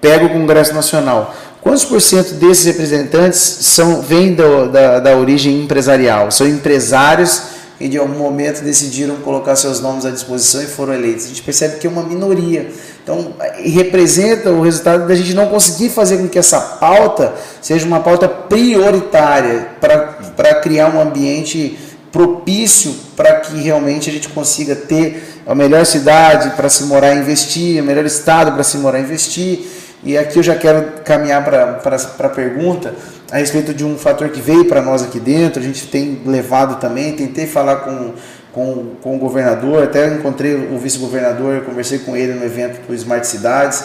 pega 0.00 0.24
o 0.24 0.30
Congresso 0.30 0.72
Nacional, 0.72 1.34
quantos 1.60 1.84
por 1.84 2.00
cento 2.00 2.34
desses 2.34 2.64
representantes 2.64 3.38
são, 3.38 4.00
vêm 4.00 4.34
do, 4.34 4.68
da, 4.68 5.00
da 5.00 5.16
origem 5.16 5.62
empresarial? 5.62 6.30
São 6.30 6.46
empresários 6.46 7.42
que 7.80 7.88
de 7.88 7.96
algum 7.96 8.18
momento 8.18 8.62
decidiram 8.62 9.16
colocar 9.16 9.56
seus 9.56 9.80
nomes 9.80 10.04
à 10.04 10.10
disposição 10.10 10.62
e 10.62 10.66
foram 10.66 10.92
eleitos. 10.92 11.24
A 11.24 11.28
gente 11.28 11.42
percebe 11.42 11.78
que 11.78 11.86
é 11.86 11.90
uma 11.90 12.02
minoria. 12.02 12.70
Então, 13.02 13.32
representa 13.56 14.50
o 14.50 14.60
resultado 14.60 15.08
da 15.08 15.14
gente 15.14 15.32
não 15.32 15.46
conseguir 15.46 15.88
fazer 15.88 16.18
com 16.18 16.28
que 16.28 16.38
essa 16.38 16.60
pauta 16.60 17.32
seja 17.62 17.86
uma 17.86 18.00
pauta 18.00 18.28
prioritária 18.28 19.68
para 19.80 20.54
criar 20.56 20.94
um 20.94 21.00
ambiente 21.00 21.78
propício 22.12 22.94
para 23.16 23.36
que 23.36 23.58
realmente 23.62 24.10
a 24.10 24.12
gente 24.12 24.28
consiga 24.28 24.76
ter 24.76 25.40
a 25.46 25.54
melhor 25.54 25.86
cidade 25.86 26.50
para 26.56 26.68
se 26.68 26.84
morar 26.84 27.14
e 27.14 27.20
investir, 27.20 27.82
o 27.82 27.86
melhor 27.86 28.04
estado 28.04 28.52
para 28.52 28.62
se 28.62 28.76
morar 28.76 28.98
e 28.98 29.04
investir. 29.04 29.66
E 30.02 30.16
aqui 30.16 30.38
eu 30.38 30.42
já 30.42 30.54
quero 30.54 31.02
caminhar 31.04 31.44
para 31.44 31.96
a 32.18 32.28
pergunta 32.28 32.94
a 33.30 33.36
respeito 33.36 33.74
de 33.74 33.84
um 33.84 33.96
fator 33.96 34.28
que 34.30 34.40
veio 34.40 34.64
para 34.64 34.82
nós 34.82 35.02
aqui 35.02 35.20
dentro, 35.20 35.60
a 35.60 35.64
gente 35.64 35.86
tem 35.86 36.20
levado 36.26 36.80
também, 36.80 37.12
tentei 37.12 37.46
falar 37.46 37.76
com, 37.76 38.12
com, 38.52 38.86
com 39.00 39.16
o 39.16 39.18
governador, 39.18 39.84
até 39.84 40.08
encontrei 40.08 40.54
o 40.54 40.78
vice-governador, 40.78 41.62
conversei 41.62 41.98
com 42.00 42.16
ele 42.16 42.32
no 42.32 42.44
evento 42.44 42.84
do 42.86 42.94
Smart 42.94 43.26
Cidades, 43.26 43.84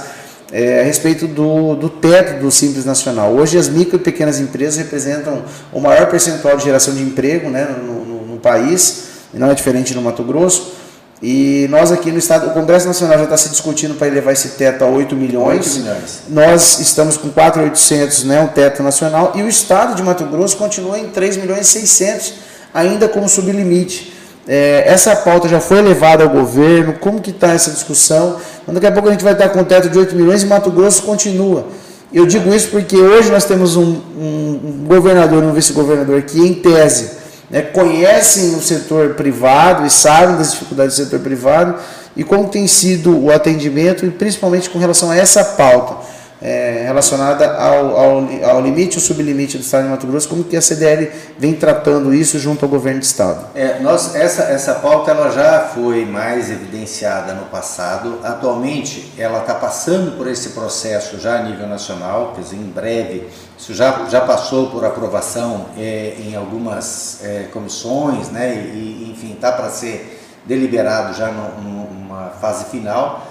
é, 0.52 0.80
a 0.82 0.84
respeito 0.84 1.28
do, 1.28 1.76
do 1.76 1.90
teto 1.90 2.40
do 2.40 2.50
Simples 2.50 2.86
Nacional. 2.86 3.34
Hoje 3.34 3.58
as 3.58 3.68
micro 3.68 3.98
e 3.98 4.00
pequenas 4.00 4.40
empresas 4.40 4.78
representam 4.78 5.44
o 5.72 5.80
maior 5.80 6.08
percentual 6.08 6.58
de 6.58 6.64
geração 6.64 6.94
de 6.94 7.04
emprego 7.04 7.50
né, 7.50 7.68
no, 7.78 8.06
no, 8.06 8.26
no 8.26 8.40
país, 8.40 9.10
e 9.34 9.38
não 9.38 9.52
é 9.52 9.54
diferente 9.54 9.94
no 9.94 10.02
Mato 10.02 10.24
Grosso. 10.24 10.85
E 11.22 11.68
nós 11.70 11.92
aqui 11.92 12.12
no 12.12 12.18
estado, 12.18 12.48
o 12.48 12.52
Congresso 12.52 12.88
Nacional 12.88 13.18
já 13.18 13.24
está 13.24 13.38
se 13.38 13.50
discutindo 13.50 13.96
para 13.96 14.08
elevar 14.08 14.34
esse 14.34 14.50
teto 14.50 14.84
a 14.84 14.88
8 14.88 15.16
milhões. 15.16 15.76
8 15.76 15.80
milhões. 15.80 16.20
Nós 16.28 16.80
estamos 16.80 17.18
com 17.18 17.30
4.800, 17.30 18.26
né, 18.26 18.42
um 18.42 18.48
teto 18.48 18.84
nacional, 18.84 19.32
e 19.36 19.42
o 19.42 19.48
estado 19.48 19.96
de 19.96 20.04
Mato 20.04 20.26
Grosso 20.26 20.58
continua 20.58 21.00
em 21.00 21.08
3 21.08 21.38
milhões 21.38 21.62
e 21.62 21.80
600, 21.80 22.34
ainda 22.74 23.08
como 23.08 23.30
sublimite. 23.30 24.14
É, 24.48 24.84
essa 24.86 25.16
pauta 25.16 25.48
já 25.48 25.60
foi 25.60 25.82
levada 25.82 26.24
ao 26.24 26.30
governo, 26.30 26.94
como 27.00 27.22
que 27.22 27.32
está 27.32 27.54
essa 27.54 27.72
discussão? 27.72 28.38
Daqui 28.68 28.86
a 28.86 28.92
pouco 28.92 29.08
a 29.08 29.12
gente 29.12 29.24
vai 29.24 29.34
estar 29.34 29.50
com 29.50 29.60
um 29.60 29.64
teto 29.64 29.90
de 29.90 29.98
8 29.98 30.16
milhões 30.16 30.44
e 30.44 30.46
Mato 30.46 30.70
Grosso 30.70 31.04
continua. 31.04 31.66
Eu 32.14 32.26
digo 32.26 32.54
isso 32.54 32.70
porque 32.70 32.96
hoje 32.96 33.32
nós 33.32 33.46
temos 33.46 33.76
um, 33.76 33.84
um, 33.84 34.60
um 34.64 34.86
governador 34.88 35.44
e 35.44 35.48
um 35.48 35.54
vice-governador 35.54 36.22
que, 36.22 36.40
em 36.40 36.54
tese, 36.54 37.25
né, 37.56 37.62
conhecem 37.62 38.54
o 38.54 38.62
setor 38.62 39.14
privado 39.14 39.86
e 39.86 39.90
sabem 39.90 40.36
das 40.36 40.52
dificuldades 40.52 40.98
do 40.98 41.06
setor 41.06 41.22
privado 41.22 41.76
e 42.14 42.22
como 42.22 42.50
tem 42.50 42.68
sido 42.68 43.18
o 43.18 43.32
atendimento, 43.32 44.06
e 44.06 44.12
principalmente 44.12 44.70
com 44.70 44.78
relação 44.78 45.10
a 45.10 45.16
essa 45.16 45.42
pauta 45.42 46.15
é, 46.42 46.84
relacionada 46.86 47.56
ao, 47.56 47.98
ao, 47.98 48.30
ao 48.50 48.62
limite 48.62 48.98
ou 48.98 49.02
sublimite 49.02 49.58
do 49.58 49.62
Estado 49.62 49.84
de 49.84 49.90
Mato 49.90 50.06
Grosso, 50.06 50.28
como 50.28 50.44
que 50.44 50.58
a 50.58 50.62
CDL 50.62 51.12
vem 51.38 51.54
tratando 51.54 52.14
isso 52.14 52.38
junto 52.38 52.66
ao 52.66 52.70
governo 52.70 53.00
do 53.00 53.04
Estado? 53.04 53.48
É, 53.56 53.80
nós, 53.80 54.16
essa, 54.16 54.44
essa 54.44 54.76
pauta 54.76 55.12
ela 55.12 55.32
já 55.32 55.62
foi 55.74 56.06
mais 56.06 56.52
evidenciada 56.52 57.34
no 57.34 57.46
passado, 57.46 58.20
atualmente 58.24 59.14
ela 59.18 59.40
está 59.40 59.56
passando 59.56 60.18
por 60.18 60.28
esse 60.28 60.50
processo 60.50 61.20
já 61.20 61.40
a 61.40 61.44
nível 61.44 61.68
nacional, 61.68 62.34
quer 62.36 62.42
dizer, 62.42 62.58
em 62.58 62.70
breve 62.70 63.28
isso 63.58 63.74
já, 63.74 64.06
já 64.10 64.22
passou 64.22 64.70
por 64.70 64.84
aprovação 64.84 65.68
é, 65.78 66.16
em 66.20 66.36
algumas 66.36 67.24
é, 67.24 67.46
comissões, 67.54 68.30
né, 68.30 68.54
e, 68.74 69.10
enfim, 69.12 69.34
está 69.34 69.52
para 69.52 69.70
ser 69.70 70.22
deliberado 70.46 71.18
já 71.18 71.32
numa 71.32 72.32
fase 72.42 72.66
final. 72.66 73.26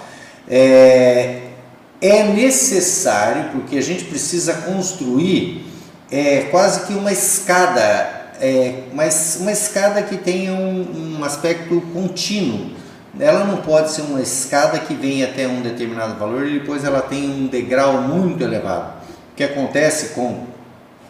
É, 0.49 1.44
é 2.01 2.23
necessário, 2.23 3.51
porque 3.51 3.77
a 3.77 3.81
gente 3.81 4.05
precisa 4.05 4.53
construir 4.53 5.65
é, 6.11 6.41
quase 6.51 6.85
que 6.85 6.93
uma 6.93 7.11
escada, 7.11 7.81
é, 8.39 8.83
mas 8.93 9.37
uma 9.39 9.51
escada 9.51 10.01
que 10.01 10.17
tenha 10.17 10.53
um, 10.53 11.17
um 11.19 11.23
aspecto 11.23 11.81
contínuo. 11.93 12.71
Ela 13.17 13.45
não 13.45 13.57
pode 13.57 13.91
ser 13.91 14.01
uma 14.01 14.21
escada 14.21 14.77
que 14.77 14.93
vem 14.93 15.23
até 15.23 15.47
um 15.47 15.61
determinado 15.61 16.15
valor 16.19 16.45
e 16.45 16.59
depois 16.59 16.83
ela 16.83 17.01
tem 17.01 17.29
um 17.29 17.47
degrau 17.47 18.01
muito 18.01 18.43
elevado. 18.43 18.93
O 19.31 19.35
que 19.35 19.43
acontece 19.43 20.07
com 20.07 20.43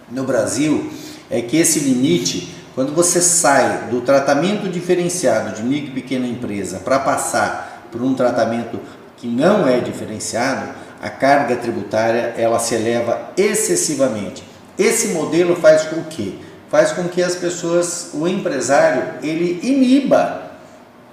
no 0.09 0.23
Brasil 0.23 0.91
é 1.29 1.41
que 1.41 1.57
esse 1.57 1.79
limite, 1.79 2.55
quando 2.75 2.93
você 2.93 3.19
sai 3.19 3.87
do 3.89 4.01
tratamento 4.01 4.69
diferenciado 4.69 5.55
de 5.55 5.63
micro 5.63 5.89
e 5.89 6.01
pequena 6.01 6.27
empresa 6.27 6.79
para 6.79 6.99
passar 6.99 7.87
por 7.91 8.01
um 8.03 8.13
tratamento 8.13 8.79
que 9.25 9.27
não 9.27 9.67
é 9.67 9.79
diferenciado, 9.79 10.69
a 11.01 11.09
carga 11.09 11.55
tributária 11.55 12.35
ela 12.37 12.59
se 12.59 12.75
eleva 12.75 13.31
excessivamente. 13.35 14.43
Esse 14.77 15.09
modelo 15.09 15.55
faz 15.55 15.83
com 15.83 16.03
que 16.03 16.39
faz 16.69 16.91
com 16.91 17.07
que 17.07 17.23
as 17.23 17.35
pessoas, 17.35 18.09
o 18.13 18.27
empresário, 18.27 19.03
ele 19.23 19.59
iniba 19.63 20.51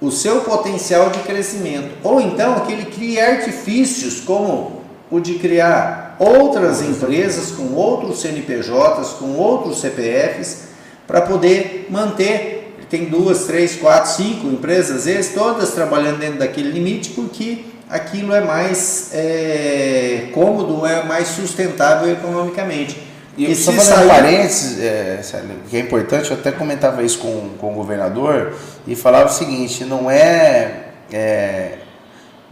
o 0.01 0.11
seu 0.11 0.41
potencial 0.41 1.09
de 1.09 1.19
crescimento, 1.19 1.95
ou 2.03 2.19
então 2.19 2.59
que 2.61 2.73
ele 2.73 2.85
crie 2.85 3.19
artifícios 3.19 4.19
como 4.19 4.83
o 5.09 5.19
de 5.19 5.35
criar 5.35 6.17
outras 6.19 6.81
empresas 6.81 7.51
com 7.51 7.73
outros 7.73 8.19
CNPJs, 8.21 9.09
com 9.19 9.35
outros 9.35 9.79
CPFs, 9.79 10.63
para 11.07 11.21
poder 11.21 11.87
manter. 11.89 12.75
Tem 12.89 13.05
duas, 13.05 13.45
três, 13.45 13.75
quatro, 13.75 14.11
cinco 14.11 14.47
empresas, 14.47 14.97
às 14.97 15.05
vezes, 15.05 15.33
todas 15.33 15.71
trabalhando 15.71 16.19
dentro 16.19 16.39
daquele 16.39 16.71
limite, 16.71 17.11
porque 17.11 17.63
aquilo 17.93 18.33
é 18.33 18.41
mais 18.41 19.11
é, 19.13 20.29
cômodo, 20.33 20.83
é 20.85 21.03
mais 21.03 21.27
sustentável 21.27 22.11
economicamente. 22.11 22.99
E, 23.37 23.51
e 23.51 23.55
só 23.55 23.71
fazendo 23.71 23.95
sair... 23.95 24.05
um 24.05 24.09
parênteses, 24.09 24.79
é, 24.81 25.21
que 25.69 25.77
é 25.77 25.79
importante, 25.79 26.31
eu 26.31 26.37
até 26.37 26.51
comentava 26.51 27.03
isso 27.03 27.19
com, 27.19 27.51
com 27.59 27.71
o 27.71 27.75
governador 27.75 28.53
e 28.87 28.95
falava 28.95 29.29
o 29.29 29.33
seguinte, 29.33 29.85
não 29.85 30.09
é, 30.09 30.85
é 31.11 31.77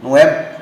não 0.00 0.16
é 0.16 0.52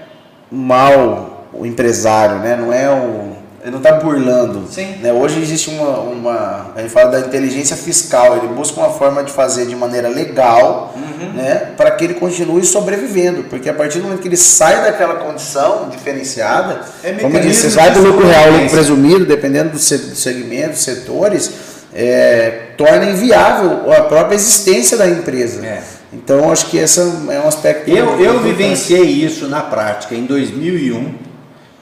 mal 0.50 1.48
o 1.52 1.66
empresário, 1.66 2.36
né? 2.38 2.56
não 2.56 2.72
é 2.72 2.90
o 2.90 3.29
ele 3.62 3.72
não 3.72 3.78
está 3.78 3.92
burlando. 3.92 4.66
Sim. 4.70 4.96
Né? 5.02 5.12
Hoje 5.12 5.40
existe 5.40 5.68
uma, 5.70 6.00
uma. 6.00 6.72
A 6.74 6.80
gente 6.80 6.90
fala 6.90 7.10
da 7.10 7.20
inteligência 7.20 7.76
fiscal, 7.76 8.38
ele 8.38 8.48
busca 8.48 8.80
uma 8.80 8.90
forma 8.90 9.22
de 9.22 9.30
fazer 9.32 9.66
de 9.66 9.76
maneira 9.76 10.08
legal 10.08 10.94
uhum. 10.96 11.32
né? 11.34 11.72
para 11.76 11.90
que 11.90 12.04
ele 12.04 12.14
continue 12.14 12.64
sobrevivendo. 12.64 13.44
Porque 13.44 13.68
a 13.68 13.74
partir 13.74 13.98
do 13.98 14.04
momento 14.04 14.22
que 14.22 14.28
ele 14.28 14.36
sai 14.36 14.82
daquela 14.82 15.16
condição 15.16 15.90
diferenciada, 15.90 16.80
é 17.04 17.12
como 17.12 17.36
eu 17.36 17.40
disse, 17.42 17.62
você 17.62 17.70
sai 17.70 17.90
do 17.92 18.00
lucro 18.00 18.26
real, 18.26 18.50
lucro 18.50 18.70
presumido, 18.70 19.26
dependendo 19.26 19.70
do 19.70 19.78
segmento, 19.78 20.78
setores, 20.78 21.52
é, 21.94 22.68
torna 22.78 23.10
inviável 23.10 23.92
a 23.92 24.02
própria 24.02 24.36
existência 24.36 24.96
da 24.96 25.06
empresa. 25.06 25.64
É. 25.66 25.82
Então, 26.12 26.50
acho 26.50 26.66
que 26.66 26.78
esse 26.78 26.98
é 26.98 27.40
um 27.44 27.46
aspecto. 27.46 27.90
Eu, 27.90 28.18
eu 28.20 28.40
vivenciei 28.40 29.04
isso 29.04 29.46
na 29.46 29.60
prática 29.60 30.14
em 30.14 30.24
2001 30.24 31.29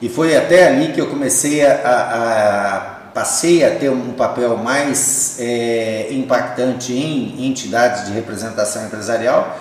e 0.00 0.08
foi 0.08 0.36
até 0.36 0.68
ali 0.68 0.92
que 0.92 1.00
eu 1.00 1.08
comecei 1.08 1.64
a, 1.64 1.72
a, 1.72 2.76
a 2.76 2.98
passei 3.18 3.64
a 3.64 3.70
ter 3.74 3.90
um 3.90 4.12
papel 4.12 4.56
mais 4.56 5.36
é, 5.40 6.06
impactante 6.12 6.92
em 6.92 7.48
entidades 7.48 8.06
de 8.06 8.12
representação 8.12 8.86
empresarial, 8.86 9.58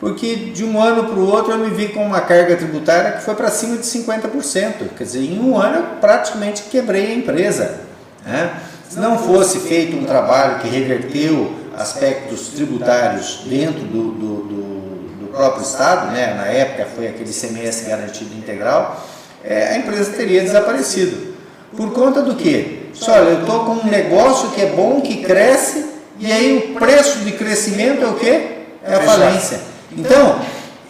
porque 0.00 0.34
de 0.34 0.64
um 0.64 0.82
ano 0.82 1.04
para 1.04 1.18
o 1.18 1.26
outro 1.30 1.52
eu 1.52 1.58
me 1.58 1.70
vi 1.70 1.88
com 1.88 2.04
uma 2.04 2.20
carga 2.20 2.56
tributária 2.56 3.12
que 3.12 3.22
foi 3.22 3.36
para 3.36 3.48
cima 3.48 3.76
de 3.76 3.84
50%. 3.84 4.88
Quer 4.98 5.04
dizer, 5.04 5.20
em 5.20 5.38
um 5.38 5.56
ano 5.56 5.76
eu 5.76 5.82
praticamente 6.00 6.64
quebrei 6.64 7.12
a 7.12 7.14
empresa. 7.14 7.78
Né? 8.24 8.54
Se 8.88 8.98
não 8.98 9.16
fosse 9.18 9.60
feito 9.60 9.96
um 9.96 10.04
trabalho 10.04 10.58
que 10.58 10.68
reverteu 10.68 11.54
aspectos 11.78 12.48
tributários 12.48 13.42
dentro 13.46 13.82
do, 13.84 14.10
do, 14.12 14.36
do, 14.42 15.16
do 15.20 15.26
próprio 15.28 15.62
Estado, 15.62 16.10
né? 16.10 16.34
na 16.34 16.46
época 16.46 16.88
foi 16.94 17.06
aquele 17.06 17.32
CMS 17.32 17.86
garantido 17.86 18.34
integral, 18.34 19.00
é, 19.46 19.74
a 19.74 19.78
empresa 19.78 20.12
teria 20.12 20.42
desaparecido. 20.42 21.34
Por 21.76 21.92
conta 21.92 22.20
do 22.20 22.34
quê? 22.34 22.80
Só, 22.92 23.12
olha, 23.12 23.28
eu 23.30 23.40
estou 23.40 23.64
com 23.64 23.72
um 23.72 23.90
negócio 23.90 24.50
que 24.50 24.60
é 24.60 24.66
bom, 24.66 25.00
que 25.00 25.18
cresce, 25.18 25.84
e 26.18 26.32
aí 26.32 26.56
o 26.56 26.78
preço 26.78 27.20
de 27.20 27.32
crescimento 27.32 28.02
é 28.02 28.06
o 28.08 28.14
quê? 28.14 28.48
É 28.82 28.94
a 28.94 29.00
falência. 29.00 29.60
Então, 29.96 30.40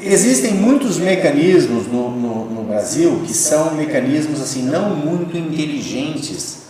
existem 0.01 0.55
muitos 0.55 0.99
mecanismos 0.99 1.87
no, 1.87 2.11
no, 2.11 2.45
no 2.47 2.63
Brasil 2.63 3.23
que 3.27 3.35
são 3.35 3.75
mecanismos 3.75 4.41
assim 4.41 4.63
não 4.63 4.91
muito 4.91 5.37
inteligentes 5.37 6.67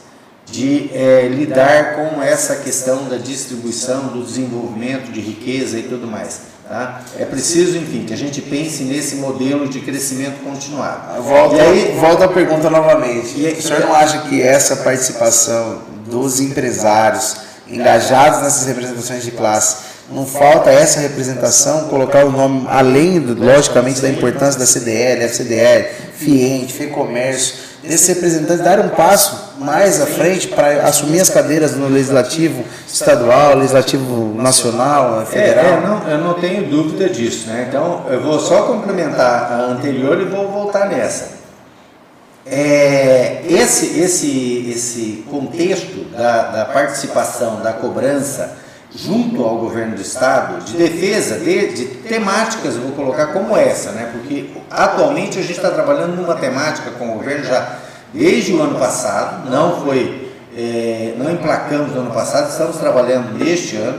de 0.50 0.90
é, 0.94 1.28
lidar 1.28 1.96
com 1.96 2.22
essa 2.22 2.56
questão 2.56 3.08
da 3.08 3.16
distribuição, 3.16 4.08
do 4.08 4.22
desenvolvimento 4.22 5.10
de 5.10 5.20
riqueza 5.20 5.78
e 5.78 5.82
tudo 5.82 6.06
mais. 6.06 6.40
Tá? 6.68 7.00
É 7.16 7.24
preciso, 7.24 7.78
enfim, 7.78 8.04
que 8.04 8.12
a 8.12 8.16
gente 8.16 8.42
pense 8.42 8.82
nesse 8.82 9.16
modelo 9.16 9.68
de 9.68 9.80
crescimento 9.80 10.42
continuado. 10.42 11.22
Volta, 11.22 11.62
aí, 11.62 11.96
volta 12.00 12.24
a 12.24 12.28
pergunta 12.28 12.68
novamente. 12.68 13.38
E 13.38 13.46
aí, 13.46 13.52
o 13.52 13.62
senhor 13.62 13.80
não 13.80 13.94
acha 13.94 14.22
que 14.22 14.42
essa 14.42 14.74
participação 14.76 15.82
dos 16.08 16.40
empresários 16.40 17.36
engajados 17.68 18.42
nessas 18.42 18.66
representações 18.66 19.22
de 19.22 19.30
classe 19.30 19.76
não 20.10 20.26
falta 20.26 20.70
essa 20.70 21.00
representação, 21.00 21.88
colocar 21.88 22.24
o 22.24 22.30
nome, 22.30 22.66
além, 22.68 23.18
logicamente, 23.18 24.00
da 24.00 24.08
importância 24.08 24.58
da 24.58 24.66
CDL, 24.66 25.22
FCDL, 25.24 25.88
FIENTE, 26.14 26.72
FEComércio, 26.72 27.54
desses 27.82 28.08
representantes 28.08 28.64
dar 28.64 28.80
um 28.80 28.88
passo 28.88 29.45
mais 29.58 30.00
à 30.00 30.06
frente 30.06 30.48
para 30.48 30.82
assumir 30.82 31.20
as 31.20 31.30
cadeiras 31.30 31.76
no 31.76 31.88
legislativo 31.88 32.64
estadual, 32.86 33.56
legislativo 33.56 34.34
nacional, 34.34 35.24
federal? 35.26 35.64
É, 35.64 35.68
é, 35.68 35.80
não, 35.80 36.08
eu 36.08 36.18
não 36.18 36.34
tenho 36.34 36.68
dúvida 36.68 37.08
disso. 37.08 37.48
Né? 37.48 37.66
Então, 37.68 38.04
eu 38.08 38.20
vou 38.20 38.38
só 38.38 38.62
complementar 38.62 39.52
a 39.52 39.56
anterior 39.72 40.20
e 40.20 40.24
vou 40.24 40.48
voltar 40.48 40.88
nessa. 40.88 41.36
É, 42.44 43.42
esse, 43.48 43.98
esse, 43.98 44.70
esse 44.70 45.24
contexto 45.28 46.04
da, 46.16 46.42
da 46.42 46.64
participação, 46.66 47.60
da 47.60 47.72
cobrança 47.72 48.56
junto 48.94 49.42
ao 49.44 49.58
governo 49.58 49.96
do 49.96 50.00
estado 50.00 50.64
de 50.64 50.76
defesa 50.76 51.38
de, 51.38 51.74
de 51.74 51.84
temáticas, 52.08 52.76
vou 52.76 52.92
colocar 52.92 53.26
como 53.28 53.56
essa, 53.56 53.90
né? 53.90 54.10
porque 54.12 54.50
atualmente 54.70 55.38
a 55.38 55.42
gente 55.42 55.56
está 55.56 55.70
trabalhando 55.70 56.14
numa 56.14 56.36
temática 56.36 56.90
com 56.92 57.10
o 57.10 57.14
governo 57.14 57.44
já 57.44 57.78
desde 58.12 58.52
o 58.52 58.60
ano 58.60 58.78
passado, 58.78 59.50
não 59.50 59.84
foi, 59.84 60.32
é, 60.56 61.14
não 61.18 61.30
emplacamos 61.30 61.92
no 61.92 62.00
ano 62.00 62.10
passado, 62.10 62.50
estamos 62.50 62.76
trabalhando 62.76 63.38
neste 63.38 63.76
ano. 63.76 63.98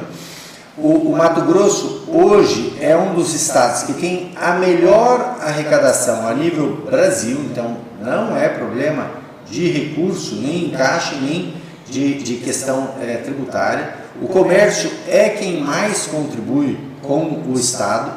O, 0.78 1.12
o, 1.12 1.18
Mato 1.18 1.42
Grosso 1.42 2.04
hoje 2.08 2.78
é 2.80 2.96
um 2.96 3.16
dos 3.16 3.34
estados 3.34 3.84
que 3.84 3.94
tem 3.94 4.32
a 4.36 4.54
melhor 4.54 5.38
arrecadação 5.42 6.28
a 6.28 6.34
nível 6.34 6.84
Brasil, 6.90 7.38
então 7.50 7.78
não 8.00 8.38
é 8.38 8.48
problema 8.48 9.10
de 9.50 9.72
recurso, 9.72 10.36
nem 10.36 10.66
encaixe, 10.66 11.16
nem 11.16 11.56
de, 11.90 12.16
de 12.16 12.36
questão 12.36 12.90
é, 13.02 13.18
tributária. 13.18 13.96
O 14.22 14.28
comércio 14.28 14.92
é 15.08 15.30
quem 15.30 15.62
mais 15.62 16.06
contribui 16.06 16.78
com 17.02 17.44
o 17.48 17.54
Estado. 17.56 18.12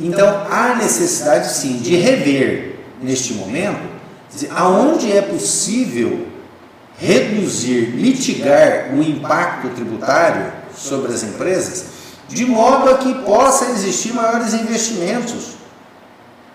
Então 0.00 0.46
há 0.50 0.76
necessidade 0.76 1.52
sim 1.52 1.78
de 1.78 1.96
rever 1.96 2.76
neste 3.02 3.34
momento 3.34 3.91
aonde 4.50 5.12
é 5.12 5.22
possível 5.22 6.26
reduzir, 6.98 7.94
mitigar 7.94 8.94
o 8.94 9.02
impacto 9.02 9.68
tributário 9.70 10.52
sobre 10.74 11.12
as 11.12 11.22
empresas, 11.22 11.86
de 12.28 12.46
modo 12.46 12.90
a 12.90 12.98
que 12.98 13.14
possa 13.22 13.66
existir 13.66 14.14
maiores 14.14 14.54
investimentos, 14.54 15.54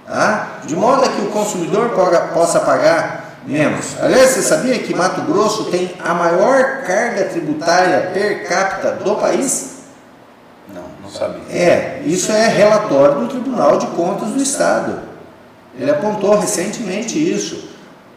tá? 0.05 0.59
de 0.65 0.75
modo 0.75 1.03
a 1.03 1.09
que 1.09 1.21
o 1.21 1.30
consumidor 1.30 1.89
possa 2.34 2.59
pagar 2.61 3.38
menos. 3.45 3.95
Aliás, 4.01 4.32
você 4.32 4.41
sabia 4.41 4.80
que 4.80 4.93
Mato 4.93 5.21
Grosso 5.21 5.65
tem 5.65 5.93
a 6.03 6.13
maior 6.13 6.84
carga 6.84 7.25
tributária 7.25 8.11
per 8.13 8.47
capita 8.47 8.91
do 8.91 9.15
país? 9.15 9.78
Não, 10.73 10.84
não 11.01 11.09
sabia. 11.09 11.41
É, 11.49 12.01
isso 12.05 12.32
é 12.32 12.47
relatório 12.47 13.19
do 13.21 13.28
Tribunal 13.28 13.78
de 13.78 13.88
Contas 13.88 14.30
do 14.30 14.41
Estado. 14.41 15.06
Ele 15.80 15.91
apontou 15.91 16.38
recentemente 16.38 17.17
isso. 17.17 17.67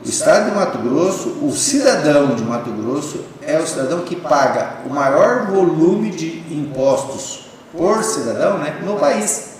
O 0.04 0.08
Estado 0.08 0.50
de 0.50 0.56
Mato 0.56 0.78
Grosso, 0.78 1.28
o 1.42 1.52
cidadão 1.52 2.34
de 2.34 2.42
Mato 2.42 2.70
Grosso, 2.70 3.24
é 3.42 3.58
o 3.58 3.66
cidadão 3.66 4.00
que 4.00 4.16
paga 4.16 4.78
o 4.86 4.90
maior 4.90 5.46
volume 5.46 6.10
de 6.10 6.42
impostos 6.50 7.50
por 7.70 8.02
cidadão 8.02 8.58
né, 8.58 8.80
no 8.82 8.96
país. 8.96 9.50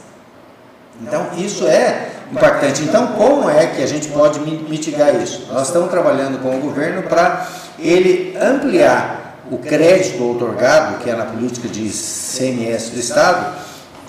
Então, 1.02 1.28
isso 1.36 1.66
é 1.66 2.10
impactante. 2.32 2.82
Então, 2.82 3.08
como 3.08 3.50
é 3.50 3.66
que 3.66 3.82
a 3.82 3.86
gente 3.86 4.08
pode 4.08 4.40
mitigar 4.40 5.14
isso? 5.14 5.46
Nós 5.52 5.68
estamos 5.68 5.90
trabalhando 5.90 6.40
com 6.42 6.56
o 6.56 6.60
governo 6.60 7.02
para 7.02 7.46
ele 7.78 8.36
ampliar 8.38 9.36
o 9.50 9.58
crédito 9.58 10.22
outorgado, 10.22 10.98
que 10.98 11.10
é 11.10 11.14
na 11.14 11.24
política 11.24 11.68
de 11.68 11.90
CMS 11.90 12.90
do 12.90 13.00
Estado, 13.00 13.56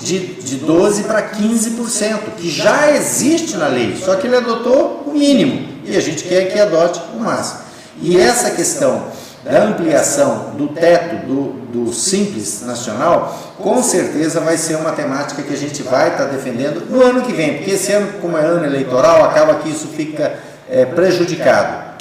de, 0.02 0.20
de 0.20 0.66
12% 0.66 1.04
para 1.04 1.30
15%, 1.30 2.20
que 2.38 2.49
já 2.49 2.91
existe 2.91 3.56
na 3.58 3.68
lei, 3.68 3.95
só 3.95 4.16
que 4.16 4.28
ele 4.28 4.36
adotou 4.36 5.04
o 5.08 5.14
mínimo 5.14 5.68
e 5.86 5.95
a 5.95 6.02
gente 6.02 6.24
quer 6.24 6.52
que 6.52 6.60
adote 6.60 7.02
o 7.16 7.20
máximo. 7.20 7.62
E 8.02 8.20
essa 8.20 8.52
questão 8.52 9.06
da 9.43 9.64
ampliação 9.64 10.52
do 10.56 10.68
teto 10.68 11.26
do, 11.26 11.43
do 11.72 11.93
Simples 11.93 12.62
Nacional, 12.66 13.56
com 13.58 13.82
certeza 13.82 14.39
vai 14.39 14.58
ser 14.58 14.76
uma 14.76 14.91
temática 14.91 15.41
que 15.41 15.54
a 15.54 15.58
gente 15.58 15.82
vai 15.84 16.10
estar 16.10 16.26
defendendo 16.26 16.86
no 16.89 17.02
ano 17.02 17.22
que 17.22 17.34
vem, 17.34 17.58
porque 17.58 17.72
esse 17.72 17.91
ano, 17.91 18.14
como 18.22 18.38
é 18.38 18.45
ano 18.45 18.66
eleitoral, 18.66 19.24
acaba 19.26 19.56
que 19.56 19.70
isso 19.70 19.88
fica 19.88 20.34
é, 20.70 20.86
prejudicado. 20.86 21.91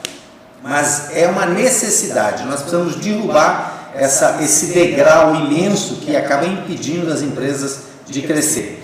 Mas 0.63 1.09
é 1.15 1.27
uma 1.27 1.47
necessidade, 1.47 2.45
nós 2.45 2.61
precisamos 2.61 2.97
derrubar 2.97 3.91
essa, 3.95 4.39
esse 4.43 4.67
degrau 4.67 5.35
imenso 5.35 5.97
que 5.97 6.15
acaba 6.15 6.47
impedindo 6.47 7.11
as 7.11 7.23
empresas 7.23 7.90
de 8.11 8.23
crescer. 8.23 8.83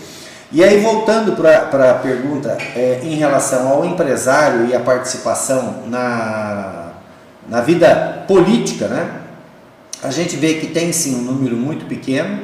E 0.53 0.62
aí, 0.62 0.81
voltando 0.81 1.33
para 1.33 1.91
a 1.91 1.95
pergunta 1.95 2.57
é, 2.77 3.01
em 3.03 3.16
relação 3.16 3.68
ao 3.68 3.85
empresário 3.85 4.66
e 4.66 4.74
a 4.74 4.81
participação 4.81 5.83
na, 5.89 6.93
na 7.49 7.61
vida 7.61 8.24
política, 8.29 8.87
né? 8.87 9.20
a 10.03 10.11
gente 10.11 10.37
vê 10.37 10.55
que 10.55 10.68
tem 10.68 10.93
sim 10.93 11.16
um 11.16 11.22
número 11.22 11.57
muito 11.57 11.87
pequeno 11.87 12.43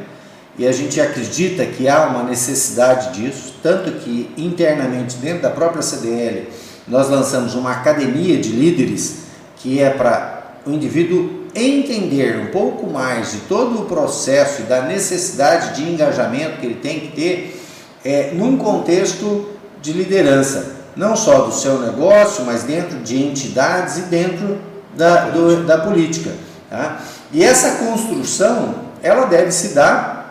e 0.59 0.67
a 0.67 0.73
gente 0.73 1.01
acredita 1.01 1.65
que 1.65 1.89
há 1.89 2.07
uma 2.07 2.25
necessidade 2.25 3.19
disso, 3.19 3.55
tanto 3.63 3.93
que 3.93 4.31
internamente, 4.37 5.17
dentro 5.17 5.43
da 5.43 5.51
própria 5.51 5.81
CDL, 5.81 6.49
nós 6.89 7.09
lançamos 7.09 7.55
uma 7.55 7.71
academia 7.71 8.37
de 8.39 8.51
líderes 8.51 9.23
que 9.57 9.81
é 9.81 9.91
para 9.91 10.43
o 10.67 10.73
indivíduo 10.73 11.42
entender 11.55 12.39
um 12.39 12.47
pouco 12.47 12.87
mais 12.87 13.33
de 13.33 13.39
todo 13.41 13.83
o 13.83 13.85
processo 13.85 14.63
e 14.63 14.65
da 14.65 14.83
necessidade 14.83 15.77
de 15.77 15.91
engajamento 15.91 16.59
que 16.59 16.67
ele 16.67 16.77
tem 16.77 17.01
que 17.01 17.09
ter 17.09 17.63
é, 18.05 18.31
num 18.33 18.57
contexto 18.57 19.49
de 19.81 19.93
liderança, 19.93 20.77
não 20.97 21.17
só 21.17 21.43
do 21.43 21.53
seu 21.53 21.81
negócio, 21.81 22.45
mas 22.45 22.63
dentro 22.63 22.99
de 23.01 23.23
entidades 23.23 23.99
e 23.99 24.03
dentro 24.03 24.59
da, 24.97 25.31
do, 25.31 25.65
da 25.65 25.79
política. 25.79 26.31
Tá? 26.71 27.01
E 27.33 27.43
essa 27.43 27.85
construção, 27.85 28.75
ela 29.03 29.27
deve 29.27 29.51
se 29.51 29.69
dar 29.69 30.23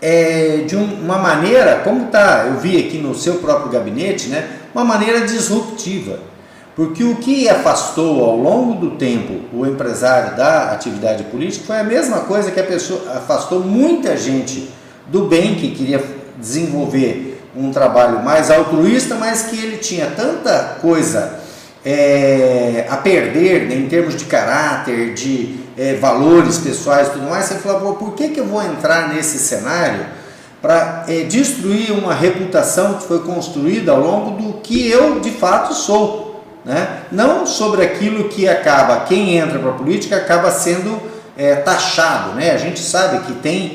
é, 0.00 0.64
de 0.66 0.76
um, 0.76 0.84
uma 1.02 1.18
maneira, 1.18 1.80
como 1.82 2.06
tá, 2.06 2.46
eu 2.46 2.58
vi 2.58 2.78
aqui 2.78 2.98
no 2.98 3.14
seu 3.14 3.36
próprio 3.36 3.70
gabinete, 3.70 4.28
né, 4.28 4.48
uma 4.74 4.84
maneira 4.84 5.22
disruptiva. 5.22 6.18
Porque 6.76 7.04
o 7.04 7.16
que 7.16 7.48
afastou 7.48 8.24
ao 8.24 8.36
longo 8.36 8.74
do 8.74 8.96
tempo 8.96 9.42
o 9.52 9.64
empresário 9.64 10.36
da 10.36 10.72
atividade 10.72 11.24
política 11.24 11.66
foi 11.66 11.78
a 11.78 11.84
mesma 11.84 12.20
coisa 12.20 12.50
que 12.50 12.58
a 12.58 12.64
pessoa 12.64 13.16
afastou 13.16 13.60
muita 13.60 14.16
gente 14.16 14.68
do 15.06 15.26
bem 15.26 15.54
que 15.54 15.70
queria 15.70 16.02
desenvolver 16.36 17.40
um 17.56 17.70
trabalho 17.70 18.24
mais 18.24 18.50
altruísta, 18.50 19.14
mas 19.14 19.44
que 19.44 19.56
ele 19.56 19.76
tinha 19.76 20.06
tanta 20.06 20.76
coisa 20.80 21.38
é, 21.84 22.86
a 22.90 22.96
perder 22.96 23.68
né, 23.68 23.76
em 23.76 23.86
termos 23.86 24.16
de 24.16 24.24
caráter, 24.24 25.14
de 25.14 25.56
é, 25.76 25.94
valores 25.94 26.58
pessoais 26.58 27.08
e 27.08 27.10
tudo 27.12 27.28
mais, 27.28 27.44
você 27.44 27.54
falou, 27.56 27.94
por 27.94 28.14
que, 28.14 28.28
que 28.28 28.40
eu 28.40 28.46
vou 28.46 28.62
entrar 28.62 29.14
nesse 29.14 29.38
cenário 29.38 30.06
para 30.60 31.04
é, 31.06 31.22
destruir 31.22 31.92
uma 31.92 32.14
reputação 32.14 32.94
que 32.94 33.06
foi 33.06 33.20
construída 33.20 33.92
ao 33.92 34.00
longo 34.00 34.42
do 34.42 34.54
que 34.54 34.88
eu 34.88 35.20
de 35.20 35.30
fato 35.30 35.74
sou? 35.74 36.23
Né? 36.64 37.02
não 37.12 37.46
sobre 37.46 37.84
aquilo 37.84 38.28
que 38.28 38.48
acaba, 38.48 39.00
quem 39.00 39.36
entra 39.36 39.58
para 39.58 39.70
a 39.70 39.74
política 39.74 40.16
acaba 40.16 40.50
sendo 40.50 41.00
é, 41.36 41.56
taxado. 41.56 42.32
Né? 42.32 42.52
A 42.52 42.56
gente 42.56 42.80
sabe 42.80 43.24
que 43.26 43.32
tem 43.34 43.72